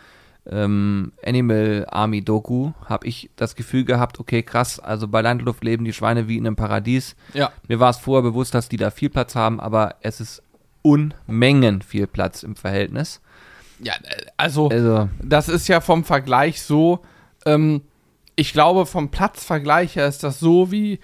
ähm, 0.51 1.13
Animal 1.23 1.87
Army 1.91 2.23
Doku 2.23 2.73
habe 2.87 3.07
ich 3.07 3.29
das 3.37 3.57
Gefühl 3.57 3.85
gehabt, 3.85 4.19
okay, 4.19 4.43
krass, 4.43 4.81
also 4.81 5.07
bei 5.07 5.21
Landluft 5.21 5.63
leben 5.63 5.85
die 5.85 5.93
Schweine 5.93 6.29
wie 6.29 6.39
in 6.39 6.47
einem 6.47 6.57
Paradies. 6.57 7.15
Ja. 7.35 7.53
Mir 7.69 7.79
war 7.79 7.91
es 7.91 7.99
vorher 7.99 8.23
bewusst, 8.23 8.55
dass 8.55 8.71
die 8.71 8.79
da 8.79 8.91
viel 8.91 9.11
Platz 9.11 9.35
haben, 9.35 9.61
aber 9.61 9.97
es 10.01 10.19
ist 10.19 10.43
Unmengen 10.81 11.83
viel 11.83 12.07
Platz 12.07 12.43
im 12.43 12.57
Verhältnis. 12.57 13.21
Ja, 13.81 13.93
äh, 13.93 14.31
also 14.39 14.71
Also, 14.71 15.11
das 15.23 15.51
ist 15.51 15.69
ja 15.69 15.83
vom 15.83 16.05
Vergleich 16.05 16.63
so, 16.63 17.01
ähm, 17.45 17.83
ich 18.39 18.53
glaube, 18.53 18.87
vom 18.87 19.11
Platzvergleich 19.11 19.97
her 19.97 20.07
ist 20.07 20.23
das 20.23 20.39
so 20.39 20.71
wie, 20.71 21.01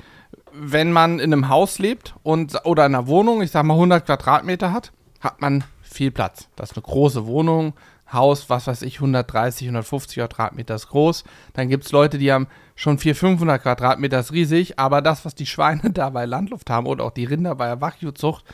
wenn 0.52 0.92
man 0.92 1.18
in 1.18 1.32
einem 1.32 1.48
Haus 1.48 1.80
lebt 1.80 2.14
und 2.22 2.64
oder 2.64 2.86
in 2.86 2.94
einer 2.94 3.08
Wohnung, 3.08 3.42
ich 3.42 3.50
sag 3.50 3.64
mal 3.64 3.74
100 3.74 4.06
Quadratmeter 4.06 4.72
hat, 4.72 4.92
hat 5.18 5.40
man 5.40 5.64
viel 5.82 6.12
Platz. 6.12 6.48
Das 6.54 6.70
ist 6.70 6.76
eine 6.76 6.84
große 6.84 7.26
Wohnung, 7.26 7.74
Haus, 8.12 8.48
was 8.50 8.68
weiß 8.68 8.82
ich, 8.82 8.98
130, 8.98 9.66
150 9.66 10.18
Quadratmeter 10.18 10.76
ist 10.76 10.90
groß. 10.90 11.24
Dann 11.54 11.68
gibt 11.68 11.84
es 11.84 11.90
Leute, 11.90 12.18
die 12.18 12.30
haben 12.30 12.46
schon 12.76 12.98
400, 12.98 13.18
500 13.18 13.62
Quadratmeter, 13.62 14.20
ist 14.20 14.32
riesig, 14.32 14.78
aber 14.78 15.02
das, 15.02 15.24
was 15.24 15.34
die 15.34 15.46
Schweine 15.46 15.90
da 15.92 16.10
bei 16.10 16.26
Landluft 16.26 16.70
haben 16.70 16.86
oder 16.86 17.04
auch 17.04 17.10
die 17.10 17.24
Rinder 17.24 17.56
bei 17.56 17.66
der 17.66 17.80
Wagyu-Zucht, 17.80 18.44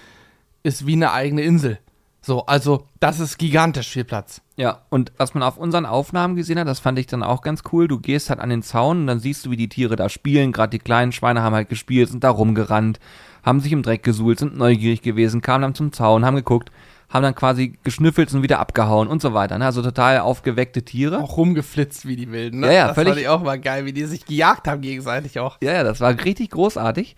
ist 0.62 0.86
wie 0.86 0.94
eine 0.94 1.12
eigene 1.12 1.42
Insel. 1.42 1.80
So, 2.22 2.44
also 2.46 2.86
das 3.00 3.18
ist 3.18 3.38
gigantisch 3.38 3.88
viel 3.88 4.04
Platz. 4.04 4.42
Ja, 4.56 4.82
und 4.90 5.10
was 5.16 5.32
man 5.32 5.42
auf 5.42 5.56
unseren 5.56 5.86
Aufnahmen 5.86 6.36
gesehen 6.36 6.58
hat, 6.58 6.68
das 6.68 6.78
fand 6.78 6.98
ich 6.98 7.06
dann 7.06 7.22
auch 7.22 7.40
ganz 7.40 7.62
cool. 7.72 7.88
Du 7.88 7.98
gehst 7.98 8.28
halt 8.28 8.40
an 8.40 8.50
den 8.50 8.62
Zaun 8.62 9.00
und 9.02 9.06
dann 9.06 9.20
siehst 9.20 9.46
du, 9.46 9.50
wie 9.50 9.56
die 9.56 9.70
Tiere 9.70 9.96
da 9.96 10.08
spielen. 10.10 10.52
Gerade 10.52 10.70
die 10.70 10.78
kleinen 10.78 11.12
Schweine 11.12 11.42
haben 11.42 11.54
halt 11.54 11.70
gespielt, 11.70 12.10
sind 12.10 12.22
da 12.22 12.28
rumgerannt, 12.30 13.00
haben 13.42 13.60
sich 13.60 13.72
im 13.72 13.82
Dreck 13.82 14.02
gesuhlt, 14.02 14.38
sind 14.38 14.58
neugierig 14.58 15.00
gewesen, 15.00 15.40
kamen 15.40 15.62
dann 15.62 15.74
zum 15.74 15.92
Zaun, 15.92 16.26
haben 16.26 16.36
geguckt, 16.36 16.70
haben 17.08 17.22
dann 17.22 17.34
quasi 17.34 17.78
geschnüffelt 17.84 18.32
und 18.34 18.42
wieder 18.42 18.58
abgehauen 18.58 19.08
und 19.08 19.22
so 19.22 19.32
weiter. 19.32 19.56
Ne? 19.56 19.64
Also 19.64 19.80
total 19.82 20.18
aufgeweckte 20.18 20.82
Tiere. 20.84 21.20
Auch 21.22 21.38
rumgeflitzt 21.38 22.06
wie 22.06 22.16
die 22.16 22.30
Wilden, 22.30 22.60
ne? 22.60 22.66
Ja, 22.66 22.72
ja, 22.72 22.86
das 22.88 22.96
völlig- 22.96 23.12
fand 23.14 23.20
ich 23.22 23.28
auch 23.28 23.42
mal 23.42 23.58
geil, 23.58 23.86
wie 23.86 23.94
die 23.94 24.04
sich 24.04 24.26
gejagt 24.26 24.68
haben 24.68 24.82
gegenseitig 24.82 25.38
auch. 25.38 25.56
Ja, 25.62 25.72
ja, 25.72 25.84
das 25.84 26.00
war 26.00 26.10
richtig 26.22 26.50
großartig. 26.50 27.16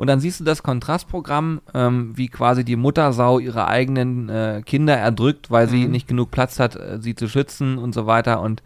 Und 0.00 0.06
dann 0.06 0.18
siehst 0.18 0.40
du 0.40 0.44
das 0.44 0.62
Kontrastprogramm, 0.62 1.60
ähm, 1.74 2.16
wie 2.16 2.28
quasi 2.28 2.64
die 2.64 2.76
Muttersau 2.76 3.38
ihre 3.38 3.68
eigenen 3.68 4.30
äh, 4.30 4.62
Kinder 4.64 4.96
erdrückt, 4.96 5.50
weil 5.50 5.68
sie 5.68 5.84
Mhm. 5.84 5.90
nicht 5.90 6.08
genug 6.08 6.30
Platz 6.30 6.58
hat, 6.58 6.74
äh, 6.74 6.96
sie 7.02 7.14
zu 7.14 7.28
schützen 7.28 7.76
und 7.76 7.92
so 7.94 8.06
weiter. 8.06 8.40
Und 8.40 8.62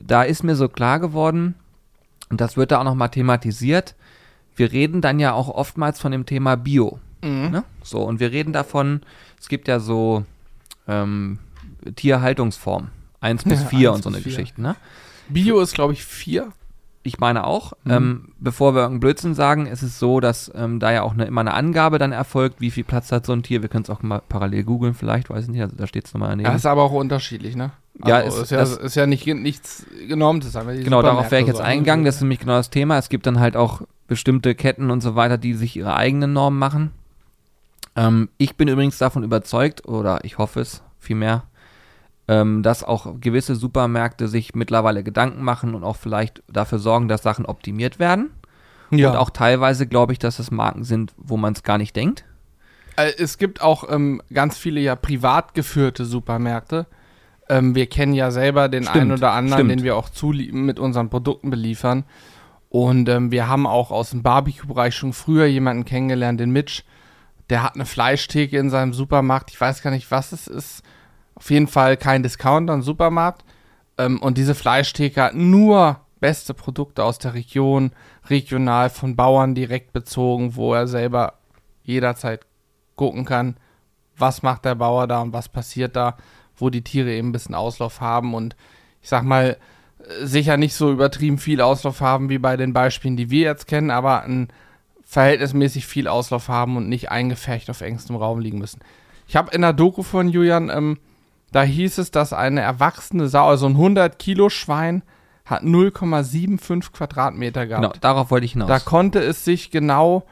da 0.00 0.24
ist 0.24 0.42
mir 0.42 0.56
so 0.56 0.68
klar 0.68 0.98
geworden, 0.98 1.54
und 2.28 2.40
das 2.40 2.56
wird 2.56 2.72
da 2.72 2.80
auch 2.80 2.84
nochmal 2.84 3.10
thematisiert, 3.10 3.94
wir 4.56 4.72
reden 4.72 5.00
dann 5.00 5.20
ja 5.20 5.32
auch 5.32 5.48
oftmals 5.48 6.00
von 6.00 6.10
dem 6.10 6.26
Thema 6.26 6.56
Bio. 6.56 6.98
Mhm. 7.22 7.50
Ne? 7.52 7.64
So, 7.84 8.02
und 8.02 8.18
wir 8.18 8.32
reden 8.32 8.52
davon, 8.52 9.02
es 9.38 9.48
gibt 9.48 9.68
ja 9.68 9.78
so 9.78 10.24
ähm, 10.88 11.38
Tierhaltungsformen. 11.94 12.90
Eins 13.20 13.44
bis 13.44 13.60
Ja, 13.62 13.68
vier 13.68 13.90
eins 13.92 13.98
und 13.98 14.02
so 14.02 14.08
eine. 14.16 14.20
Geschichte, 14.24 14.60
ne? 14.60 14.74
Bio 15.28 15.60
ist, 15.60 15.74
glaube 15.74 15.92
ich, 15.92 16.04
vier. 16.04 16.48
Ich 17.04 17.18
meine 17.18 17.44
auch. 17.44 17.72
Mhm. 17.84 17.90
Ähm, 17.92 18.28
bevor 18.38 18.74
wir 18.74 18.82
irgendeinen 18.82 19.00
Blödsinn 19.00 19.34
sagen, 19.34 19.66
ist 19.66 19.82
es 19.82 19.98
so, 19.98 20.20
dass 20.20 20.52
ähm, 20.54 20.78
da 20.78 20.92
ja 20.92 21.02
auch 21.02 21.14
eine, 21.14 21.24
immer 21.24 21.40
eine 21.40 21.52
Angabe 21.54 21.98
dann 21.98 22.12
erfolgt, 22.12 22.60
wie 22.60 22.70
viel 22.70 22.84
Platz 22.84 23.10
hat 23.10 23.26
so 23.26 23.32
ein 23.32 23.42
Tier. 23.42 23.60
Wir 23.62 23.68
können 23.68 23.82
es 23.84 23.90
auch 23.90 24.02
mal 24.02 24.22
parallel 24.28 24.62
googeln, 24.62 24.94
vielleicht, 24.94 25.28
weiß 25.28 25.44
ich 25.44 25.50
nicht. 25.50 25.62
Also 25.62 25.74
da 25.76 25.86
steht 25.88 26.06
es 26.06 26.14
nochmal 26.14 26.30
daneben. 26.30 26.48
Ja, 26.48 26.54
ist 26.54 26.64
aber 26.66 26.82
auch 26.82 26.92
unterschiedlich, 26.92 27.56
ne? 27.56 27.72
Ja, 28.06 28.16
also, 28.16 28.36
ist- 28.38 28.42
ist, 28.44 28.50
ja, 28.50 28.58
das- 28.58 28.76
ist 28.76 28.94
ja 28.94 29.06
nicht, 29.06 29.26
nichts 29.26 29.84
genormtes. 30.08 30.52
genau, 30.52 31.02
darauf 31.02 31.30
wäre 31.30 31.42
ich 31.42 31.48
jetzt 31.48 31.56
so, 31.58 31.62
eingegangen. 31.62 32.04
Das 32.04 32.16
ist 32.16 32.20
nämlich 32.22 32.38
genau 32.38 32.54
das 32.54 32.70
Thema. 32.70 32.98
Es 32.98 33.08
gibt 33.08 33.26
dann 33.26 33.40
halt 33.40 33.56
auch 33.56 33.82
bestimmte 34.06 34.54
Ketten 34.54 34.90
und 34.90 35.00
so 35.00 35.14
weiter, 35.16 35.38
die 35.38 35.54
sich 35.54 35.76
ihre 35.76 35.94
eigenen 35.96 36.32
Normen 36.32 36.58
machen. 36.58 36.92
Ähm, 37.96 38.28
ich 38.38 38.56
bin 38.56 38.68
übrigens 38.68 38.98
davon 38.98 39.22
überzeugt, 39.24 39.86
oder 39.88 40.24
ich 40.24 40.38
hoffe 40.38 40.60
es 40.60 40.82
vielmehr, 40.98 41.42
ähm, 42.32 42.62
dass 42.62 42.82
auch 42.82 43.20
gewisse 43.20 43.54
Supermärkte 43.56 44.26
sich 44.26 44.54
mittlerweile 44.54 45.04
Gedanken 45.04 45.42
machen 45.42 45.74
und 45.74 45.84
auch 45.84 45.96
vielleicht 45.96 46.42
dafür 46.50 46.78
sorgen, 46.78 47.08
dass 47.08 47.22
Sachen 47.22 47.44
optimiert 47.44 47.98
werden. 47.98 48.30
ja. 48.90 49.10
Und 49.10 49.16
auch 49.16 49.30
teilweise 49.30 49.86
glaube 49.86 50.12
ich, 50.12 50.18
dass 50.18 50.38
es 50.38 50.50
Marken 50.50 50.84
sind, 50.84 51.12
wo 51.16 51.36
man 51.36 51.52
es 51.52 51.62
gar 51.62 51.78
nicht 51.78 51.94
denkt. 51.94 52.24
Äh, 52.96 53.12
Es 53.18 53.36
gibt 53.36 53.60
auch 53.60 53.84
ähm, 53.90 54.22
ganz 54.32 54.56
viele 54.56 54.80
ja 54.80 54.96
privat 54.96 55.54
geführte 55.54 56.04
Supermärkte. 56.04 56.86
Ähm, 57.48 57.74
wir 57.74 57.86
kennen 57.86 58.14
ja 58.14 58.30
selber 58.30 58.68
den 58.68 58.84
Stimmt, 58.84 58.96
einen 58.96 59.12
oder 59.12 59.32
anderen, 59.32 59.58
stimmt. 59.66 59.70
den 59.70 59.82
wir 59.82 59.96
auch 59.96 60.08
mit 60.52 60.78
unseren 60.78 61.10
Produkten 61.10 61.50
beliefern. 61.50 62.04
Und 62.70 63.08
ähm, 63.10 63.30
wir 63.30 63.48
haben 63.48 63.66
auch 63.66 63.90
aus 63.90 64.10
dem 64.10 64.22
Barbecue-Bereich 64.22 64.94
schon 64.94 65.12
früher 65.12 65.44
jemanden 65.44 65.84
kennengelernt, 65.84 66.40
den 66.40 66.52
Mitch. 66.52 66.84
Der 67.50 67.62
hat 67.62 67.74
eine 67.74 67.84
Fleischtheke 67.84 68.56
in 68.56 68.70
seinem 68.70 68.94
Supermarkt. 68.94 69.50
Ich 69.50 69.60
weiß 69.60 69.82
gar 69.82 69.90
nicht, 69.90 70.10
was 70.10 70.32
es 70.32 70.46
ist. 70.46 70.82
Auf 71.42 71.50
jeden 71.50 71.66
Fall 71.66 71.96
kein 71.96 72.22
Discounter, 72.22 72.72
ein 72.72 72.82
Supermarkt. 72.82 73.44
Ähm, 73.98 74.22
und 74.22 74.38
diese 74.38 74.54
Fleischtheke 74.54 75.20
hat 75.20 75.34
nur 75.34 75.98
beste 76.20 76.54
Produkte 76.54 77.02
aus 77.02 77.18
der 77.18 77.34
Region, 77.34 77.90
regional 78.30 78.90
von 78.90 79.16
Bauern 79.16 79.56
direkt 79.56 79.92
bezogen, 79.92 80.54
wo 80.54 80.72
er 80.72 80.86
selber 80.86 81.40
jederzeit 81.82 82.46
gucken 82.94 83.24
kann, 83.24 83.56
was 84.16 84.44
macht 84.44 84.64
der 84.64 84.76
Bauer 84.76 85.08
da 85.08 85.20
und 85.20 85.32
was 85.32 85.48
passiert 85.48 85.96
da, 85.96 86.16
wo 86.54 86.70
die 86.70 86.82
Tiere 86.82 87.10
eben 87.10 87.30
ein 87.30 87.32
bisschen 87.32 87.56
Auslauf 87.56 88.00
haben 88.00 88.34
und 88.34 88.54
ich 89.00 89.08
sag 89.08 89.24
mal, 89.24 89.56
äh, 89.98 90.24
sicher 90.24 90.56
nicht 90.56 90.74
so 90.74 90.92
übertrieben 90.92 91.38
viel 91.38 91.60
Auslauf 91.60 92.00
haben 92.00 92.28
wie 92.28 92.38
bei 92.38 92.56
den 92.56 92.72
Beispielen, 92.72 93.16
die 93.16 93.30
wir 93.30 93.42
jetzt 93.42 93.66
kennen, 93.66 93.90
aber 93.90 94.22
ein 94.22 94.46
verhältnismäßig 95.02 95.86
viel 95.86 96.06
Auslauf 96.06 96.46
haben 96.46 96.76
und 96.76 96.88
nicht 96.88 97.10
eingefärcht 97.10 97.68
auf 97.68 97.80
engstem 97.80 98.14
Raum 98.14 98.38
liegen 98.38 98.58
müssen. 98.58 98.80
Ich 99.26 99.34
habe 99.34 99.52
in 99.52 99.62
der 99.62 99.72
Doku 99.72 100.04
von 100.04 100.28
Julian, 100.28 100.70
ähm, 100.70 100.98
da 101.52 101.62
hieß 101.62 101.98
es, 101.98 102.10
dass 102.10 102.32
eine 102.32 102.60
erwachsene 102.60 103.28
Sau, 103.28 103.46
also 103.46 103.66
ein 103.66 103.72
100 103.72 104.18
Kilo 104.18 104.48
Schwein, 104.48 105.02
hat 105.44 105.62
0,75 105.62 106.92
Quadratmeter 106.92 107.66
gehabt. 107.66 107.82
Genau, 107.82 107.94
darauf 108.00 108.30
wollte 108.30 108.46
ich 108.46 108.52
hinaus. 108.52 108.68
Da 108.68 108.78
konnte 108.78 109.20
es 109.20 109.44
sich 109.44 109.70
genau, 109.70 110.24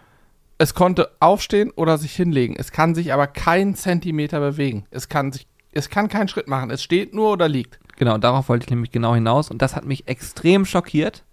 es 0.58 0.74
konnte 0.74 1.10
aufstehen 1.20 1.70
oder 1.70 1.98
sich 1.98 2.14
hinlegen. 2.14 2.56
Es 2.56 2.72
kann 2.72 2.94
sich 2.94 3.12
aber 3.12 3.26
keinen 3.26 3.74
Zentimeter 3.74 4.40
bewegen. 4.40 4.86
Es 4.90 5.08
kann 5.08 5.32
sich, 5.32 5.46
es 5.72 5.90
kann 5.90 6.08
keinen 6.08 6.28
Schritt 6.28 6.48
machen. 6.48 6.70
Es 6.70 6.82
steht 6.82 7.14
nur 7.14 7.32
oder 7.32 7.48
liegt. 7.48 7.78
genau, 7.96 8.18
darauf 8.18 8.48
wollte 8.48 8.64
ich 8.64 8.70
nämlich 8.70 8.90
genau 8.92 9.14
hinaus. 9.14 9.50
Und 9.50 9.60
das 9.62 9.76
hat 9.76 9.84
mich 9.84 10.08
extrem 10.08 10.64
schockiert. 10.64 11.24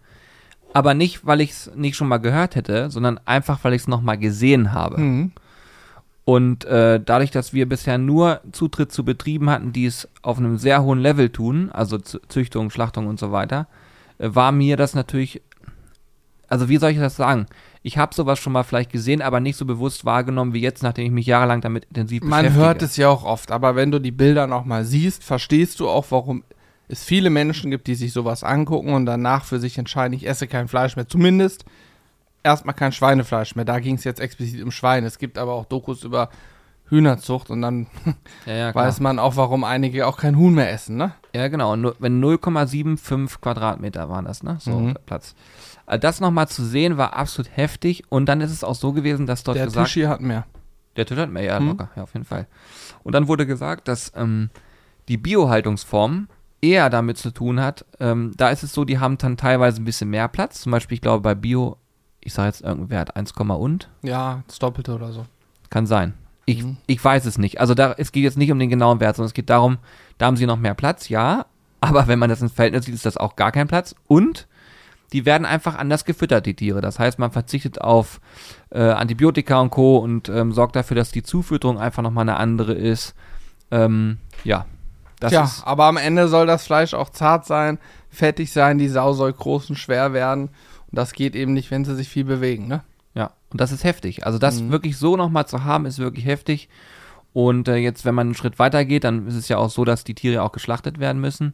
Aber 0.74 0.94
nicht, 0.94 1.26
weil 1.26 1.42
ich 1.42 1.52
es 1.52 1.72
nicht 1.76 1.96
schon 1.96 2.10
mal 2.10 2.18
gehört 2.18 2.56
hätte, 2.56 2.90
sondern 2.90 3.20
einfach, 3.26 3.64
weil 3.64 3.74
ich 3.74 3.84
es 3.84 3.88
nochmal 3.88 4.18
gesehen 4.18 4.74
habe. 4.74 5.00
Mhm. 5.00 5.32
Und 6.28 6.66
äh, 6.66 7.00
dadurch, 7.00 7.32
dass 7.32 7.54
wir 7.54 7.70
bisher 7.70 7.98
nur 7.98 8.42
Zutritt 8.52 8.92
zu 8.92 9.06
Betrieben 9.06 9.50
hatten, 9.50 9.72
die 9.72 9.86
es 9.86 10.10
auf 10.24 10.38
einem 10.38 10.58
sehr 10.58 10.84
hohen 10.84 11.00
Level 11.00 11.30
tun, 11.30 11.72
also 11.72 12.00
Züchtung, 12.00 12.70
Schlachtung 12.70 13.08
und 13.08 13.18
so 13.18 13.32
weiter, 13.32 13.70
äh, 14.18 14.28
war 14.36 14.52
mir 14.52 14.76
das 14.76 14.94
natürlich, 14.94 15.42
also 16.50 16.68
wie 16.68 16.80
soll 16.80 16.92
ich 16.92 16.98
das 16.98 17.16
sagen? 17.16 17.46
Ich 17.82 17.98
habe 17.98 18.14
sowas 18.14 18.40
schon 18.40 18.52
mal 18.52 18.64
vielleicht 18.64 18.92
gesehen, 18.92 19.22
aber 19.22 19.40
nicht 19.40 19.56
so 19.56 19.64
bewusst 19.64 20.04
wahrgenommen 20.04 20.52
wie 20.54 20.60
jetzt, 20.60 20.84
nachdem 20.84 21.06
ich 21.06 21.14
mich 21.14 21.28
jahrelang 21.28 21.62
damit 21.62 21.86
intensiv 21.86 22.24
Man 22.24 22.42
beschäftige. 22.42 22.66
hört 22.66 22.82
es 22.82 22.98
ja 22.98 23.08
auch 23.08 23.24
oft, 23.24 23.50
aber 23.50 23.78
wenn 23.78 23.92
du 23.92 24.02
die 24.02 24.12
Bilder 24.12 24.48
nochmal 24.48 24.84
siehst, 24.84 25.24
verstehst 25.24 25.80
du 25.80 25.88
auch, 25.88 26.08
warum 26.10 26.44
es 26.90 27.06
viele 27.06 27.30
Menschen 27.30 27.72
gibt, 27.72 27.88
die 27.88 27.96
sich 27.96 28.12
sowas 28.12 28.44
angucken 28.44 28.92
und 28.92 29.06
danach 29.06 29.46
für 29.46 29.60
sich 29.60 29.78
entscheiden, 29.78 30.14
ich 30.14 30.28
esse 30.28 30.48
kein 30.48 30.68
Fleisch 30.68 30.98
mehr. 30.98 31.08
Zumindest 31.08 31.64
erstmal 32.48 32.76
kein 32.76 32.92
Schweinefleisch 32.92 33.56
mehr. 33.56 33.66
Da 33.66 33.80
ging 33.80 33.96
es 33.96 34.04
jetzt 34.04 34.20
explizit 34.20 34.62
um 34.64 34.72
Schwein. 34.72 35.04
Es 35.04 35.18
gibt 35.20 35.38
aber 35.38 35.54
auch 35.54 35.66
Dokus 35.66 36.04
über 36.04 36.30
Hühnerzucht 36.90 37.50
und 37.50 37.62
dann 37.62 37.88
Ja, 38.46 38.54
ja, 38.56 38.76
weiß 38.76 39.00
man 39.02 39.20
auch, 39.20 39.36
warum 39.36 39.64
einige 39.64 40.08
auch 40.08 40.18
kein 40.18 40.38
Huhn 40.38 40.54
mehr 40.54 40.72
essen, 40.72 40.96
ne? 40.98 41.14
Ja, 41.36 41.48
genau. 41.50 41.74
Wenn 42.00 42.20
0,75 42.24 43.42
Quadratmeter 43.42 44.10
waren 44.10 44.26
das, 44.26 44.42
ne? 44.44 44.58
So 44.60 44.72
Mhm. 44.72 44.96
Platz. 45.06 45.36
Äh, 45.86 46.00
Das 46.00 46.20
nochmal 46.22 46.48
zu 46.48 46.64
sehen 46.66 46.98
war 46.98 47.14
absolut 47.16 47.56
heftig. 47.56 48.04
Und 48.10 48.28
dann 48.28 48.42
ist 48.42 48.52
es 48.52 48.64
auch 48.64 48.76
so 48.76 48.94
gewesen, 48.94 49.26
dass 49.26 49.44
dort 49.44 49.58
Der 49.58 49.66
gesagt 49.66 49.88
Tisch 49.88 49.94
hier 49.96 50.10
hat 50.10 50.22
mehr. 50.22 50.46
Der 50.96 51.06
Tisch 51.06 51.18
hat 51.18 51.30
mehr, 51.30 51.44
ja, 51.44 51.60
Mhm. 51.60 51.68
locker, 51.68 51.90
ja, 51.96 52.04
auf 52.04 52.14
jeden 52.14 52.26
Fall. 52.26 52.48
Und 53.04 53.14
dann 53.14 53.28
wurde 53.28 53.46
gesagt, 53.46 53.88
dass 53.88 54.12
ähm, 54.16 54.50
die 55.10 55.18
Biohaltungsform 55.18 56.28
eher 56.62 56.90
damit 56.90 57.18
zu 57.18 57.32
tun 57.32 57.60
hat, 57.60 57.86
ähm, 58.00 58.32
da 58.36 58.50
ist 58.50 58.64
es 58.64 58.74
so, 58.74 58.84
die 58.86 58.98
haben 59.00 59.18
dann 59.18 59.38
teilweise 59.38 59.82
ein 59.82 59.86
bisschen 59.86 60.10
mehr 60.10 60.28
Platz. 60.28 60.62
Zum 60.62 60.72
Beispiel, 60.72 60.96
ich 60.96 61.02
glaube, 61.02 61.22
bei 61.22 61.36
Bio, 61.36 61.78
ich 62.28 62.34
sage 62.34 62.50
jetzt 62.50 62.62
irgendeinen 62.62 62.90
Wert, 62.90 63.16
1, 63.16 63.32
und, 63.32 63.90
Ja, 64.04 64.44
das 64.48 64.60
Doppelte 64.60 64.94
oder 64.94 65.12
so. 65.14 65.26
kann 65.70 65.86
sein. 65.86 66.14
Ich, 66.46 66.64
Mhm. 66.64 66.78
ich 66.88 67.04
weiß 67.04 67.26
es 67.26 67.38
nicht. 67.38 67.60
Also 67.60 67.74
da, 67.74 67.94
es 67.98 68.12
geht 68.12 68.24
jetzt 68.24 68.38
nicht 68.38 68.52
um 68.52 68.60
den 68.60 68.70
genauen 68.70 69.00
Wert, 69.00 69.16
sondern 69.16 69.28
es 69.28 69.34
geht 69.34 69.50
darum, 69.50 69.78
da 70.18 70.26
haben 70.28 70.38
sie 70.38 70.46
noch 70.46 70.58
mehr 70.58 70.76
Platz, 70.76 71.10
ja, 71.10 71.46
aber 71.82 72.08
wenn 72.08 72.20
man 72.20 72.30
das 72.30 72.42
ins 72.42 72.52
Verhältnis 72.54 72.86
sieht, 72.86 72.96
ist 72.96 73.06
das 73.06 73.18
auch 73.18 73.36
gar 73.36 73.52
kein 73.52 73.68
Platz. 73.68 73.96
Und 74.08 74.48
die 75.14 75.26
werden 75.26 75.46
einfach 75.46 75.76
anders 75.78 76.04
gefüttert, 76.06 76.46
die 76.46 76.54
Tiere. 76.54 76.82
Das 76.82 77.00
heißt, 77.00 77.18
man 77.20 77.32
verzichtet 77.32 77.80
auf 77.80 78.20
äh, 78.72 78.82
Antibiotika 78.82 79.60
und 79.62 79.70
Co. 79.70 79.98
und 79.98 80.28
ähm, 80.28 80.52
sorgt 80.52 80.76
dafür, 80.76 80.96
dass 80.96 81.12
die 81.12 81.24
Zufütterung 81.24 81.80
einfach 81.80 82.04
nochmal 82.04 82.24
eine 82.24 82.36
andere 82.38 82.74
ist. 82.74 83.16
Ähm, 83.72 84.18
ja, 84.44 84.66
das 85.20 85.32
Tja, 85.32 85.44
ist 85.46 85.66
aber 85.66 85.86
am 85.86 85.98
Ende 85.98 86.28
soll 86.28 86.46
das 86.46 86.66
Fleisch 86.66 86.94
auch 86.94 87.10
zart 87.10 87.46
sein, 87.46 87.80
fettig 88.10 88.52
sein, 88.52 88.78
die 88.78 88.88
Sau 88.90 89.14
soll 89.14 89.32
groß 89.34 89.70
und 89.70 89.76
schwer 89.78 90.14
werden. 90.14 90.50
Und 90.90 90.98
das 90.98 91.14
geht 91.14 91.36
eben 91.36 91.54
nicht, 91.54 91.72
wenn 91.72 91.86
sie 91.86 91.96
sich 91.96 92.10
viel 92.10 92.24
bewegen, 92.24 92.68
ne? 92.68 92.84
Ja, 93.14 93.32
und 93.50 93.60
das 93.60 93.72
ist 93.72 93.84
heftig. 93.84 94.26
Also 94.26 94.38
das 94.40 94.62
Mhm. 94.62 94.72
wirklich 94.72 94.98
so 94.98 95.18
nochmal 95.18 95.48
zu 95.48 95.64
haben, 95.64 95.86
ist 95.86 96.00
wirklich 96.00 96.26
heftig. 96.26 96.70
Und 97.34 97.68
äh, 97.68 97.76
jetzt, 97.76 98.06
wenn 98.06 98.16
man 98.16 98.28
einen 98.28 98.36
Schritt 98.36 98.58
weiter 98.60 98.86
geht, 98.86 99.04
dann 99.04 99.28
ist 99.28 99.36
es 99.36 99.48
ja 99.48 99.58
auch 99.58 99.70
so, 99.70 99.86
dass 99.86 100.04
die 100.04 100.16
Tiere 100.16 100.42
auch 100.44 100.52
geschlachtet 100.52 101.00
werden 101.00 101.20
müssen. 101.22 101.54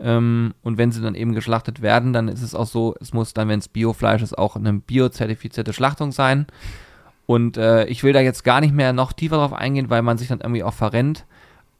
Ähm, 0.00 0.54
und 0.62 0.78
wenn 0.78 0.90
sie 0.92 1.00
dann 1.02 1.14
eben 1.14 1.32
geschlachtet 1.34 1.82
werden, 1.82 2.12
dann 2.12 2.28
ist 2.28 2.42
es 2.42 2.54
auch 2.54 2.66
so, 2.66 2.94
es 3.00 3.12
muss 3.12 3.34
dann, 3.34 3.48
wenn 3.48 3.58
es 3.58 3.68
Biofleisch 3.68 4.22
ist, 4.22 4.36
auch 4.36 4.56
eine 4.56 4.72
biozertifizierte 4.72 5.72
Schlachtung 5.72 6.12
sein. 6.12 6.46
Und 7.26 7.56
äh, 7.56 7.84
ich 7.86 8.02
will 8.02 8.12
da 8.12 8.20
jetzt 8.20 8.42
gar 8.44 8.60
nicht 8.60 8.74
mehr 8.74 8.92
noch 8.92 9.12
tiefer 9.12 9.36
drauf 9.36 9.52
eingehen, 9.52 9.90
weil 9.90 10.02
man 10.02 10.18
sich 10.18 10.28
dann 10.28 10.40
irgendwie 10.40 10.64
auch 10.64 10.74
verrennt. 10.74 11.24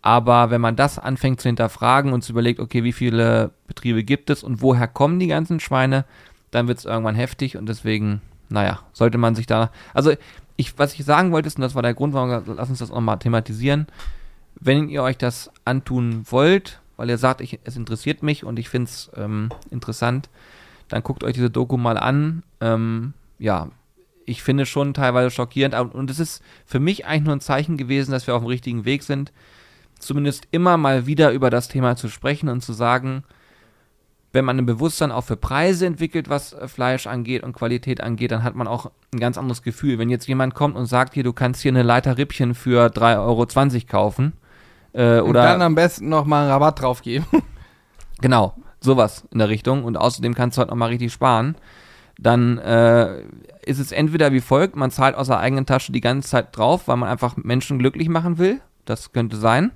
Aber 0.02 0.50
wenn 0.50 0.60
man 0.60 0.76
das 0.76 0.98
anfängt 0.98 1.40
zu 1.40 1.48
hinterfragen 1.48 2.12
und 2.12 2.22
zu 2.22 2.32
überlegt, 2.32 2.60
okay, 2.60 2.82
wie 2.84 2.92
viele 2.92 3.52
Betriebe 3.66 4.04
gibt 4.04 4.30
es 4.30 4.42
und 4.42 4.60
woher 4.62 4.88
kommen 4.88 5.18
die 5.18 5.28
ganzen 5.28 5.60
Schweine, 5.60 6.04
dann 6.52 6.68
wird 6.68 6.78
es 6.78 6.84
irgendwann 6.84 7.16
heftig 7.16 7.56
und 7.56 7.66
deswegen, 7.68 8.20
naja, 8.48 8.80
sollte 8.92 9.18
man 9.18 9.34
sich 9.34 9.46
da. 9.46 9.72
Also, 9.92 10.12
ich, 10.56 10.78
was 10.78 10.94
ich 10.94 11.04
sagen 11.04 11.32
wollte, 11.32 11.48
ist, 11.48 11.56
und 11.56 11.62
das 11.62 11.74
war 11.74 11.82
der 11.82 11.94
Grund, 11.94 12.14
warum 12.14 12.30
wir 12.30 12.54
lass 12.54 12.70
uns 12.70 12.78
das 12.78 12.92
auch 12.92 13.00
mal 13.00 13.16
thematisieren. 13.16 13.88
Wenn 14.54 14.88
ihr 14.88 15.02
euch 15.02 15.18
das 15.18 15.50
antun 15.64 16.24
wollt, 16.30 16.80
weil 16.96 17.10
ihr 17.10 17.18
sagt, 17.18 17.40
ich, 17.40 17.58
es 17.64 17.76
interessiert 17.76 18.22
mich 18.22 18.44
und 18.44 18.58
ich 18.58 18.68
finde 18.68 18.88
es 18.88 19.10
ähm, 19.16 19.48
interessant, 19.70 20.28
dann 20.88 21.02
guckt 21.02 21.24
euch 21.24 21.32
diese 21.32 21.50
Doku 21.50 21.76
mal 21.76 21.96
an. 21.96 22.42
Ähm, 22.60 23.14
ja, 23.38 23.70
ich 24.26 24.42
finde 24.42 24.66
schon 24.66 24.94
teilweise 24.94 25.30
schockierend. 25.30 25.74
Und 25.74 26.10
es 26.10 26.20
ist 26.20 26.42
für 26.66 26.80
mich 26.80 27.06
eigentlich 27.06 27.24
nur 27.24 27.34
ein 27.34 27.40
Zeichen 27.40 27.76
gewesen, 27.76 28.12
dass 28.12 28.26
wir 28.26 28.34
auf 28.34 28.42
dem 28.42 28.48
richtigen 28.48 28.84
Weg 28.84 29.02
sind, 29.02 29.32
zumindest 29.98 30.46
immer 30.50 30.76
mal 30.76 31.06
wieder 31.06 31.32
über 31.32 31.48
das 31.48 31.68
Thema 31.68 31.96
zu 31.96 32.08
sprechen 32.08 32.48
und 32.48 32.60
zu 32.60 32.72
sagen, 32.72 33.24
wenn 34.32 34.44
man 34.44 34.58
ein 34.58 34.66
Bewusstsein 34.66 35.12
auch 35.12 35.24
für 35.24 35.36
Preise 35.36 35.86
entwickelt, 35.86 36.28
was 36.28 36.52
äh, 36.52 36.68
Fleisch 36.68 37.06
angeht 37.06 37.42
und 37.42 37.52
Qualität 37.52 38.00
angeht, 38.00 38.32
dann 38.32 38.42
hat 38.42 38.54
man 38.54 38.66
auch 38.66 38.90
ein 39.12 39.20
ganz 39.20 39.38
anderes 39.38 39.62
Gefühl. 39.62 39.98
Wenn 39.98 40.10
jetzt 40.10 40.26
jemand 40.26 40.54
kommt 40.54 40.76
und 40.76 40.86
sagt, 40.86 41.14
hier, 41.14 41.24
du 41.24 41.32
kannst 41.32 41.62
hier 41.62 41.70
eine 41.70 41.82
Leiter 41.82 42.18
Rippchen 42.18 42.54
für 42.54 42.86
3,20 42.86 43.18
Euro 43.20 43.46
kaufen. 43.88 44.32
Äh, 44.92 45.20
Und 45.20 45.30
oder 45.30 45.42
dann 45.42 45.62
am 45.62 45.74
besten 45.74 46.08
noch 46.08 46.24
mal 46.24 46.42
einen 46.42 46.50
Rabatt 46.50 46.80
drauf 46.80 47.02
geben. 47.02 47.26
Genau, 48.20 48.54
sowas 48.78 49.24
in 49.32 49.40
der 49.40 49.48
Richtung. 49.48 49.82
Und 49.82 49.96
außerdem 49.96 50.34
kannst 50.34 50.56
du 50.56 50.60
halt 50.60 50.70
nochmal 50.70 50.90
richtig 50.90 51.12
sparen. 51.12 51.56
Dann 52.18 52.58
äh, 52.58 53.22
ist 53.66 53.80
es 53.80 53.90
entweder 53.90 54.30
wie 54.30 54.40
folgt, 54.40 54.76
man 54.76 54.92
zahlt 54.92 55.16
aus 55.16 55.26
der 55.26 55.40
eigenen 55.40 55.66
Tasche 55.66 55.90
die 55.90 56.00
ganze 56.00 56.28
Zeit 56.28 56.56
drauf, 56.56 56.86
weil 56.86 56.98
man 56.98 57.08
einfach 57.08 57.36
Menschen 57.36 57.80
glücklich 57.80 58.08
machen 58.08 58.38
will. 58.38 58.60
Das 58.84 59.12
könnte 59.12 59.36
sein. 59.38 59.72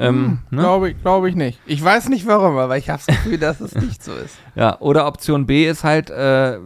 Ähm, 0.00 0.38
ne? 0.50 0.60
Glaube 0.62 0.90
ich, 0.90 1.02
glaub 1.02 1.24
ich 1.26 1.34
nicht. 1.34 1.58
Ich 1.66 1.82
weiß 1.82 2.08
nicht 2.08 2.26
warum, 2.26 2.56
aber 2.56 2.78
ich 2.78 2.88
habe 2.88 3.02
das 3.04 3.16
Gefühl, 3.16 3.38
dass 3.38 3.60
es 3.60 3.74
nicht 3.74 4.02
so 4.02 4.14
ist. 4.14 4.36
Ja, 4.54 4.78
oder 4.80 5.06
Option 5.06 5.46
B 5.46 5.68
ist 5.68 5.84
halt, 5.84 6.10
äh, 6.10 6.58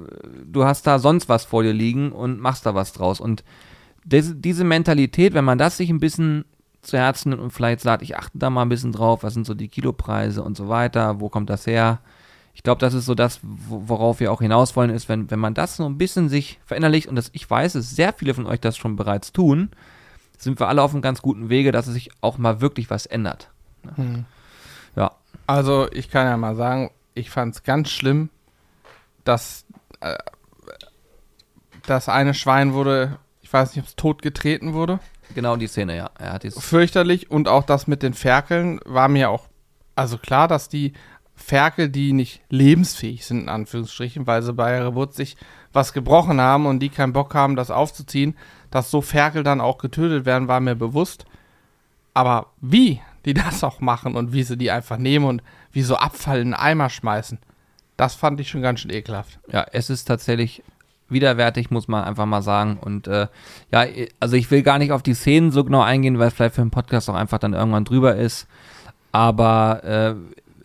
du 0.44 0.64
hast 0.64 0.86
da 0.86 0.98
sonst 0.98 1.28
was 1.28 1.44
vor 1.44 1.62
dir 1.62 1.72
liegen 1.72 2.12
und 2.12 2.40
machst 2.40 2.64
da 2.66 2.74
was 2.74 2.92
draus. 2.92 3.20
Und 3.20 3.42
diese, 4.04 4.34
diese 4.34 4.64
Mentalität, 4.64 5.34
wenn 5.34 5.44
man 5.44 5.58
das 5.58 5.76
sich 5.76 5.88
ein 5.90 6.00
bisschen 6.00 6.44
zu 6.82 6.96
Herzen 6.98 7.30
nimmt 7.30 7.42
und 7.42 7.52
vielleicht 7.52 7.80
sagt, 7.80 8.02
ich 8.02 8.16
achte 8.16 8.36
da 8.38 8.50
mal 8.50 8.62
ein 8.62 8.68
bisschen 8.68 8.92
drauf, 8.92 9.22
was 9.22 9.34
sind 9.34 9.46
so 9.46 9.54
die 9.54 9.68
Kilopreise 9.68 10.42
und 10.42 10.56
so 10.56 10.68
weiter, 10.68 11.20
wo 11.20 11.28
kommt 11.28 11.48
das 11.50 11.66
her? 11.66 12.00
Ich 12.54 12.62
glaube, 12.62 12.80
das 12.80 12.92
ist 12.92 13.06
so 13.06 13.14
das, 13.14 13.40
wo- 13.42 13.84
worauf 13.86 14.20
wir 14.20 14.32
auch 14.32 14.40
hinaus 14.42 14.74
wollen, 14.76 14.90
ist, 14.90 15.08
wenn, 15.08 15.30
wenn 15.30 15.38
man 15.38 15.54
das 15.54 15.76
so 15.76 15.86
ein 15.86 15.96
bisschen 15.96 16.28
sich 16.28 16.58
verinnerlicht 16.66 17.06
und 17.08 17.16
das, 17.16 17.30
ich 17.32 17.48
weiß, 17.48 17.74
dass 17.74 17.90
sehr 17.94 18.12
viele 18.12 18.34
von 18.34 18.46
euch 18.46 18.60
das 18.60 18.76
schon 18.76 18.96
bereits 18.96 19.32
tun, 19.32 19.70
sind 20.42 20.58
wir 20.60 20.68
alle 20.68 20.82
auf 20.82 20.92
einem 20.92 21.02
ganz 21.02 21.22
guten 21.22 21.48
Wege, 21.48 21.72
dass 21.72 21.86
es 21.86 21.94
sich 21.94 22.10
auch 22.20 22.38
mal 22.38 22.60
wirklich 22.60 22.90
was 22.90 23.06
ändert. 23.06 23.50
Hm. 23.94 24.24
Ja. 24.96 25.12
Also, 25.46 25.90
ich 25.92 26.10
kann 26.10 26.26
ja 26.26 26.36
mal 26.36 26.54
sagen, 26.54 26.90
ich 27.14 27.30
fand 27.30 27.54
es 27.54 27.62
ganz 27.62 27.90
schlimm, 27.90 28.30
dass 29.24 29.64
äh, 30.00 30.18
das 31.86 32.08
eine 32.08 32.34
Schwein 32.34 32.72
wurde, 32.72 33.18
ich 33.40 33.52
weiß 33.52 33.74
nicht, 33.74 33.82
ob 33.82 33.88
es 33.88 33.96
tot 33.96 34.22
getreten 34.22 34.72
wurde. 34.72 35.00
Genau 35.34 35.56
die 35.56 35.66
Szene, 35.66 35.96
ja. 35.96 36.10
Er 36.18 36.32
hat 36.32 36.44
Fürchterlich. 36.44 37.30
Und 37.30 37.48
auch 37.48 37.64
das 37.64 37.86
mit 37.86 38.02
den 38.02 38.14
Ferkeln 38.14 38.80
war 38.84 39.08
mir 39.08 39.30
auch, 39.30 39.48
also 39.94 40.18
klar, 40.18 40.48
dass 40.48 40.68
die 40.68 40.92
Ferkel, 41.34 41.88
die 41.88 42.12
nicht 42.12 42.42
lebensfähig 42.50 43.24
sind, 43.24 43.42
in 43.42 43.48
Anführungsstrichen, 43.48 44.26
weil 44.26 44.42
sie 44.42 44.52
bei 44.52 44.72
der 44.72 44.84
Geburt 44.84 45.14
sich 45.14 45.36
was 45.72 45.92
gebrochen 45.92 46.40
haben 46.40 46.66
und 46.66 46.80
die 46.80 46.90
keinen 46.90 47.12
Bock 47.12 47.34
haben, 47.34 47.56
das 47.56 47.70
aufzuziehen, 47.70 48.36
dass 48.72 48.90
so 48.90 49.00
Ferkel 49.00 49.44
dann 49.44 49.60
auch 49.60 49.78
getötet 49.78 50.26
werden, 50.26 50.48
war 50.48 50.58
mir 50.58 50.74
bewusst. 50.74 51.24
Aber 52.14 52.46
wie 52.60 53.00
die 53.24 53.34
das 53.34 53.62
auch 53.62 53.80
machen 53.80 54.16
und 54.16 54.32
wie 54.32 54.42
sie 54.42 54.56
die 54.56 54.72
einfach 54.72 54.98
nehmen 54.98 55.26
und 55.26 55.42
wie 55.70 55.82
so 55.82 55.94
Abfall 55.94 56.40
in 56.40 56.48
den 56.48 56.54
Eimer 56.54 56.90
schmeißen, 56.90 57.38
das 57.96 58.16
fand 58.16 58.40
ich 58.40 58.48
schon 58.48 58.62
ganz 58.62 58.80
schön 58.80 58.90
ekelhaft. 58.90 59.38
ja, 59.52 59.64
es 59.70 59.90
ist 59.90 60.06
tatsächlich 60.06 60.64
widerwärtig, 61.08 61.70
muss 61.70 61.88
man 61.88 62.04
einfach 62.04 62.26
mal 62.26 62.42
sagen. 62.42 62.78
Und 62.80 63.06
äh, 63.06 63.28
ja, 63.70 63.84
also 64.18 64.34
ich 64.34 64.50
will 64.50 64.62
gar 64.62 64.78
nicht 64.78 64.92
auf 64.92 65.02
die 65.02 65.14
Szenen 65.14 65.50
so 65.50 65.62
genau 65.62 65.82
eingehen, 65.82 66.18
weil 66.18 66.28
es 66.28 66.34
vielleicht 66.34 66.54
für 66.54 66.62
den 66.62 66.70
Podcast 66.70 67.10
auch 67.10 67.14
einfach 67.14 67.38
dann 67.38 67.52
irgendwann 67.52 67.84
drüber 67.84 68.16
ist. 68.16 68.48
Aber 69.12 69.84
äh, 69.84 70.14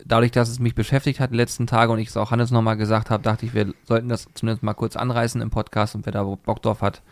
dadurch, 0.08 0.32
dass 0.32 0.48
es 0.48 0.58
mich 0.58 0.74
beschäftigt 0.74 1.20
hat 1.20 1.30
die 1.30 1.36
letzten 1.36 1.66
Tage 1.66 1.92
und 1.92 1.98
ich 1.98 2.08
es 2.08 2.16
auch 2.16 2.30
Hannes 2.30 2.50
nochmal 2.50 2.76
gesagt 2.76 3.10
habe, 3.10 3.22
dachte 3.22 3.46
ich, 3.46 3.54
wir 3.54 3.72
sollten 3.84 4.08
das 4.08 4.26
zumindest 4.34 4.62
mal 4.62 4.74
kurz 4.74 4.96
anreißen 4.96 5.40
im 5.40 5.50
Podcast 5.50 5.94
und 5.94 6.06
wer 6.06 6.12
da 6.12 6.22
Bock 6.22 6.62
drauf 6.62 6.82
hat, 6.82 7.02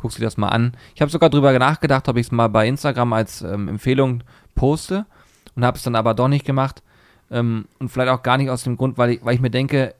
du 0.00 0.08
dir 0.08 0.24
das 0.24 0.36
mal 0.36 0.48
an. 0.48 0.76
Ich 0.94 1.00
habe 1.00 1.10
sogar 1.10 1.30
drüber 1.30 1.58
nachgedacht, 1.58 2.08
ob 2.08 2.16
ich 2.16 2.26
es 2.26 2.32
mal 2.32 2.48
bei 2.48 2.66
Instagram 2.68 3.12
als 3.12 3.42
ähm, 3.42 3.68
Empfehlung 3.68 4.22
poste 4.54 5.06
und 5.56 5.64
habe 5.64 5.76
es 5.76 5.82
dann 5.82 5.96
aber 5.96 6.14
doch 6.14 6.28
nicht 6.28 6.44
gemacht. 6.44 6.82
Ähm, 7.30 7.66
und 7.78 7.88
vielleicht 7.88 8.10
auch 8.10 8.22
gar 8.22 8.36
nicht 8.36 8.50
aus 8.50 8.64
dem 8.64 8.76
Grund, 8.76 8.98
weil 8.98 9.10
ich, 9.10 9.24
weil 9.24 9.34
ich 9.34 9.40
mir 9.40 9.50
denke, 9.50 9.94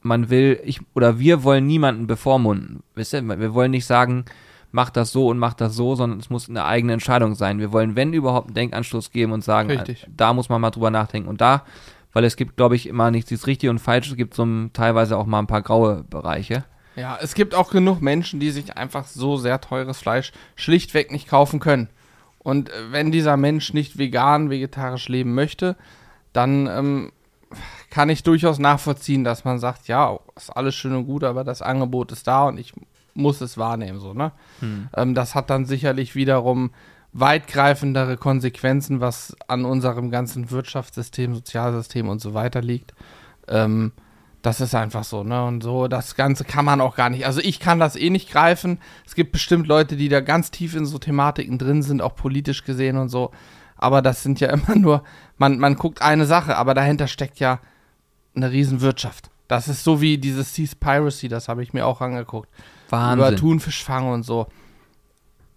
man 0.00 0.30
will, 0.30 0.60
ich 0.64 0.80
oder 0.94 1.18
wir 1.18 1.42
wollen 1.42 1.66
niemanden 1.66 2.06
bevormunden. 2.06 2.82
Wisst 2.94 3.14
ihr, 3.14 3.26
wir 3.26 3.52
wollen 3.52 3.72
nicht 3.72 3.86
sagen, 3.86 4.24
mach 4.70 4.90
das 4.90 5.12
so 5.12 5.28
und 5.28 5.38
mach 5.38 5.54
das 5.54 5.74
so, 5.74 5.94
sondern 5.94 6.18
es 6.18 6.30
muss 6.30 6.48
eine 6.48 6.64
eigene 6.64 6.92
Entscheidung 6.92 7.34
sein. 7.34 7.58
Wir 7.58 7.72
wollen, 7.72 7.96
wenn 7.96 8.12
überhaupt, 8.12 8.48
einen 8.48 8.54
Denkanstoß 8.54 9.10
geben 9.10 9.32
und 9.32 9.42
sagen, 9.42 9.70
Richtig. 9.70 10.04
äh, 10.04 10.10
da 10.16 10.32
muss 10.32 10.48
man 10.48 10.60
mal 10.60 10.70
drüber 10.70 10.90
nachdenken. 10.90 11.28
Und 11.28 11.40
da, 11.40 11.64
weil 12.12 12.24
es 12.24 12.36
gibt, 12.36 12.56
glaube 12.56 12.76
ich, 12.76 12.86
immer 12.86 13.10
nicht 13.10 13.30
dieses 13.30 13.46
Richtige 13.46 13.70
und 13.70 13.78
Falsche, 13.78 14.12
es 14.12 14.16
gibt 14.16 14.34
so 14.34 14.46
teilweise 14.72 15.16
auch 15.16 15.26
mal 15.26 15.40
ein 15.40 15.46
paar 15.46 15.62
graue 15.62 16.04
Bereiche. 16.04 16.64
Ja, 16.96 17.18
es 17.20 17.34
gibt 17.34 17.54
auch 17.54 17.70
genug 17.70 18.00
Menschen, 18.02 18.40
die 18.40 18.50
sich 18.50 18.76
einfach 18.76 19.06
so 19.06 19.36
sehr 19.36 19.60
teures 19.60 19.98
Fleisch 19.98 20.32
schlichtweg 20.56 21.12
nicht 21.12 21.28
kaufen 21.28 21.60
können. 21.60 21.88
Und 22.38 22.70
äh, 22.70 22.92
wenn 22.92 23.12
dieser 23.12 23.36
Mensch 23.36 23.72
nicht 23.72 23.98
vegan, 23.98 24.50
vegetarisch 24.50 25.08
leben 25.08 25.34
möchte, 25.34 25.76
dann 26.32 26.66
ähm, 26.66 27.12
kann 27.90 28.08
ich 28.08 28.22
durchaus 28.22 28.58
nachvollziehen, 28.58 29.24
dass 29.24 29.44
man 29.44 29.58
sagt, 29.58 29.88
ja, 29.88 30.18
ist 30.36 30.50
alles 30.50 30.74
schön 30.74 30.94
und 30.94 31.06
gut, 31.06 31.24
aber 31.24 31.44
das 31.44 31.62
Angebot 31.62 32.12
ist 32.12 32.26
da 32.26 32.48
und 32.48 32.58
ich 32.58 32.72
muss 33.14 33.40
es 33.40 33.58
wahrnehmen, 33.58 33.98
so, 34.00 34.14
ne? 34.14 34.32
Ähm, 34.96 35.14
das 35.14 35.34
hat 35.34 35.50
dann 35.50 35.66
sicherlich 35.66 36.14
wiederum 36.14 36.70
weitgreifendere 37.20 38.16
Konsequenzen, 38.16 39.00
was 39.00 39.36
an 39.46 39.64
unserem 39.64 40.10
ganzen 40.10 40.50
Wirtschaftssystem, 40.50 41.34
Sozialsystem 41.34 42.08
und 42.08 42.20
so 42.20 42.34
weiter 42.34 42.62
liegt. 42.62 42.94
Ähm, 43.48 43.92
das 44.42 44.60
ist 44.60 44.74
einfach 44.74 45.04
so, 45.04 45.24
ne? 45.24 45.44
Und 45.44 45.62
so, 45.62 45.88
das 45.88 46.14
Ganze 46.14 46.44
kann 46.44 46.64
man 46.64 46.80
auch 46.80 46.94
gar 46.96 47.10
nicht. 47.10 47.26
Also 47.26 47.40
ich 47.40 47.58
kann 47.60 47.80
das 47.80 47.96
eh 47.96 48.10
nicht 48.10 48.30
greifen. 48.30 48.78
Es 49.04 49.14
gibt 49.14 49.32
bestimmt 49.32 49.66
Leute, 49.66 49.96
die 49.96 50.08
da 50.08 50.20
ganz 50.20 50.50
tief 50.50 50.76
in 50.76 50.86
so 50.86 50.98
Thematiken 50.98 51.58
drin 51.58 51.82
sind, 51.82 52.00
auch 52.00 52.14
politisch 52.14 52.64
gesehen 52.64 52.96
und 52.96 53.08
so. 53.08 53.32
Aber 53.76 54.00
das 54.00 54.22
sind 54.22 54.40
ja 54.40 54.50
immer 54.52 54.76
nur, 54.76 55.02
man, 55.38 55.58
man 55.58 55.76
guckt 55.76 56.02
eine 56.02 56.26
Sache, 56.26 56.56
aber 56.56 56.74
dahinter 56.74 57.08
steckt 57.08 57.40
ja 57.40 57.60
eine 58.34 58.50
Riesenwirtschaft. 58.50 59.30
Das 59.48 59.66
ist 59.66 59.82
so 59.82 60.00
wie 60.00 60.18
dieses 60.18 60.54
Seas 60.54 60.74
Piracy, 60.74 61.28
das 61.28 61.48
habe 61.48 61.62
ich 61.62 61.72
mir 61.72 61.86
auch 61.86 62.00
angeguckt. 62.00 62.50
Über 62.88 62.98
Wahnsinn. 62.98 63.36
Thunfischfang 63.36 64.08
und 64.08 64.22
so. 64.22 64.46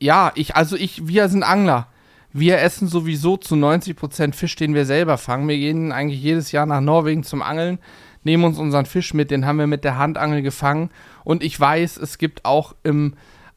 Ja, 0.02 0.32
ich, 0.36 0.56
also 0.56 0.76
ich, 0.76 1.08
wir 1.08 1.30
sind 1.30 1.44
Angler. 1.44 1.88
Wir 2.34 2.60
essen 2.60 2.88
sowieso 2.88 3.38
zu 3.38 3.56
90% 3.56 4.34
Fisch, 4.34 4.56
den 4.56 4.74
wir 4.74 4.86
selber 4.86 5.18
fangen. 5.18 5.48
Wir 5.48 5.58
gehen 5.58 5.92
eigentlich 5.92 6.22
jedes 6.22 6.52
Jahr 6.52 6.66
nach 6.66 6.82
Norwegen 6.82 7.24
zum 7.24 7.42
Angeln, 7.42 7.78
nehmen 8.24 8.44
uns 8.46 8.58
unseren 8.58 8.86
Fisch 8.86 9.14
mit, 9.14 9.30
den 9.32 9.46
haben 9.46 9.60
wir 9.60 9.68
mit 9.68 9.84
der 9.84 9.98
Handangel 9.98 10.42
gefangen. 10.42 10.90
Und 11.24 11.44
ich 11.44 11.60
weiß, 11.60 11.98
es 11.98 12.18
gibt 12.18 12.46
auch 12.46 12.74
im 12.84 13.14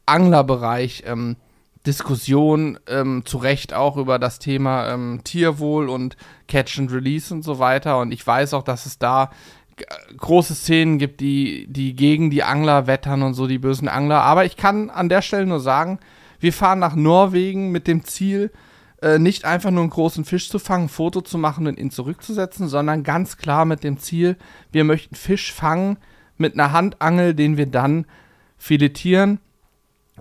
Anglerbereich 0.07 1.05
ähm, 1.07 1.37
Diskussionen, 1.87 2.79
ähm, 2.89 3.23
zu 3.25 3.39
Recht 3.39 3.73
auch 3.73 3.97
über 3.97 4.19
das 4.19 4.39
Thema 4.39 4.89
ähm, 4.93 5.21
Tierwohl 5.25 5.89
und 5.89 6.17
Catch 6.49 6.79
and 6.79 6.93
Release 6.93 7.33
und 7.33 7.43
so 7.43 7.59
weiter. 7.59 7.99
Und 8.01 8.13
ich 8.13 8.27
weiß 8.27 8.53
auch, 8.55 8.63
dass 8.65 8.87
es 8.87 8.99
da 8.99 9.31
g- 9.77 9.85
große 10.17 10.55
Szenen 10.55 10.99
gibt, 10.99 11.21
die, 11.21 11.67
die 11.69 11.95
gegen 11.95 12.29
die 12.31 12.43
Angler 12.43 12.87
wettern 12.87 13.23
und 13.23 13.35
so, 13.35 13.47
die 13.47 13.59
bösen 13.59 13.89
Angler. 13.89 14.23
Aber 14.23 14.45
ich 14.45 14.57
kann 14.57 14.91
an 14.91 15.09
der 15.09 15.23
Stelle 15.23 15.47
nur 15.47 15.61
sagen, 15.61 15.99
wir 16.45 16.53
fahren 16.53 16.79
nach 16.79 16.95
Norwegen 16.95 17.71
mit 17.71 17.87
dem 17.87 18.05
Ziel, 18.05 18.53
äh, 19.01 19.19
nicht 19.19 19.47
einfach 19.47 19.71
nur 19.71 19.81
einen 19.81 19.89
großen 19.89 20.27
Fisch 20.27 20.51
zu 20.51 20.59
fangen, 20.59 20.85
ein 20.85 20.91
Foto 20.91 21.23
zu 21.23 21.39
machen 21.39 21.67
und 21.67 21.79
ihn 21.79 21.91
zurückzusetzen, 21.91 22.69
sondern 22.69 23.03
ganz 23.03 23.39
klar 23.39 23.65
mit 23.65 23.83
dem 23.83 23.99
Ziel, 23.99 24.37
wir 24.71 24.85
möchten 24.85 25.15
Fisch 25.15 25.55
fangen 25.55 25.97
mit 26.37 26.53
einer 26.53 26.73
Handangel, 26.73 27.33
den 27.35 27.57
wir 27.57 27.65
dann 27.65 28.05
filetieren 28.59 29.41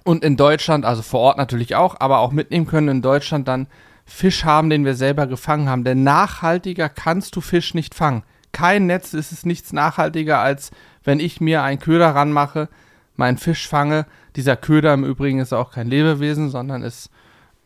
und 0.06 0.24
in 0.24 0.38
Deutschland, 0.38 0.86
also 0.86 1.02
vor 1.02 1.20
Ort 1.20 1.38
natürlich 1.38 1.76
auch, 1.76 2.00
aber 2.00 2.20
auch 2.20 2.32
mitnehmen 2.32 2.68
können 2.68 2.88
in 2.88 3.02
Deutschland 3.02 3.50
dann 3.50 3.68
Fisch 4.06 4.46
haben, 4.46 4.70
den 4.70 4.86
wir 4.86 4.96
selber 4.96 5.28
gefangen 5.28 5.68
haben. 5.68 5.84
Denn 5.84 6.04
nachhaltiger 6.04 6.88
kannst 6.88 7.36
du 7.36 7.42
Fisch 7.42 7.74
nicht 7.74 7.94
fangen. 7.94 8.24
Kein 8.54 8.86
Netz 8.86 9.14
ist 9.14 9.34
es 9.34 9.46
nichts 9.46 9.74
nachhaltiger, 9.74 10.40
als 10.40 10.72
wenn 11.04 11.20
ich 11.20 11.42
mir 11.42 11.64
einen 11.64 11.80
Köder 11.80 12.16
ranmache, 12.16 12.70
meinen 13.18 13.38
Fisch 13.38 13.68
fange. 13.68 14.06
Dieser 14.36 14.56
Köder 14.56 14.94
im 14.94 15.04
Übrigen 15.04 15.40
ist 15.40 15.54
auch 15.54 15.72
kein 15.72 15.88
Lebewesen, 15.88 16.50
sondern 16.50 16.82
ist 16.82 17.10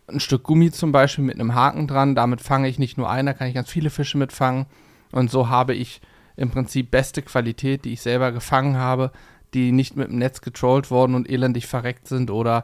ein 0.08 0.20
Stück 0.20 0.44
Gummi 0.44 0.72
zum 0.72 0.92
Beispiel 0.92 1.24
mit 1.24 1.36
einem 1.36 1.56
Haken 1.56 1.88
dran. 1.88 2.16
Damit 2.16 2.42
fange 2.42 2.68
ich 2.68 2.80
nicht 2.80 2.98
nur 2.98 3.10
einen, 3.10 3.28
da 3.28 3.34
kann 3.34 3.48
ich 3.48 3.56
ganz 3.56 3.70
viele 3.70 3.90
Fische 3.90 4.18
mitfangen. 4.18 4.66
Und 5.12 5.32
so 5.32 5.50
habe 5.50 5.74
ich 5.74 6.02
im 6.36 6.52
Prinzip 6.52 6.92
beste 6.92 7.22
Qualität, 7.22 7.86
die 7.86 7.94
ich 7.94 8.02
selber 8.02 8.32
gefangen 8.32 8.78
habe, 8.78 9.12
die 9.54 9.72
nicht 9.72 9.96
mit 9.96 10.10
dem 10.10 10.20
Netz 10.20 10.42
getrollt 10.42 10.92
worden 10.92 11.16
und 11.16 11.30
elendig 11.30 11.68
verreckt 11.68 12.08
sind 12.08 12.30
oder 12.32 12.64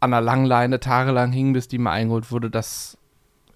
an 0.00 0.10
der 0.12 0.20
Langleine 0.20 0.80
tagelang 0.80 1.32
hingen, 1.32 1.52
bis 1.52 1.68
die 1.68 1.78
mal 1.78 1.92
eingeholt 1.92 2.30
wurde. 2.30 2.50
Das 2.50 2.96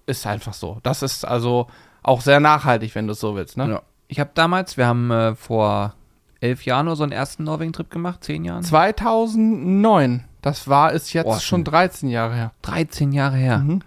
ist 0.05 0.27
einfach 0.27 0.53
so. 0.53 0.79
Das 0.83 1.01
ist 1.01 1.25
also 1.25 1.67
auch 2.01 2.21
sehr 2.21 2.39
nachhaltig, 2.39 2.95
wenn 2.95 3.07
du 3.07 3.13
es 3.13 3.19
so 3.19 3.35
willst. 3.35 3.57
Ne? 3.57 3.69
Ja. 3.69 3.81
Ich 4.07 4.19
habe 4.19 4.31
damals, 4.33 4.75
wir 4.75 4.85
haben 4.85 5.09
äh, 5.11 5.35
vor 5.35 5.95
elf 6.43 6.65
Jahren 6.65 6.85
nur 6.85 6.95
so 6.95 7.03
einen 7.03 7.11
ersten 7.11 7.43
Norwegen-Trip 7.45 7.89
gemacht, 7.89 8.23
zehn 8.23 8.43
Jahren. 8.45 8.63
2009, 8.63 10.23
das 10.41 10.67
war 10.67 10.91
ist 10.91 11.13
jetzt 11.13 11.25
Boah, 11.25 11.39
schon 11.39 11.59
schon 11.59 11.63
13 11.63 12.09
Jahre 12.09 12.35
her. 12.35 12.51
13 12.61 13.11
Jahre 13.11 13.37
her. 13.37 13.59
Mhm. 13.59 13.79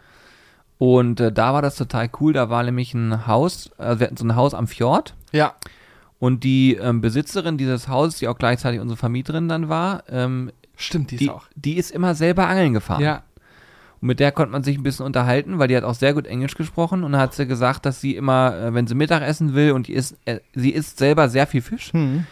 Und 0.78 1.20
äh, 1.20 1.32
da 1.32 1.54
war 1.54 1.62
das 1.62 1.76
total 1.76 2.10
cool. 2.20 2.32
Da 2.32 2.50
war 2.50 2.62
nämlich 2.62 2.92
ein 2.94 3.26
Haus, 3.26 3.70
also 3.78 4.00
wir 4.00 4.06
hatten 4.06 4.16
so 4.16 4.24
ein 4.24 4.36
Haus 4.36 4.52
am 4.54 4.66
Fjord. 4.66 5.14
Ja, 5.32 5.54
Und 6.18 6.44
die 6.44 6.74
ähm, 6.74 7.00
Besitzerin 7.00 7.56
dieses 7.58 7.88
Hauses, 7.88 8.18
die 8.18 8.28
auch 8.28 8.38
gleichzeitig 8.38 8.80
unsere 8.80 8.96
Vermieterin 8.98 9.48
dann 9.48 9.68
war, 9.68 10.02
ähm, 10.08 10.50
Stimmt, 10.76 11.10
die, 11.10 11.16
die, 11.16 11.24
ist 11.26 11.30
auch. 11.30 11.44
die 11.54 11.76
ist 11.76 11.90
immer 11.90 12.14
selber 12.14 12.46
angeln 12.48 12.74
gefahren. 12.74 13.02
Ja. 13.02 13.22
Und 14.02 14.08
mit 14.08 14.20
der 14.20 14.30
konnte 14.32 14.52
man 14.52 14.62
sich 14.62 14.76
ein 14.76 14.82
bisschen 14.82 15.06
unterhalten, 15.06 15.58
weil 15.58 15.68
die 15.68 15.76
hat 15.76 15.84
auch 15.84 15.94
sehr 15.94 16.12
gut 16.12 16.26
Englisch 16.26 16.54
gesprochen 16.54 17.02
und 17.04 17.16
hat 17.16 17.32
sie 17.32 17.46
gesagt, 17.46 17.86
dass 17.86 18.02
sie 18.02 18.14
immer, 18.14 18.54
äh, 18.56 18.74
wenn 18.74 18.86
sie 18.86 18.94
Mittag 18.94 19.22
essen 19.22 19.54
will 19.54 19.72
und 19.72 19.88
die 19.88 19.94
isst, 19.94 20.16
äh, 20.26 20.40
sie 20.54 20.70
isst 20.70 20.98
selber 20.98 21.30
sehr 21.30 21.46
viel 21.46 21.62
Fisch, 21.62 21.92
Hm. 21.94 22.26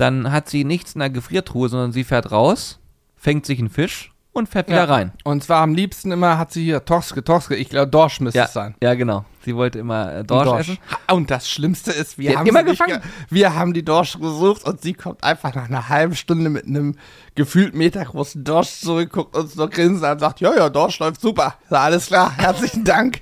Dann 0.00 0.32
hat 0.32 0.48
sie 0.48 0.64
nichts 0.64 0.94
in 0.94 1.00
der 1.00 1.10
Gefriertruhe, 1.10 1.68
sondern 1.68 1.92
sie 1.92 2.04
fährt 2.04 2.32
raus, 2.32 2.80
fängt 3.16 3.46
sich 3.46 3.58
einen 3.58 3.68
Fisch 3.68 4.09
und 4.32 4.48
fährt 4.48 4.68
wieder 4.68 4.88
rein. 4.88 5.12
Und 5.24 5.42
zwar 5.42 5.60
am 5.62 5.74
liebsten 5.74 6.12
immer 6.12 6.38
hat 6.38 6.52
sie 6.52 6.62
hier 6.64 6.84
Torske, 6.84 7.24
Torske, 7.24 7.56
ich 7.56 7.68
glaube 7.68 7.88
Dorsch 7.90 8.20
müsste 8.20 8.38
Ja, 8.38 8.44
es 8.44 8.52
sein. 8.52 8.74
ja, 8.82 8.94
genau. 8.94 9.24
Sie 9.44 9.56
wollte 9.56 9.78
immer 9.78 10.16
äh, 10.16 10.24
Dorsch, 10.24 10.60
essen. 10.68 10.78
Ha, 11.08 11.14
Und 11.14 11.30
das 11.30 11.48
Schlimmste 11.50 11.90
ist, 11.92 12.18
wir 12.18 12.38
haben 12.38 12.46
immer 12.46 12.62
gefangen. 12.62 13.00
ge- 13.00 13.10
wir 13.30 13.54
haben 13.54 13.72
die 13.72 13.84
Dorsch 13.84 14.18
gesucht 14.20 14.64
und 14.64 14.82
sie 14.82 14.92
kommt 14.92 15.24
einfach 15.24 15.54
nach 15.54 15.68
einer 15.68 15.88
halben 15.88 16.14
Stunde 16.14 16.50
mit 16.50 16.66
einem 16.66 16.94
gefühlt 17.34 17.74
metergroßen 17.74 18.44
Dorsch 18.44 18.80
zurück, 18.80 19.10
guckt 19.12 19.34
uns 19.36 19.56
nur 19.56 19.68
grinsen 19.70 20.04
an 20.04 20.12
und 20.12 20.18
sagt, 20.20 20.40
ja, 20.40 20.54
ja, 20.54 20.68
Dorsch 20.68 20.98
läuft 21.00 21.20
super. 21.20 21.54
Ja, 21.70 21.78
alles 21.78 22.06
klar, 22.08 22.30
herzlichen 22.36 22.84
Dank. 22.84 23.20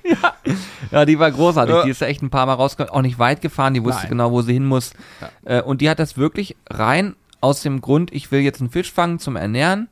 Ja, 0.91 1.05
die 1.05 1.17
war 1.19 1.31
großartig. 1.31 1.73
Ja. 1.75 1.83
Die 1.85 1.89
ist 1.91 2.01
echt 2.01 2.21
ein 2.21 2.29
paar 2.29 2.45
Mal 2.45 2.53
rausgekommen, 2.53 2.97
auch 2.97 3.01
nicht 3.03 3.17
weit 3.19 3.41
gefahren, 3.41 3.73
die 3.73 3.83
wusste 3.83 4.01
Nein. 4.03 4.09
genau, 4.09 4.31
wo 4.31 4.41
sie 4.41 4.53
hin 4.53 4.65
muss. 4.65 4.91
Äh, 5.45 5.61
und 5.61 5.81
die 5.81 5.89
hat 5.89 5.99
das 5.99 6.17
wirklich 6.17 6.55
rein 6.69 7.15
aus 7.41 7.61
dem 7.61 7.79
Grund, 7.79 8.11
ich 8.13 8.31
will 8.31 8.41
jetzt 8.41 8.59
einen 8.59 8.69
Fisch 8.69 8.91
fangen 8.91 9.19
zum 9.19 9.37
Ernähren. 9.37 9.87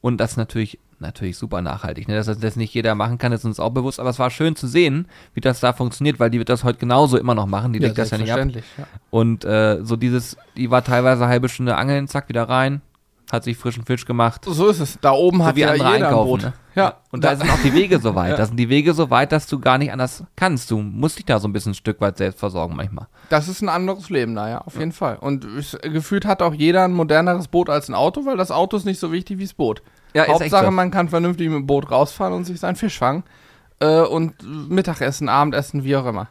Und 0.00 0.18
das 0.18 0.32
ist 0.32 0.36
natürlich, 0.36 0.78
natürlich 0.98 1.36
super 1.36 1.60
nachhaltig. 1.60 2.08
Ne? 2.08 2.14
Dass 2.14 2.26
das 2.26 2.56
nicht 2.56 2.72
jeder 2.74 2.94
machen 2.94 3.18
kann, 3.18 3.32
ist 3.32 3.44
uns 3.44 3.60
auch 3.60 3.70
bewusst. 3.70 4.00
Aber 4.00 4.10
es 4.10 4.18
war 4.18 4.30
schön 4.30 4.56
zu 4.56 4.66
sehen, 4.66 5.06
wie 5.34 5.40
das 5.40 5.60
da 5.60 5.72
funktioniert, 5.72 6.18
weil 6.18 6.30
die 6.30 6.38
wird 6.38 6.48
das 6.48 6.64
heute 6.64 6.78
genauso 6.78 7.18
immer 7.18 7.34
noch 7.34 7.46
machen. 7.46 7.72
Die 7.72 7.78
legt 7.78 7.98
das 7.98 8.10
ja 8.10 8.18
nicht 8.18 8.32
ab. 8.32 8.48
ja. 8.48 8.86
Und 9.10 9.44
äh, 9.44 9.78
so 9.82 9.96
dieses, 9.96 10.36
die 10.56 10.70
war 10.70 10.82
teilweise 10.84 11.22
eine 11.24 11.30
halbe 11.32 11.48
Stunde 11.48 11.76
angeln, 11.76 12.08
zack, 12.08 12.28
wieder 12.28 12.48
rein, 12.48 12.80
hat 13.32 13.44
sich 13.44 13.56
frischen 13.56 13.84
Fisch 13.84 14.04
gemacht. 14.06 14.44
So 14.46 14.68
ist 14.68 14.80
es. 14.80 14.98
Da 15.00 15.12
oben 15.12 15.42
hat 15.42 15.56
wie 15.56 15.60
ja 15.60 15.68
andere 15.70 15.84
jeder 15.88 15.96
ein 15.96 16.04
einkaufen, 16.04 16.28
Boot. 16.28 16.42
ne? 16.42 16.52
Ja, 16.74 16.94
Und 17.10 17.24
da 17.24 17.34
sind 17.36 17.50
auch 17.50 17.58
die 17.64 17.74
Wege 17.74 17.98
so 17.98 18.14
weit. 18.14 18.30
Ja. 18.30 18.36
Da 18.36 18.46
sind 18.46 18.56
die 18.56 18.68
Wege 18.68 18.94
so 18.94 19.10
weit, 19.10 19.32
dass 19.32 19.46
du 19.46 19.58
gar 19.58 19.76
nicht 19.78 19.92
anders 19.92 20.24
kannst. 20.36 20.70
Du 20.70 20.78
musst 20.80 21.18
dich 21.18 21.24
da 21.26 21.38
so 21.40 21.48
ein 21.48 21.52
bisschen 21.52 21.72
ein 21.72 21.74
Stück 21.74 22.00
weit 22.00 22.16
selbst 22.18 22.38
versorgen 22.38 22.76
manchmal. 22.76 23.06
Das 23.28 23.48
ist 23.48 23.60
ein 23.62 23.68
anderes 23.68 24.08
Leben 24.10 24.34
da, 24.34 24.48
ja, 24.48 24.58
auf 24.60 24.78
jeden 24.78 24.92
Fall. 24.92 25.16
Und 25.16 25.44
es, 25.44 25.76
gefühlt 25.82 26.24
hat 26.26 26.42
auch 26.42 26.54
jeder 26.54 26.84
ein 26.84 26.92
moderneres 26.92 27.48
Boot 27.48 27.68
als 27.70 27.88
ein 27.88 27.94
Auto, 27.94 28.24
weil 28.26 28.36
das 28.36 28.50
Auto 28.50 28.76
ist 28.76 28.84
nicht 28.84 29.00
so 29.00 29.10
wichtig 29.12 29.38
wie 29.38 29.44
das 29.44 29.54
Boot. 29.54 29.82
Ja, 30.14 30.26
Hauptsache, 30.28 30.70
man 30.70 30.90
kann 30.90 31.08
vernünftig 31.08 31.48
mit 31.48 31.56
dem 31.56 31.66
Boot 31.66 31.90
rausfahren 31.90 32.34
und 32.34 32.44
sich 32.44 32.60
seinen 32.60 32.76
Fisch 32.76 32.98
fangen. 32.98 33.24
Äh, 33.80 34.00
und 34.02 34.34
Mittagessen, 34.70 35.28
Abendessen, 35.28 35.84
wie 35.84 35.96
auch 35.96 36.06
immer. 36.06 36.28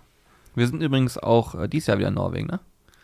Wir 0.55 0.67
sind 0.67 0.81
übrigens 0.81 1.17
auch 1.17 1.55
äh, 1.55 1.67
dieses 1.67 1.87
Jahr 1.87 1.97
wieder 1.97 2.09
in 2.09 2.13
Norwegen, 2.15 2.47
ne? 2.47 2.59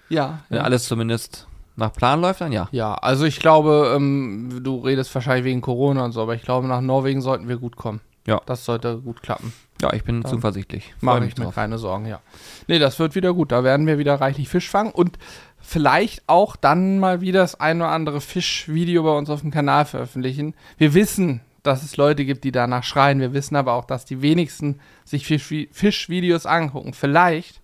Ja. 0.09 0.39
Wenn 0.49 0.59
alles 0.59 0.85
zumindest 0.85 1.47
nach 1.75 1.93
Plan 1.93 2.21
läuft, 2.21 2.41
dann 2.41 2.51
ja. 2.51 2.67
Ja, 2.71 2.93
also 2.95 3.25
ich 3.25 3.39
glaube, 3.39 3.93
ähm, 3.95 4.61
du 4.63 4.79
redest 4.79 5.13
wahrscheinlich 5.13 5.45
wegen 5.45 5.61
Corona 5.61 6.05
und 6.05 6.11
so, 6.11 6.21
aber 6.21 6.35
ich 6.35 6.41
glaube, 6.41 6.67
nach 6.67 6.81
Norwegen 6.81 7.21
sollten 7.21 7.47
wir 7.47 7.57
gut 7.57 7.75
kommen. 7.75 8.01
Ja. 8.27 8.41
Das 8.45 8.65
sollte 8.65 8.97
gut 8.99 9.21
klappen. 9.21 9.53
Ja, 9.81 9.93
ich 9.93 10.03
bin 10.03 10.21
Dann 10.21 10.31
zuversichtlich. 10.31 10.95
Mache 11.01 11.19
mich 11.19 11.33
ich 11.33 11.37
mir 11.37 11.45
drauf. 11.45 11.55
keine 11.55 11.77
Sorgen, 11.77 12.05
ja. 12.07 12.21
Nee, 12.67 12.79
das 12.79 12.97
wird 12.97 13.13
wieder 13.13 13.33
gut. 13.33 13.51
Da 13.51 13.63
werden 13.63 13.85
wir 13.87 13.97
wieder 13.99 14.15
reichlich 14.15 14.49
Fisch 14.49 14.69
fangen 14.69 14.91
und 14.91 15.19
vielleicht 15.59 16.23
auch 16.27 16.55
dann 16.55 16.99
mal 16.99 17.21
wieder 17.21 17.41
das 17.41 17.59
ein 17.59 17.81
oder 17.81 17.91
andere 17.91 18.21
Fischvideo 18.21 19.03
bei 19.03 19.11
uns 19.17 19.29
auf 19.29 19.41
dem 19.41 19.51
Kanal 19.51 19.85
veröffentlichen. 19.85 20.55
Wir 20.77 20.93
wissen, 20.93 21.41
dass 21.61 21.83
es 21.83 21.97
Leute 21.97 22.25
gibt, 22.25 22.43
die 22.43 22.51
danach 22.51 22.83
schreien. 22.83 23.19
Wir 23.19 23.33
wissen 23.33 23.55
aber 23.55 23.73
auch, 23.73 23.85
dass 23.85 24.05
die 24.05 24.21
wenigsten 24.21 24.79
sich 25.03 25.25
Fisch, 25.25 25.67
Fischvideos 25.71 26.45
angucken. 26.45 26.93
Vielleicht 26.93 27.61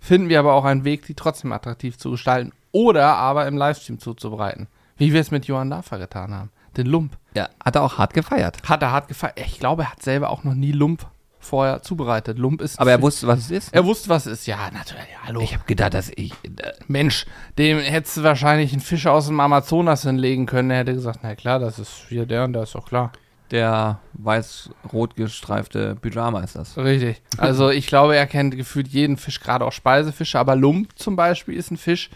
finden 0.00 0.28
wir 0.28 0.38
aber 0.38 0.54
auch 0.54 0.64
einen 0.64 0.84
Weg, 0.84 1.06
die 1.06 1.14
trotzdem 1.14 1.52
attraktiv 1.52 1.98
zu 1.98 2.10
gestalten 2.12 2.52
oder 2.72 3.14
aber 3.16 3.46
im 3.46 3.56
Livestream 3.56 3.98
zuzubereiten. 3.98 4.66
Wie 4.96 5.12
wir 5.12 5.20
es 5.20 5.30
mit 5.30 5.46
Johann 5.46 5.70
Dafer 5.70 5.98
getan 5.98 6.34
haben. 6.34 6.50
Den 6.76 6.86
Lump. 6.86 7.16
Ja, 7.34 7.48
hat 7.62 7.76
er 7.76 7.82
auch 7.82 7.98
hart 7.98 8.14
gefeiert. 8.14 8.58
Hat 8.68 8.82
er 8.82 8.92
hart 8.92 9.08
gefallen. 9.08 9.34
Ich 9.36 9.58
glaube, 9.58 9.82
er 9.82 9.92
hat 9.92 10.02
selber 10.02 10.30
auch 10.30 10.44
noch 10.44 10.54
nie 10.54 10.72
Lump 10.72 11.06
vorher 11.38 11.82
zubereitet. 11.82 12.38
Lump 12.38 12.62
ist. 12.62 12.78
Aber 12.78 12.92
er 12.92 13.02
wusste, 13.02 13.26
was 13.26 13.40
es 13.40 13.50
ist. 13.50 13.74
er 13.74 13.84
wusste, 13.84 14.08
was 14.08 14.26
es 14.26 14.40
ist. 14.40 14.46
Ja, 14.46 14.70
natürlich. 14.72 15.04
Hallo. 15.26 15.40
Ich 15.40 15.54
habe 15.54 15.64
gedacht, 15.66 15.92
dass 15.92 16.10
ich. 16.14 16.32
Äh, 16.44 16.72
Mensch, 16.86 17.26
dem 17.58 17.78
hättest 17.78 18.18
du 18.18 18.22
wahrscheinlich 18.22 18.72
einen 18.72 18.80
Fisch 18.80 19.06
aus 19.06 19.26
dem 19.26 19.40
Amazonas 19.40 20.02
hinlegen 20.02 20.46
können. 20.46 20.70
Er 20.70 20.78
hätte 20.78 20.94
gesagt, 20.94 21.20
na 21.22 21.34
klar, 21.34 21.58
das 21.58 21.78
ist 21.78 22.06
hier 22.08 22.26
der 22.26 22.44
und 22.44 22.52
der 22.52 22.62
ist 22.62 22.74
doch 22.74 22.86
klar. 22.86 23.12
der 23.50 23.98
weiß-rot 24.14 25.14
gestreifte 25.16 25.96
Pyjama 25.96 26.40
ist 26.40 26.56
das. 26.56 26.76
Richtig. 26.78 27.20
Also 27.36 27.68
ich 27.70 27.86
glaube, 27.86 28.16
er 28.16 28.26
kennt 28.26 28.56
gefühlt 28.56 28.88
jeden 28.88 29.16
Fisch, 29.18 29.40
gerade 29.40 29.64
auch 29.64 29.72
Speisefische. 29.72 30.38
Aber 30.38 30.56
Lump 30.56 30.98
zum 30.98 31.16
Beispiel 31.16 31.56
ist 31.56 31.70
ein 31.70 31.76
Fisch, 31.76 32.08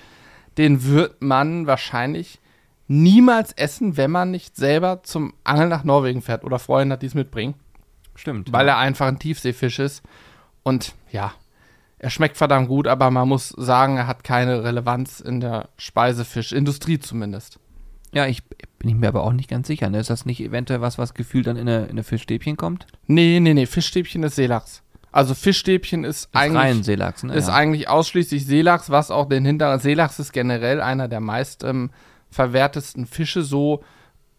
den 0.58 0.84
wird 0.84 1.22
man 1.22 1.66
wahrscheinlich 1.66 2.40
niemals 2.88 3.52
essen, 3.52 3.96
wenn 3.96 4.10
man 4.10 4.30
nicht 4.30 4.56
selber 4.56 5.02
zum 5.02 5.34
Angeln 5.44 5.68
nach 5.68 5.84
Norwegen 5.84 6.22
fährt 6.22 6.44
oder 6.44 6.58
Freunde 6.58 6.94
hat, 6.94 7.02
die 7.02 7.06
es 7.06 7.14
mitbringen. 7.14 7.54
Stimmt. 8.14 8.52
weil 8.52 8.66
er 8.66 8.78
einfach 8.78 9.06
ein 9.06 9.18
Tiefseefisch 9.18 9.78
ist. 9.78 10.02
Und 10.62 10.94
ja, 11.10 11.32
er 11.98 12.10
schmeckt 12.10 12.36
verdammt 12.36 12.68
gut, 12.68 12.86
aber 12.86 13.10
man 13.10 13.28
muss 13.28 13.50
sagen, 13.50 13.96
er 13.96 14.06
hat 14.06 14.24
keine 14.24 14.64
Relevanz 14.64 15.20
in 15.20 15.40
der 15.40 15.68
Speisefischindustrie 15.76 16.98
zumindest. 16.98 17.58
ja, 18.12 18.26
ich 18.26 18.42
bin 18.78 18.88
ich 18.88 18.94
mir 18.94 19.08
aber 19.08 19.24
auch 19.24 19.32
nicht 19.32 19.50
ganz 19.50 19.66
sicher. 19.66 19.90
Ne? 19.90 19.98
Ist 19.98 20.10
das 20.10 20.26
nicht 20.26 20.40
eventuell 20.40 20.80
was, 20.80 20.98
was 20.98 21.14
gefühlt 21.14 21.46
dann 21.46 21.56
in 21.56 21.68
eine, 21.68 21.84
in 21.84 21.90
eine 21.90 22.04
Fischstäbchen 22.04 22.56
kommt? 22.56 22.86
Nee, 23.06 23.40
nee, 23.40 23.54
nee, 23.54 23.66
Fischstäbchen 23.66 24.22
ist 24.22 24.36
Seelachs. 24.36 24.82
Also 25.16 25.32
Fischstäbchen 25.32 26.04
ist, 26.04 26.24
Ist 26.24 26.28
eigentlich, 26.34 26.84
Seelachs, 26.84 27.22
ne? 27.22 27.32
ist 27.32 27.48
ja. 27.48 27.54
eigentlich 27.54 27.88
ausschließlich 27.88 28.44
Seelachs, 28.44 28.90
was 28.90 29.10
auch 29.10 29.26
den 29.30 29.46
hinteren 29.46 29.80
Seelachs 29.80 30.18
ist 30.18 30.30
generell 30.30 30.82
einer 30.82 31.08
der 31.08 31.20
meist 31.20 31.64
ähm, 31.64 31.88
verwertesten 32.30 33.06
Fische, 33.06 33.40
so 33.40 33.82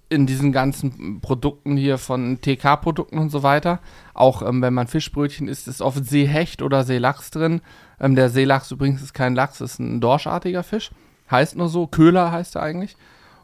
in 0.08 0.28
diesen 0.28 0.52
ganzen 0.52 1.20
Produkten 1.20 1.78
hier 1.78 1.98
von 1.98 2.42
TK-Produkten 2.42 3.18
und 3.18 3.32
so 3.32 3.42
weiter. 3.42 3.80
Auch 4.14 4.44
ähm, 4.44 4.62
wenn 4.62 4.76
man 4.76 4.86
Fischbrötchen 4.86 5.48
isst, 5.48 5.68
ist 5.68 5.82
oft 5.82 6.06
Seehecht 6.06 6.62
oder 6.62 6.84
Seelachs 6.84 7.32
drin. 7.32 7.62
Ähm, 8.00 8.14
der 8.16 8.30
Seelachs 8.30 8.70
übrigens 8.70 9.02
ist 9.02 9.16
kein 9.16 9.34
Lachs, 9.34 9.62
ist 9.62 9.80
ein 9.80 10.00
dorschartiger 10.00 10.62
Fisch. 10.62 10.92
Heißt 11.32 11.56
nur 11.56 11.70
so, 11.70 11.88
Köhler 11.88 12.32
heißt 12.32 12.56
er 12.56 12.62
eigentlich. 12.62 12.96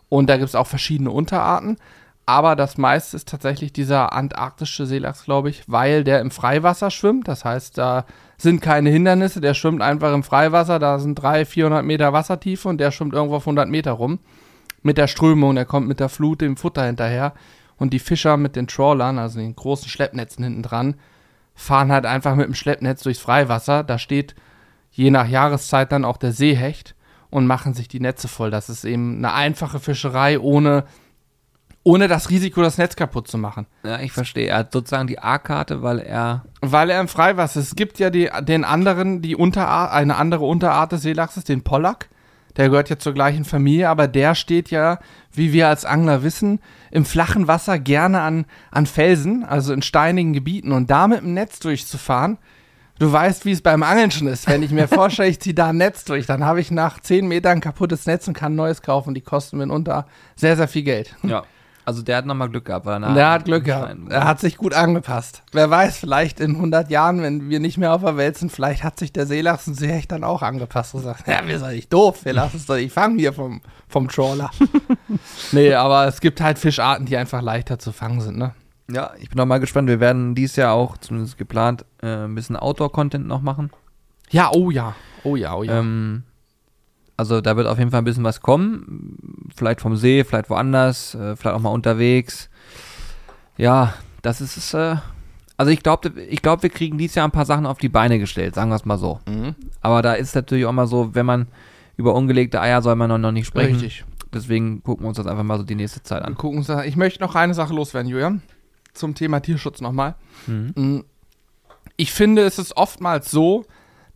Und 0.08 0.30
da 0.30 0.38
gibt 0.38 0.50
es 0.50 0.56
auch 0.56 0.68
verschiedene 0.68 1.10
Unterarten. 1.10 1.78
Aber 2.26 2.56
das 2.56 2.78
meiste 2.78 3.18
ist 3.18 3.28
tatsächlich 3.28 3.74
dieser 3.74 4.14
antarktische 4.14 4.86
Seelachs, 4.86 5.26
glaube 5.26 5.50
ich, 5.50 5.64
weil 5.68 6.06
der 6.06 6.22
im 6.22 6.32
Freiwasser 6.32 6.90
schwimmt. 6.90 7.28
Das 7.28 7.44
heißt, 7.44 7.78
da 7.78 8.06
sind 8.38 8.62
keine 8.62 8.90
Hindernisse. 8.90 9.42
Der 9.42 9.54
schwimmt 9.54 9.82
einfach 9.82 10.14
im 10.14 10.24
Freiwasser. 10.24 10.80
Da 10.80 11.00
sind 11.00 11.16
300, 11.16 11.48
400 11.48 11.86
Meter 11.86 12.14
Wassertiefe 12.14 12.70
und 12.70 12.78
der 12.78 12.92
schwimmt 12.92 13.14
irgendwo 13.14 13.36
auf 13.36 13.44
100 13.44 13.68
Meter 13.68 13.92
rum. 13.92 14.20
Mit 14.84 14.98
der 14.98 15.08
Strömung, 15.08 15.56
der 15.56 15.66
kommt 15.66 15.88
mit 15.88 16.00
der 16.00 16.10
Flut 16.10 16.42
dem 16.42 16.56
Futter 16.56 16.86
hinterher. 16.86 17.34
Und 17.78 17.92
die 17.92 18.00
Fischer 18.00 18.38
mit 18.38 18.56
den 18.56 18.68
Trawlern, 18.68 19.20
also 19.20 19.40
den 19.40 19.56
großen 19.56 19.90
Schleppnetzen 19.90 20.44
hinten 20.46 20.64
dran, 20.64 20.96
fahren 21.56 21.92
halt 21.92 22.06
einfach 22.06 22.36
mit 22.36 22.48
dem 22.48 22.54
Schleppnetz 22.54 23.04
durchs 23.04 23.20
Freiwasser. 23.20 23.84
Da 23.84 23.98
steht 23.98 24.34
je 24.92 25.12
nach 25.12 25.28
Jahreszeit 25.28 25.92
dann 25.92 26.06
auch 26.06 26.18
der 26.18 26.32
Seehecht 26.32 26.96
und 27.30 27.48
machen 27.48 27.74
sich 27.74 27.88
die 27.90 28.00
Netze 28.00 28.30
voll. 28.30 28.52
Das 28.52 28.70
ist 28.70 28.86
eben 28.86 29.18
eine 29.18 29.34
einfache 29.34 29.80
Fischerei 29.80 30.40
ohne, 30.40 30.86
ohne 31.84 32.08
das 32.08 32.30
Risiko, 32.30 32.62
das 32.62 32.78
Netz 32.78 32.96
kaputt 32.96 33.28
zu 33.28 33.38
machen. 33.38 33.68
ja, 33.84 34.00
ich 34.00 34.12
verstehe. 34.12 34.48
Er 34.48 34.60
hat 34.60 34.72
sozusagen 34.72 35.08
die 35.08 35.20
A-Karte, 35.20 35.82
weil 35.82 36.00
er. 36.00 36.46
Weil 36.62 36.90
er 36.90 37.02
im 37.02 37.08
Freiwasser 37.08 37.60
ist. 37.60 37.68
Es 37.68 37.76
gibt 37.76 38.00
ja 38.00 38.10
die, 38.10 38.30
den 38.42 38.64
anderen, 38.64 39.22
die 39.22 39.36
Unterart, 39.36 39.92
eine 39.92 40.16
andere 40.16 40.46
Unterart 40.46 40.94
des 40.94 41.02
Seelachses, 41.02 41.44
den 41.44 41.64
Pollack. 41.64 42.10
Der 42.56 42.70
gehört 42.70 42.90
ja 42.90 43.00
zur 43.00 43.14
gleichen 43.14 43.46
Familie, 43.46 43.90
aber 43.90 44.08
der 44.08 44.36
steht 44.36 44.70
ja, 44.70 45.00
wie 45.32 45.54
wir 45.54 45.68
als 45.68 45.86
Angler 45.86 46.22
wissen, 46.24 46.60
im 46.92 47.04
flachen 47.04 47.48
Wasser 47.48 47.80
gerne 47.80 48.22
an, 48.22 48.46
an 48.70 48.86
Felsen, 48.86 49.44
also 49.44 49.74
in 49.74 49.82
steinigen 49.82 50.34
Gebieten. 50.34 50.72
Und 50.72 50.92
da 50.92 51.08
mit 51.08 51.22
dem 51.22 51.34
Netz 51.34 51.60
durchzufahren, 51.60 52.38
du 53.00 53.12
weißt, 53.12 53.46
wie 53.46 53.52
es 53.52 53.62
beim 53.62 53.82
Angeln 53.82 54.12
schon 54.12 54.28
ist. 54.28 54.48
Wenn 54.48 54.62
ich 54.62 54.72
mir 54.72 54.88
vorstelle, 54.88 55.30
ich 55.30 55.40
ziehe 55.40 55.56
da 55.56 55.70
ein 55.70 55.78
Netz 55.78 56.06
durch, 56.06 56.28
dann 56.28 56.46
habe 56.46 56.62
ich 56.62 56.70
nach 56.70 57.00
10 57.00 57.28
Metern 57.28 57.60
kaputtes 57.60 58.06
Netz 58.06 58.28
und 58.28 58.36
kann 58.36 58.54
ein 58.54 58.58
neues 58.58 58.84
kaufen. 58.84 59.16
Die 59.16 59.22
kosten 59.22 59.58
mitunter 59.58 60.06
sehr, 60.36 60.56
sehr 60.56 60.68
viel 60.68 60.84
Geld. 60.84 61.16
Ja. 61.24 61.44
Also 61.86 62.02
der 62.02 62.18
hat 62.18 62.26
nochmal 62.26 62.50
Glück 62.50 62.66
gehabt, 62.66 62.86
weil 62.86 63.04
er 63.04 63.10
Und 63.10 63.18
er 63.18 63.32
hat 63.32 63.46
Glück 63.46 63.66
gehabt. 63.66 63.96
Er 64.10 64.24
hat 64.26 64.40
sich 64.40 64.58
gut 64.58 64.74
angepasst. 64.74 65.44
Wer 65.52 65.70
weiß, 65.70 65.98
vielleicht 65.98 66.40
in 66.40 66.52
100 66.52 66.90
Jahren, 66.90 67.22
wenn 67.22 67.50
wir 67.50 67.60
nicht 67.60 67.78
mehr 67.78 67.94
auf 67.94 68.02
der 68.02 68.16
Welt 68.16 68.38
sind, 68.38 68.52
vielleicht 68.52 68.84
hat 68.84 68.98
sich 68.98 69.12
der 69.12 69.26
Seelachs 69.26 69.68
und 69.68 69.76
Seehecht 69.76 70.12
dann 70.12 70.24
auch 70.24 70.42
angepasst 70.42 70.96
und 70.96 71.02
sagt, 71.02 71.28
ja, 71.28 71.46
wir 71.46 71.60
sind 71.60 71.72
nicht 71.72 71.92
doof, 71.92 72.24
wir 72.24 72.34
lassen 72.34 72.58
es 72.58 72.66
doch 72.66 72.76
nicht 72.76 72.94
fangen 72.94 73.20
hier 73.20 73.34
vom, 73.34 73.62
vom 73.88 74.08
Trawler. 74.08 74.52
nee, 75.52 75.74
aber 75.74 76.08
es 76.08 76.22
gibt 76.22 76.40
halt 76.40 76.58
Fischarten, 76.58 77.06
die 77.06 77.18
einfach 77.18 77.42
leichter 77.42 77.80
zu 77.80 77.92
fangen 77.92 78.22
sind, 78.22 78.38
ne? 78.38 78.54
Ja, 78.92 79.12
ich 79.20 79.30
bin 79.30 79.38
noch 79.38 79.46
mal 79.46 79.60
gespannt. 79.60 79.88
Wir 79.88 80.00
werden 80.00 80.36
dieses 80.36 80.58
Jahr 80.58 80.74
auch, 80.74 80.98
zumindest 80.98 81.38
geplant, 81.38 81.86
äh, 82.02 82.26
ein 82.26 82.36
bisschen 82.36 82.58
Outdoor-Content 82.58 83.26
noch 83.26 83.42
machen. 83.42 83.72
Ja, 84.30 84.52
oh 84.54 84.72
ja. 84.72 84.96
Oh 85.24 85.36
ja, 85.36 85.56
oh 85.56 85.64
ja. 85.64 85.80
Ähm, 85.80 86.24
also 87.18 87.42
da 87.42 87.56
wird 87.58 87.68
auf 87.68 87.78
jeden 87.80 87.92
Fall 87.92 88.02
ein 88.02 88.06
bisschen 88.06 88.24
was 88.24 88.42
kommen. 88.42 89.48
Vielleicht 89.56 89.82
vom 89.82 89.96
See, 89.96 90.24
vielleicht 90.24 90.50
woanders, 90.50 91.16
äh, 91.16 91.36
vielleicht 91.36 91.56
auch 91.56 91.62
mal 91.62 91.70
unterwegs. 91.70 92.50
Ja, 93.58 93.94
das 94.22 94.42
ist 94.42 94.58
es. 94.58 94.74
Äh, 94.74 94.96
also 95.58 95.72
ich 95.72 95.84
glaube, 95.84 96.10
ich 96.22 96.42
glaub, 96.42 96.64
wir 96.64 96.70
kriegen 96.70 96.98
dieses 96.98 97.16
Jahr 97.16 97.28
ein 97.28 97.32
paar 97.32 97.46
Sachen 97.46 97.66
auf 97.66 97.78
die 97.78 97.90
Beine 97.90 98.18
gestellt, 98.20 98.56
sagen 98.56 98.72
wir 98.72 98.76
es 98.76 98.86
mal 98.86 98.98
so. 98.98 99.20
Mhm. 99.28 99.56
Aber 99.82 100.02
da 100.02 100.14
ist 100.14 100.34
natürlich 100.36 100.66
auch 100.66 100.72
mal 100.72 100.88
so, 100.88 101.14
wenn 101.14 101.26
man, 101.26 101.48
Über 101.96 102.16
ungelegte 102.16 102.60
Eier 102.60 102.82
soll 102.82 102.96
man 102.96 103.22
noch, 103.22 103.32
nicht 103.32 103.46
sprechen. 103.46 103.76
Richtig. 103.76 104.04
Deswegen 104.34 104.82
gucken 104.82 105.04
wir 105.06 105.10
uns 105.10 105.18
das 105.18 105.28
einfach 105.28 105.44
mal 105.44 105.60
so 105.60 105.64
die 105.64 105.76
nächste 105.76 106.02
Zeit 106.02 106.22
Wir 106.24 106.28
an. 106.28 106.36
gucken 106.36 106.58
uns 106.58 106.68
das. 106.68 106.86
Ich 106.86 106.96
möchte 106.96 107.22
noch 107.22 107.36
eine 107.36 107.54
Sache 107.54 107.74
loswerden, 107.76 108.10
Julian. 108.10 108.42
Zum 108.94 109.14
Thema 109.14 109.40
Tierschutz 109.42 109.80
nochmal. 109.80 110.16
Mhm. 110.48 110.74
Mm, 110.76 111.04
Ich 111.98 112.12
finde, 112.12 112.42
es 112.44 112.58
ist 112.58 112.76
oftmals 112.76 113.30
so, 113.30 113.66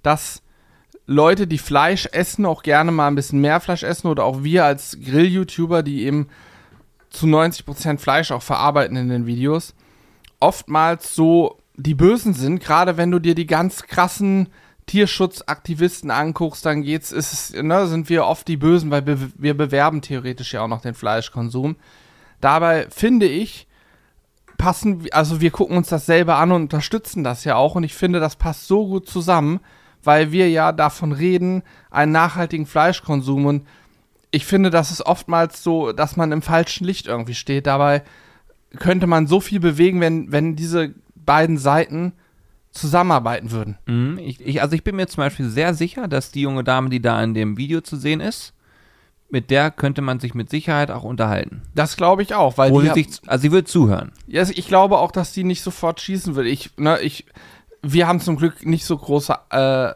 dass 0.01 0.41
Leute, 1.07 1.47
die 1.47 1.57
Fleisch 1.57 2.07
essen, 2.11 2.45
auch 2.45 2.63
gerne 2.63 2.91
mal 2.91 3.07
ein 3.07 3.15
bisschen 3.15 3.39
mehr 3.39 3.61
Fleisch 3.61 3.83
essen 3.83 4.07
oder 4.07 4.25
auch 4.25 4.43
wir 4.43 4.65
als 4.65 4.97
Grill-YouTuber, 5.03 5.81
die 5.81 6.03
eben 6.03 6.27
zu 7.09 7.25
90% 7.25 7.97
Fleisch 7.97 8.31
auch 8.31 8.43
verarbeiten 8.43 8.97
in 8.97 9.07
den 9.07 9.25
Videos, 9.25 9.73
oftmals 10.39 11.15
so 11.15 11.57
die 11.75 11.95
Bösen 11.95 12.33
sind, 12.33 12.59
gerade 12.59 12.97
wenn 12.97 13.11
du 13.11 13.19
dir 13.19 13.35
die 13.35 13.47
ganz 13.47 13.83
krassen 13.83 14.49
Tierschutzaktivisten 14.87 16.11
anguckst, 16.11 16.65
dann 16.65 16.81
geht's, 16.81 17.11
ist 17.11 17.55
ne, 17.55 17.87
sind 17.87 18.09
wir 18.09 18.25
oft 18.25 18.47
die 18.47 18.57
Bösen, 18.57 18.91
weil 18.91 19.05
wir, 19.05 19.17
wir 19.37 19.55
bewerben 19.55 20.01
theoretisch 20.01 20.53
ja 20.53 20.61
auch 20.61 20.67
noch 20.67 20.81
den 20.81 20.93
Fleischkonsum. 20.93 21.77
Dabei 22.41 22.87
finde 22.89 23.27
ich, 23.27 23.67
passen, 24.57 25.07
also 25.11 25.39
wir 25.39 25.51
gucken 25.51 25.77
uns 25.77 25.89
das 25.89 26.05
selber 26.05 26.37
an 26.37 26.51
und 26.51 26.63
unterstützen 26.63 27.23
das 27.23 27.43
ja 27.43 27.55
auch 27.55 27.75
und 27.75 27.83
ich 27.83 27.93
finde, 27.93 28.19
das 28.19 28.35
passt 28.35 28.67
so 28.67 28.87
gut 28.87 29.07
zusammen, 29.07 29.59
weil 30.07 30.31
wir 30.31 30.49
ja 30.49 30.71
davon 30.71 31.11
reden, 31.11 31.63
einen 31.91 32.13
nachhaltigen 32.13 32.65
Fleischkonsum 32.65 33.45
und 33.45 33.67
ich 34.31 34.45
finde, 34.45 34.69
das 34.69 34.89
ist 34.89 35.05
oftmals 35.05 35.61
so, 35.61 35.91
dass 35.91 36.15
man 36.15 36.31
im 36.31 36.41
falschen 36.41 36.85
Licht 36.85 37.07
irgendwie 37.07 37.35
steht. 37.35 37.67
Dabei 37.67 38.03
könnte 38.77 39.05
man 39.05 39.27
so 39.27 39.41
viel 39.41 39.59
bewegen, 39.59 39.99
wenn, 39.99 40.31
wenn 40.31 40.55
diese 40.55 40.95
beiden 41.15 41.57
Seiten 41.57 42.13
zusammenarbeiten 42.71 43.51
würden. 43.51 43.77
Mhm. 43.85 44.17
Ich, 44.19 44.39
ich, 44.39 44.61
also 44.61 44.75
ich 44.75 44.83
bin 44.85 44.95
mir 44.95 45.07
zum 45.07 45.23
Beispiel 45.23 45.49
sehr 45.49 45.73
sicher, 45.73 46.07
dass 46.07 46.31
die 46.31 46.41
junge 46.41 46.63
Dame, 46.63 46.89
die 46.89 47.01
da 47.01 47.21
in 47.21 47.33
dem 47.33 47.57
Video 47.57 47.81
zu 47.81 47.97
sehen 47.97 48.21
ist, 48.21 48.53
mit 49.29 49.51
der 49.51 49.71
könnte 49.71 50.01
man 50.01 50.21
sich 50.21 50.33
mit 50.33 50.49
Sicherheit 50.49 50.89
auch 50.89 51.03
unterhalten. 51.03 51.63
Das 51.75 51.97
glaube 51.97 52.21
ich 52.21 52.33
auch, 52.33 52.57
weil 52.57 52.71
Wo 52.71 52.79
die 52.79 52.87
sie 52.87 53.03
sich, 53.03 53.19
also 53.27 53.41
sie 53.41 53.51
wird 53.51 53.67
zuhören. 53.67 54.13
Ja, 54.25 54.39
also 54.39 54.53
ich 54.55 54.69
glaube 54.69 54.99
auch, 54.99 55.11
dass 55.11 55.33
die 55.33 55.43
nicht 55.43 55.63
sofort 55.63 55.99
schießen 55.99 56.35
will. 56.35 56.47
Ich, 56.47 56.71
ne, 56.77 57.01
ich, 57.01 57.25
wir 57.81 58.07
haben 58.07 58.19
zum 58.19 58.37
Glück 58.37 58.65
nicht 58.65 58.85
so 58.85 58.97
große 58.97 59.35
äh, 59.49 59.93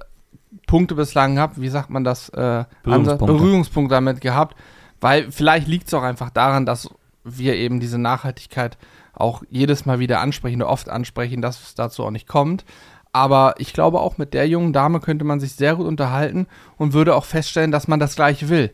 Punkte 0.68 0.96
bislang 0.96 1.36
gehabt. 1.36 1.60
Wie 1.60 1.70
sagt 1.70 1.90
man 1.90 2.04
das? 2.04 2.30
Äh, 2.30 2.66
Berührungspunkte. 2.84 3.26
Berührungspunkte 3.26 3.96
damit 3.96 4.22
gehabt. 4.22 4.58
Weil 5.00 5.32
vielleicht 5.32 5.68
liegt 5.68 5.88
es 5.88 5.94
auch 5.94 6.04
einfach 6.04 6.30
daran, 6.30 6.66
dass 6.66 6.90
wir 7.24 7.56
eben 7.56 7.80
diese 7.80 7.98
Nachhaltigkeit 7.98 8.78
auch 9.14 9.44
jedes 9.50 9.86
Mal 9.86 10.00
wieder 10.00 10.20
ansprechen 10.20 10.62
oder 10.62 10.72
oft 10.72 10.90
ansprechen, 10.90 11.42
dass 11.42 11.62
es 11.62 11.76
dazu 11.76 12.04
auch 12.04 12.12
nicht 12.12 12.28
kommt. 12.28 12.66
Aber 13.14 13.56
ich 13.58 13.74
glaube 13.74 14.00
auch 14.00 14.18
mit 14.18 14.34
der 14.34 14.48
jungen 14.48 14.74
Dame 14.74 15.00
könnte 15.00 15.26
man 15.26 15.40
sich 15.40 15.54
sehr 15.54 15.76
gut 15.76 15.86
unterhalten 15.86 16.48
und 16.78 16.94
würde 16.94 17.16
auch 17.16 17.26
feststellen, 17.26 17.72
dass 17.72 17.88
man 17.88 18.00
das 18.00 18.16
gleiche 18.16 18.48
will. 18.50 18.74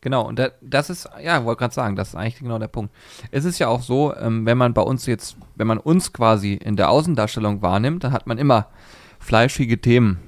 Genau, 0.00 0.26
und 0.26 0.38
da, 0.38 0.50
das 0.60 0.90
ist, 0.90 1.08
ja, 1.22 1.44
wollte 1.44 1.58
gerade 1.58 1.74
sagen, 1.74 1.96
das 1.96 2.08
ist 2.08 2.14
eigentlich 2.14 2.38
genau 2.38 2.58
der 2.58 2.68
Punkt. 2.68 2.94
Es 3.32 3.44
ist 3.44 3.58
ja 3.58 3.66
auch 3.66 3.82
so, 3.82 4.14
ähm, 4.14 4.46
wenn 4.46 4.56
man 4.56 4.72
bei 4.72 4.82
uns 4.82 5.06
jetzt, 5.06 5.36
wenn 5.56 5.66
man 5.66 5.78
uns 5.78 6.12
quasi 6.12 6.54
in 6.54 6.76
der 6.76 6.90
Außendarstellung 6.90 7.62
wahrnimmt, 7.62 8.04
dann 8.04 8.12
hat 8.12 8.26
man 8.26 8.38
immer 8.38 8.68
fleischige 9.18 9.80
Themen. 9.80 10.20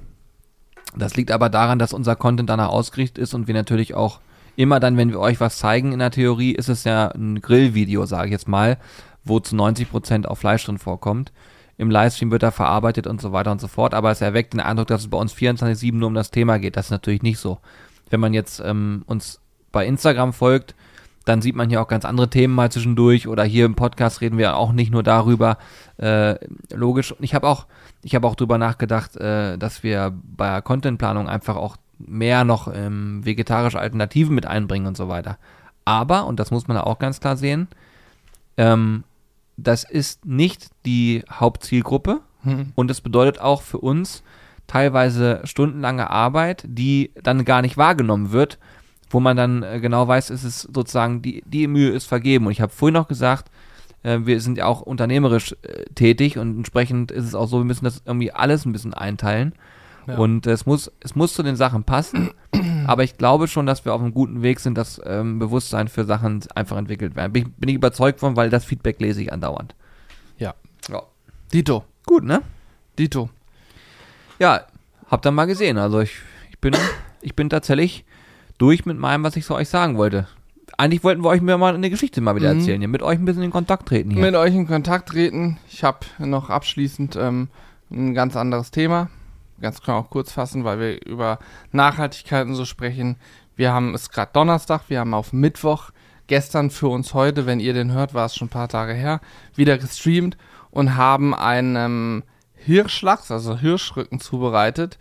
Das 0.96 1.16
liegt 1.16 1.30
aber 1.30 1.48
daran, 1.48 1.78
dass 1.78 1.92
unser 1.92 2.16
Content 2.16 2.50
danach 2.50 2.70
ausgerichtet 2.70 3.18
ist 3.18 3.32
und 3.32 3.46
wir 3.46 3.54
natürlich 3.54 3.94
auch 3.94 4.20
immer 4.56 4.80
dann, 4.80 4.96
wenn 4.96 5.10
wir 5.10 5.20
euch 5.20 5.38
was 5.38 5.58
zeigen 5.58 5.92
in 5.92 6.00
der 6.00 6.10
Theorie, 6.10 6.52
ist 6.52 6.68
es 6.68 6.82
ja 6.82 7.08
ein 7.08 7.40
Grillvideo, 7.40 8.06
sage 8.06 8.26
ich 8.26 8.32
jetzt 8.32 8.48
mal, 8.48 8.76
wo 9.24 9.38
zu 9.38 9.54
90% 9.54 10.26
auch 10.26 10.36
Fleisch 10.36 10.64
drin 10.64 10.78
vorkommt. 10.78 11.32
Im 11.76 11.90
Livestream 11.90 12.32
wird 12.32 12.42
er 12.42 12.52
verarbeitet 12.52 13.06
und 13.06 13.20
so 13.20 13.32
weiter 13.32 13.52
und 13.52 13.60
so 13.60 13.68
fort, 13.68 13.94
aber 13.94 14.10
es 14.10 14.20
erweckt 14.20 14.52
den 14.52 14.60
Eindruck, 14.60 14.88
dass 14.88 15.02
es 15.02 15.08
bei 15.08 15.16
uns 15.16 15.32
24-7 15.32 15.94
nur 15.94 16.08
um 16.08 16.14
das 16.14 16.32
Thema 16.32 16.58
geht. 16.58 16.76
Das 16.76 16.86
ist 16.86 16.90
natürlich 16.90 17.22
nicht 17.22 17.38
so. 17.38 17.58
Wenn 18.10 18.20
man 18.20 18.34
jetzt 18.34 18.60
ähm, 18.60 19.04
uns 19.06 19.40
bei 19.72 19.86
Instagram 19.86 20.32
folgt, 20.32 20.74
dann 21.24 21.42
sieht 21.42 21.54
man 21.54 21.68
hier 21.68 21.82
auch 21.82 21.88
ganz 21.88 22.04
andere 22.04 22.30
Themen 22.30 22.54
mal 22.54 22.72
zwischendurch 22.72 23.28
oder 23.28 23.44
hier 23.44 23.66
im 23.66 23.74
Podcast 23.74 24.20
reden 24.20 24.38
wir 24.38 24.56
auch 24.56 24.72
nicht 24.72 24.90
nur 24.90 25.02
darüber. 25.02 25.58
Äh, 25.98 26.36
logisch. 26.74 27.12
Und 27.12 27.22
ich 27.22 27.34
habe 27.34 27.46
auch, 27.46 27.66
ich 28.02 28.14
habe 28.14 28.26
auch 28.26 28.34
drüber 28.34 28.58
nachgedacht, 28.58 29.16
äh, 29.16 29.58
dass 29.58 29.82
wir 29.82 30.14
bei 30.36 30.60
Contentplanung 30.60 31.28
einfach 31.28 31.56
auch 31.56 31.76
mehr 31.98 32.44
noch 32.44 32.72
ähm, 32.74 33.24
vegetarische 33.24 33.78
Alternativen 33.78 34.34
mit 34.34 34.46
einbringen 34.46 34.86
und 34.86 34.96
so 34.96 35.08
weiter. 35.08 35.38
Aber, 35.84 36.26
und 36.26 36.40
das 36.40 36.50
muss 36.50 36.68
man 36.68 36.78
auch 36.78 36.98
ganz 36.98 37.20
klar 37.20 37.36
sehen, 37.36 37.68
ähm, 38.56 39.04
das 39.56 39.84
ist 39.84 40.24
nicht 40.24 40.70
die 40.86 41.22
Hauptzielgruppe 41.30 42.20
Hm. 42.42 42.72
und 42.74 42.90
es 42.90 43.00
bedeutet 43.00 43.40
auch 43.40 43.62
für 43.62 43.78
uns 43.78 44.22
teilweise 44.66 45.40
stundenlange 45.44 46.08
Arbeit, 46.10 46.64
die 46.66 47.10
dann 47.22 47.44
gar 47.44 47.60
nicht 47.60 47.76
wahrgenommen 47.76 48.32
wird, 48.32 48.58
wo 49.10 49.20
man 49.20 49.36
dann 49.36 49.62
äh, 49.62 49.80
genau 49.80 50.08
weiß, 50.08 50.30
ist 50.30 50.44
es 50.44 50.62
sozusagen, 50.62 51.20
die, 51.20 51.42
die 51.44 51.66
Mühe 51.66 51.90
ist 51.90 52.06
vergeben. 52.06 52.46
Und 52.46 52.52
ich 52.52 52.60
habe 52.60 52.72
vorhin 52.72 52.94
noch 52.94 53.08
gesagt, 53.08 53.50
äh, 54.02 54.20
wir 54.22 54.40
sind 54.40 54.56
ja 54.56 54.66
auch 54.66 54.80
unternehmerisch 54.80 55.54
äh, 55.62 55.84
tätig 55.94 56.38
und 56.38 56.56
entsprechend 56.56 57.10
ist 57.10 57.24
es 57.24 57.34
auch 57.34 57.46
so, 57.46 57.58
wir 57.58 57.64
müssen 57.64 57.84
das 57.84 58.02
irgendwie 58.06 58.32
alles 58.32 58.64
ein 58.64 58.72
bisschen 58.72 58.94
einteilen. 58.94 59.52
Ja. 60.06 60.16
Und 60.16 60.46
es 60.46 60.64
muss, 60.64 60.90
es 61.00 61.14
muss 61.14 61.34
zu 61.34 61.42
den 61.42 61.56
Sachen 61.56 61.84
passen, 61.84 62.30
aber 62.86 63.04
ich 63.04 63.18
glaube 63.18 63.48
schon, 63.48 63.66
dass 63.66 63.84
wir 63.84 63.92
auf 63.92 64.00
einem 64.00 64.14
guten 64.14 64.42
Weg 64.42 64.60
sind, 64.60 64.78
dass 64.78 65.00
ähm, 65.04 65.38
Bewusstsein 65.38 65.88
für 65.88 66.04
Sachen 66.04 66.42
einfach 66.54 66.76
entwickelt 66.76 67.16
werden. 67.16 67.32
Bin 67.32 67.42
ich, 67.42 67.52
bin 67.54 67.68
ich 67.68 67.74
überzeugt 67.74 68.20
von, 68.20 68.36
weil 68.36 68.48
das 68.48 68.64
Feedback 68.64 69.00
lese 69.00 69.22
ich 69.22 69.32
andauernd. 69.32 69.74
Ja. 70.38 70.54
Ja. 70.88 71.02
Dito. 71.52 71.84
Gut, 72.06 72.24
ne? 72.24 72.42
Dito. 72.98 73.28
Ja, 74.38 74.62
habt 75.08 75.26
ihr 75.26 75.32
mal 75.32 75.46
gesehen. 75.46 75.76
Also 75.76 76.00
ich, 76.00 76.12
ich 76.50 76.58
bin, 76.58 76.74
ich 77.20 77.36
bin 77.36 77.50
tatsächlich 77.50 78.04
durch 78.60 78.84
mit 78.86 78.98
meinem, 78.98 79.24
was 79.24 79.36
ich 79.36 79.44
so 79.46 79.54
euch 79.54 79.68
sagen 79.68 79.96
wollte. 79.96 80.28
Eigentlich 80.78 81.02
wollten 81.04 81.22
wir 81.22 81.28
euch 81.28 81.40
mir 81.42 81.58
mal 81.58 81.74
eine 81.74 81.90
Geschichte 81.90 82.20
mal 82.20 82.36
wieder 82.36 82.52
Mhm. 82.54 82.60
erzählen, 82.60 82.80
hier, 82.80 82.88
mit 82.88 83.02
euch 83.02 83.18
ein 83.18 83.24
bisschen 83.24 83.42
in 83.42 83.50
Kontakt 83.50 83.88
treten 83.88 84.10
hier. 84.12 84.22
mit 84.22 84.34
euch 84.34 84.54
in 84.54 84.66
Kontakt 84.66 85.08
treten. 85.10 85.58
Ich 85.70 85.84
habe 85.84 85.98
noch 86.18 86.48
abschließend 86.50 87.16
ähm, 87.16 87.48
ein 87.90 88.14
ganz 88.14 88.36
anderes 88.36 88.70
Thema. 88.70 89.08
Ganz 89.60 89.82
können 89.82 89.96
wir 89.98 90.00
auch 90.00 90.10
kurz 90.10 90.32
fassen, 90.32 90.64
weil 90.64 90.78
wir 90.78 91.06
über 91.06 91.38
Nachhaltigkeiten 91.72 92.54
so 92.54 92.64
sprechen. 92.64 93.16
Wir 93.56 93.72
haben 93.72 93.94
es 93.94 94.10
gerade 94.10 94.30
Donnerstag, 94.32 94.82
wir 94.88 95.00
haben 95.00 95.12
auf 95.12 95.32
Mittwoch 95.34 95.90
gestern 96.28 96.70
für 96.70 96.88
uns 96.88 97.12
heute, 97.12 97.44
wenn 97.44 97.60
ihr 97.60 97.74
den 97.74 97.92
hört, 97.92 98.14
war 98.14 98.24
es 98.26 98.34
schon 98.36 98.46
ein 98.46 98.50
paar 98.50 98.68
Tage 98.68 98.94
her, 98.94 99.20
wieder 99.56 99.76
gestreamt 99.76 100.38
und 100.70 100.96
haben 100.96 101.34
einen 101.34 101.76
ähm, 101.76 102.22
Hirschlachs, 102.54 103.30
also 103.30 103.58
Hirschrücken 103.58 104.20
zubereitet. 104.20 104.98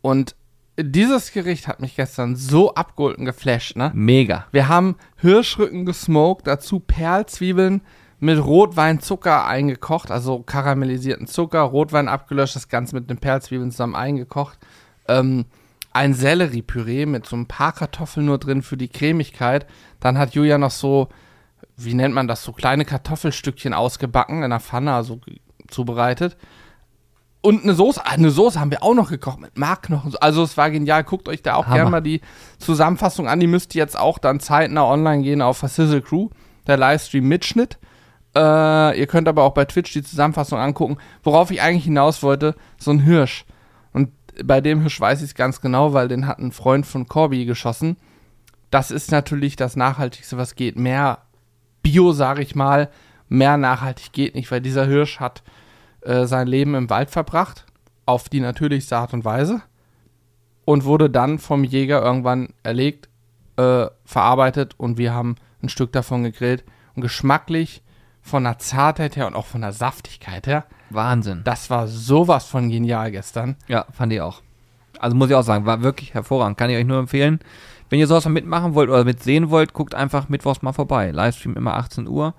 Und 0.00 0.34
dieses 0.82 1.32
Gericht 1.32 1.68
hat 1.68 1.80
mich 1.80 1.96
gestern 1.96 2.36
so 2.36 2.74
abgeholt 2.74 3.18
und 3.18 3.24
geflasht, 3.24 3.76
ne? 3.76 3.90
Mega. 3.94 4.46
Wir 4.52 4.68
haben 4.68 4.96
Hirschrücken 5.16 5.86
gesmoked, 5.86 6.46
dazu 6.46 6.80
Perlzwiebeln 6.80 7.82
mit 8.20 8.38
Rotweinzucker 8.38 9.46
eingekocht, 9.46 10.10
also 10.10 10.40
karamellisierten 10.40 11.26
Zucker, 11.26 11.60
Rotwein 11.60 12.08
abgelöscht, 12.08 12.56
das 12.56 12.68
Ganze 12.68 12.94
mit 12.94 13.08
den 13.08 13.18
Perlzwiebeln 13.18 13.70
zusammen 13.70 13.94
eingekocht. 13.94 14.58
Ähm, 15.08 15.46
ein 15.92 16.14
Selleriepüree 16.14 17.06
mit 17.06 17.26
so 17.26 17.36
ein 17.36 17.46
paar 17.46 17.72
Kartoffeln 17.72 18.26
nur 18.26 18.38
drin 18.38 18.62
für 18.62 18.76
die 18.76 18.88
Cremigkeit. 18.88 19.66
Dann 19.98 20.18
hat 20.18 20.34
Julia 20.34 20.58
noch 20.58 20.70
so, 20.70 21.08
wie 21.76 21.94
nennt 21.94 22.14
man 22.14 22.28
das, 22.28 22.44
so 22.44 22.52
kleine 22.52 22.84
Kartoffelstückchen 22.84 23.72
ausgebacken 23.72 24.42
in 24.42 24.50
der 24.50 24.60
Pfanne, 24.60 24.92
also 24.92 25.20
zubereitet. 25.68 26.36
Und 27.42 27.62
eine 27.62 27.72
Soße, 27.72 28.04
ah, 28.04 28.10
eine 28.10 28.30
Soße 28.30 28.60
haben 28.60 28.70
wir 28.70 28.82
auch 28.82 28.94
noch 28.94 29.08
gekocht 29.08 29.40
mit 29.40 29.56
Markknochen. 29.56 30.14
Also 30.20 30.42
es 30.42 30.56
war 30.56 30.70
genial. 30.70 31.04
Guckt 31.04 31.28
euch 31.28 31.42
da 31.42 31.54
auch 31.54 31.66
gerne 31.66 31.88
mal 31.88 32.02
die 32.02 32.20
Zusammenfassung 32.58 33.28
an. 33.28 33.40
Die 33.40 33.46
müsste 33.46 33.78
jetzt 33.78 33.98
auch 33.98 34.18
dann 34.18 34.40
zeitnah 34.40 34.84
online 34.84 35.22
gehen 35.22 35.40
auf 35.40 35.60
Sizzle 35.60 36.02
Crew, 36.02 36.28
der 36.66 36.76
Livestream-Mitschnitt. 36.76 37.78
Äh, 38.36 38.98
ihr 38.98 39.06
könnt 39.06 39.26
aber 39.26 39.44
auch 39.44 39.54
bei 39.54 39.64
Twitch 39.64 39.92
die 39.92 40.02
Zusammenfassung 40.02 40.58
angucken. 40.58 40.98
Worauf 41.22 41.50
ich 41.50 41.62
eigentlich 41.62 41.84
hinaus 41.84 42.22
wollte, 42.22 42.54
so 42.78 42.90
ein 42.90 43.00
Hirsch. 43.00 43.46
Und 43.92 44.10
bei 44.44 44.60
dem 44.60 44.80
Hirsch 44.80 45.00
weiß 45.00 45.20
ich 45.22 45.30
es 45.30 45.34
ganz 45.34 45.62
genau, 45.62 45.94
weil 45.94 46.08
den 46.08 46.26
hat 46.26 46.38
ein 46.38 46.52
Freund 46.52 46.86
von 46.86 47.08
Corby 47.08 47.46
geschossen. 47.46 47.96
Das 48.70 48.90
ist 48.90 49.10
natürlich 49.10 49.56
das 49.56 49.76
Nachhaltigste, 49.76 50.36
was 50.36 50.56
geht. 50.56 50.76
Mehr 50.76 51.22
Bio, 51.82 52.12
sage 52.12 52.42
ich 52.42 52.54
mal, 52.54 52.90
mehr 53.28 53.56
nachhaltig 53.56 54.12
geht 54.12 54.34
nicht, 54.34 54.50
weil 54.50 54.60
dieser 54.60 54.86
Hirsch 54.86 55.18
hat 55.18 55.42
äh, 56.02 56.26
sein 56.26 56.46
Leben 56.46 56.74
im 56.74 56.90
Wald 56.90 57.10
verbracht, 57.10 57.66
auf 58.06 58.28
die 58.28 58.40
natürlichste 58.40 58.96
Art 58.96 59.12
und 59.12 59.24
Weise 59.24 59.62
und 60.64 60.84
wurde 60.84 61.10
dann 61.10 61.38
vom 61.38 61.64
Jäger 61.64 62.02
irgendwann 62.02 62.50
erlegt, 62.62 63.08
äh, 63.56 63.86
verarbeitet 64.04 64.74
und 64.78 64.98
wir 64.98 65.12
haben 65.12 65.36
ein 65.62 65.68
Stück 65.68 65.92
davon 65.92 66.22
gegrillt 66.22 66.64
und 66.94 67.02
geschmacklich 67.02 67.82
von 68.22 68.44
der 68.44 68.58
Zartheit 68.58 69.16
her 69.16 69.26
und 69.26 69.34
auch 69.34 69.46
von 69.46 69.62
der 69.62 69.72
Saftigkeit 69.72 70.46
her, 70.46 70.64
Wahnsinn. 70.90 71.42
das 71.44 71.70
war 71.70 71.86
sowas 71.86 72.46
von 72.46 72.68
genial 72.68 73.10
gestern. 73.10 73.56
Ja, 73.68 73.86
fand 73.92 74.12
ich 74.12 74.20
auch. 74.20 74.42
Also 74.98 75.16
muss 75.16 75.30
ich 75.30 75.34
auch 75.34 75.42
sagen, 75.42 75.64
war 75.64 75.82
wirklich 75.82 76.12
hervorragend. 76.14 76.58
Kann 76.58 76.68
ich 76.68 76.76
euch 76.76 76.84
nur 76.84 76.98
empfehlen. 76.98 77.40
Wenn 77.88 77.98
ihr 77.98 78.06
sowas 78.06 78.24
mal 78.26 78.32
mitmachen 78.32 78.74
wollt 78.74 78.90
oder 78.90 79.04
mitsehen 79.04 79.50
wollt, 79.50 79.72
guckt 79.72 79.94
einfach 79.94 80.28
mittwochs 80.28 80.62
mal 80.62 80.72
vorbei. 80.72 81.10
Livestream 81.10 81.56
immer 81.56 81.74
18 81.74 82.06
Uhr. 82.06 82.34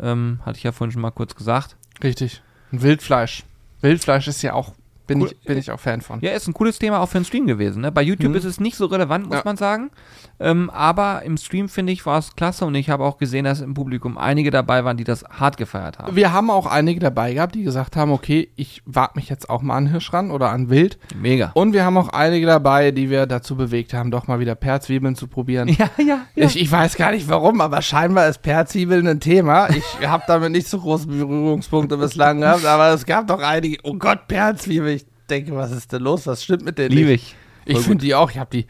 Ähm, 0.00 0.40
hatte 0.44 0.56
ich 0.56 0.64
ja 0.64 0.72
vorhin 0.72 0.92
schon 0.92 1.02
mal 1.02 1.10
kurz 1.10 1.34
gesagt. 1.34 1.76
Richtig. 2.02 2.42
Wildfleisch. 2.70 3.44
Wildfleisch 3.80 4.28
ist 4.28 4.42
ja 4.42 4.52
auch 4.52 4.72
Bin, 5.08 5.20
Cool. 5.22 5.30
ich, 5.32 5.40
bin 5.44 5.58
ich 5.58 5.70
auch 5.72 5.80
Fan 5.80 6.00
von. 6.00 6.20
Ja, 6.20 6.30
ist 6.30 6.46
ein 6.46 6.54
cooles 6.54 6.78
Thema 6.78 7.00
auch 7.00 7.08
für 7.08 7.18
den 7.18 7.24
Stream 7.24 7.46
gewesen. 7.48 7.82
Ne? 7.82 7.90
Bei 7.90 8.02
YouTube 8.02 8.30
Mhm. 8.30 8.36
ist 8.36 8.44
es 8.44 8.60
nicht 8.60 8.76
so 8.76 8.86
relevant, 8.86 9.26
muss 9.26 9.38
Ja. 9.38 9.42
man 9.44 9.56
sagen. 9.56 9.90
Ähm, 10.38 10.70
aber 10.70 11.22
im 11.24 11.36
Stream, 11.36 11.68
finde 11.68 11.92
ich, 11.92 12.06
war 12.06 12.18
es 12.18 12.36
klasse 12.36 12.64
und 12.64 12.74
ich 12.76 12.90
habe 12.90 13.02
auch 13.04 13.18
gesehen, 13.18 13.44
dass 13.44 13.60
im 13.60 13.74
Publikum 13.74 14.16
einige 14.16 14.50
dabei 14.52 14.84
waren, 14.84 14.96
die 14.96 15.02
das 15.04 15.24
hart 15.24 15.56
gefeiert 15.56 15.98
haben. 15.98 16.14
Wir 16.14 16.32
haben 16.32 16.50
auch 16.50 16.66
einige 16.66 17.00
dabei 17.00 17.34
gehabt, 17.34 17.56
die 17.56 17.64
gesagt 17.64 17.96
haben, 17.96 18.12
okay, 18.12 18.48
ich 18.54 18.82
wag 18.86 19.16
mich 19.16 19.28
jetzt 19.28 19.50
auch 19.50 19.62
mal 19.62 19.76
an 19.76 19.86
Hirsch 19.88 20.12
ran 20.12 20.30
oder 20.30 20.50
an 20.50 20.70
Wild. 20.70 20.98
Mega. 21.20 21.50
Und 21.54 21.72
wir 21.72 21.84
haben 21.84 21.96
auch 21.96 22.10
einige 22.10 22.46
dabei, 22.46 22.90
die 22.92 23.10
wir 23.10 23.26
dazu 23.26 23.56
bewegt 23.56 23.94
haben, 23.94 24.10
doch 24.10 24.26
mal 24.28 24.38
wieder 24.38 24.54
Perzwiebeln 24.54 25.16
zu 25.16 25.26
probieren. 25.26 25.68
Ja, 25.78 25.88
ja, 25.98 26.04
ja. 26.04 26.46
Ich, 26.46 26.60
ich 26.60 26.70
weiß 26.70 26.96
gar 26.96 27.12
nicht 27.12 27.28
warum, 27.28 27.60
aber 27.60 27.80
scheinbar 27.82 28.28
ist 28.28 28.42
Perzwiebeln 28.42 29.06
ein 29.08 29.20
Thema. 29.20 29.68
Ich 29.70 30.06
habe 30.06 30.24
damit 30.26 30.52
nicht 30.52 30.68
so 30.68 30.78
große 30.80 31.06
Berührungspunkte 31.06 31.96
bislang 31.96 32.40
gehabt, 32.40 32.64
aber 32.66 32.88
es 32.92 33.06
gab 33.06 33.26
doch 33.28 33.40
einige. 33.40 33.78
Oh 33.84 33.94
Gott, 33.94 34.28
Perzwiebeln. 34.28 34.97
Ich 35.30 35.36
denke, 35.36 35.54
was 35.54 35.72
ist 35.72 35.92
denn 35.92 36.00
los? 36.00 36.26
Was 36.26 36.42
stimmt 36.42 36.64
mit 36.64 36.78
denen? 36.78 36.90
Liebe 36.90 37.12
ich. 37.12 37.36
Ich 37.66 37.80
finde 37.80 37.98
die 37.98 38.14
auch. 38.14 38.30
Ich 38.30 38.38
habe 38.38 38.48
die 38.50 38.66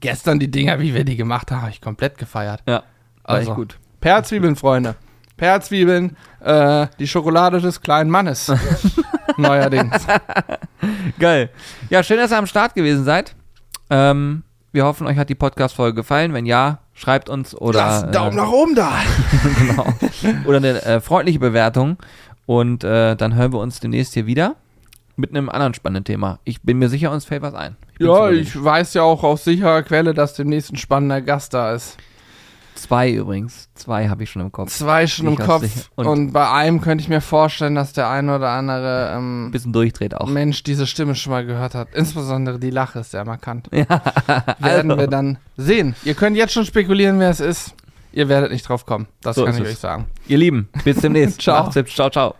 gestern 0.00 0.38
die 0.38 0.50
Dinger, 0.50 0.80
wie 0.80 0.94
wir 0.94 1.04
die 1.04 1.16
gemacht 1.16 1.50
haben, 1.50 1.60
habe 1.60 1.70
ich 1.70 1.82
komplett 1.82 2.16
gefeiert. 2.16 2.62
Ja, 2.66 2.82
Also. 3.24 3.54
gut. 3.54 3.78
Perzwiebeln, 4.00 4.56
Freunde. 4.56 4.94
Perzwiebeln, 5.36 6.16
äh, 6.40 6.86
die 6.98 7.06
Schokolade 7.06 7.60
des 7.60 7.82
kleinen 7.82 8.08
Mannes. 8.08 8.50
Neuerdings. 9.36 10.06
Geil. 11.18 11.50
Ja, 11.90 12.02
schön, 12.02 12.16
dass 12.16 12.32
ihr 12.32 12.38
am 12.38 12.46
Start 12.46 12.74
gewesen 12.74 13.04
seid. 13.04 13.34
Ähm, 13.90 14.44
wir 14.72 14.86
hoffen, 14.86 15.06
euch 15.06 15.18
hat 15.18 15.28
die 15.28 15.34
Podcast-Folge 15.34 15.96
gefallen. 15.96 16.32
Wenn 16.32 16.46
ja, 16.46 16.78
schreibt 16.94 17.28
uns 17.28 17.54
oder, 17.54 17.80
Lasst 17.80 18.04
einen 18.04 18.12
Daumen 18.14 18.32
äh, 18.32 18.40
nach 18.40 18.50
oben 18.50 18.74
da. 18.74 18.94
genau, 19.58 19.86
oder 20.46 20.56
eine 20.56 20.82
äh, 20.86 21.00
freundliche 21.02 21.38
Bewertung. 21.38 21.98
Und 22.46 22.82
äh, 22.82 23.14
dann 23.14 23.34
hören 23.34 23.52
wir 23.52 23.58
uns 23.58 23.80
demnächst 23.80 24.14
hier 24.14 24.24
wieder 24.24 24.56
mit 25.18 25.30
einem 25.30 25.48
anderen 25.48 25.74
spannenden 25.74 26.04
Thema. 26.04 26.38
Ich 26.44 26.62
bin 26.62 26.78
mir 26.78 26.88
sicher, 26.88 27.10
uns 27.10 27.24
fällt 27.24 27.42
was 27.42 27.54
ein. 27.54 27.76
bin 27.98 28.06
Ja, 28.06 28.30
ich 28.30 28.62
weiß 28.62 28.94
ja 28.94 29.02
auch 29.02 29.22
aus 29.24 29.44
sicherer 29.44 29.82
Quelle, 29.82 30.14
dass 30.14 30.34
demnächst 30.34 30.72
ein 30.72 30.76
spannender 30.76 31.20
Gast 31.20 31.52
da 31.54 31.72
ist. 31.74 31.96
Zwei 32.74 33.10
übrigens. 33.10 33.68
Zwei 33.74 34.08
habe 34.08 34.22
ich 34.22 34.30
schon 34.30 34.40
im 34.40 34.52
Kopf. 34.52 34.70
Zwei 34.70 35.08
schon 35.08 35.26
im 35.26 35.32
Ich 35.32 35.40
hab's 35.40 35.48
Kopf. 35.48 35.90
Und, 35.96 36.06
Und- 36.06 36.32
bei 36.32 36.48
einem 36.48 36.80
könnte 36.80 37.02
ich 37.02 37.08
mir 37.08 37.20
vorstellen, 37.20 37.74
dass 37.74 37.92
der 37.92 38.08
eine 38.08 38.36
oder 38.36 38.50
andere 38.50 39.12
ähm, 39.16 39.50
bisschen 39.50 39.72
durchdreht 39.72 40.14
auch. 40.14 40.28
Mensch 40.28 40.62
diese 40.62 40.86
Stimme 40.86 41.16
schon 41.16 41.32
mal 41.32 41.44
gehört 41.44 41.74
hat. 41.74 41.88
Insbesondere 41.94 42.60
die 42.60 42.70
Lache 42.70 43.00
ist 43.00 43.10
sehr 43.10 43.24
markant. 43.24 43.68
Ja, 43.72 43.86
Werden 44.60 44.92
also. 44.92 45.02
wir 45.02 45.08
dann 45.08 45.38
sehen. 45.56 45.96
Ihr 46.04 46.14
könnt 46.14 46.36
jetzt 46.36 46.52
schon 46.52 46.64
spekulieren, 46.64 47.18
wer 47.18 47.30
es 47.30 47.40
ist. 47.40 47.74
Ihr 48.12 48.28
werdet 48.28 48.52
nicht 48.52 48.68
drauf 48.68 48.86
kommen. 48.86 49.08
Das 49.22 49.34
So 49.34 49.44
kann 49.44 49.54
ich 49.56 49.60
es. 49.62 49.68
euch 49.70 49.78
sagen. 49.78 50.06
Ihr 50.28 50.38
Lieben, 50.38 50.68
bis 50.84 50.98
demnächst. 51.00 51.42
Ciao. 51.42 51.64
Macht's. 51.64 51.94
Ciao, 51.94 52.10
ciao. 52.10 52.34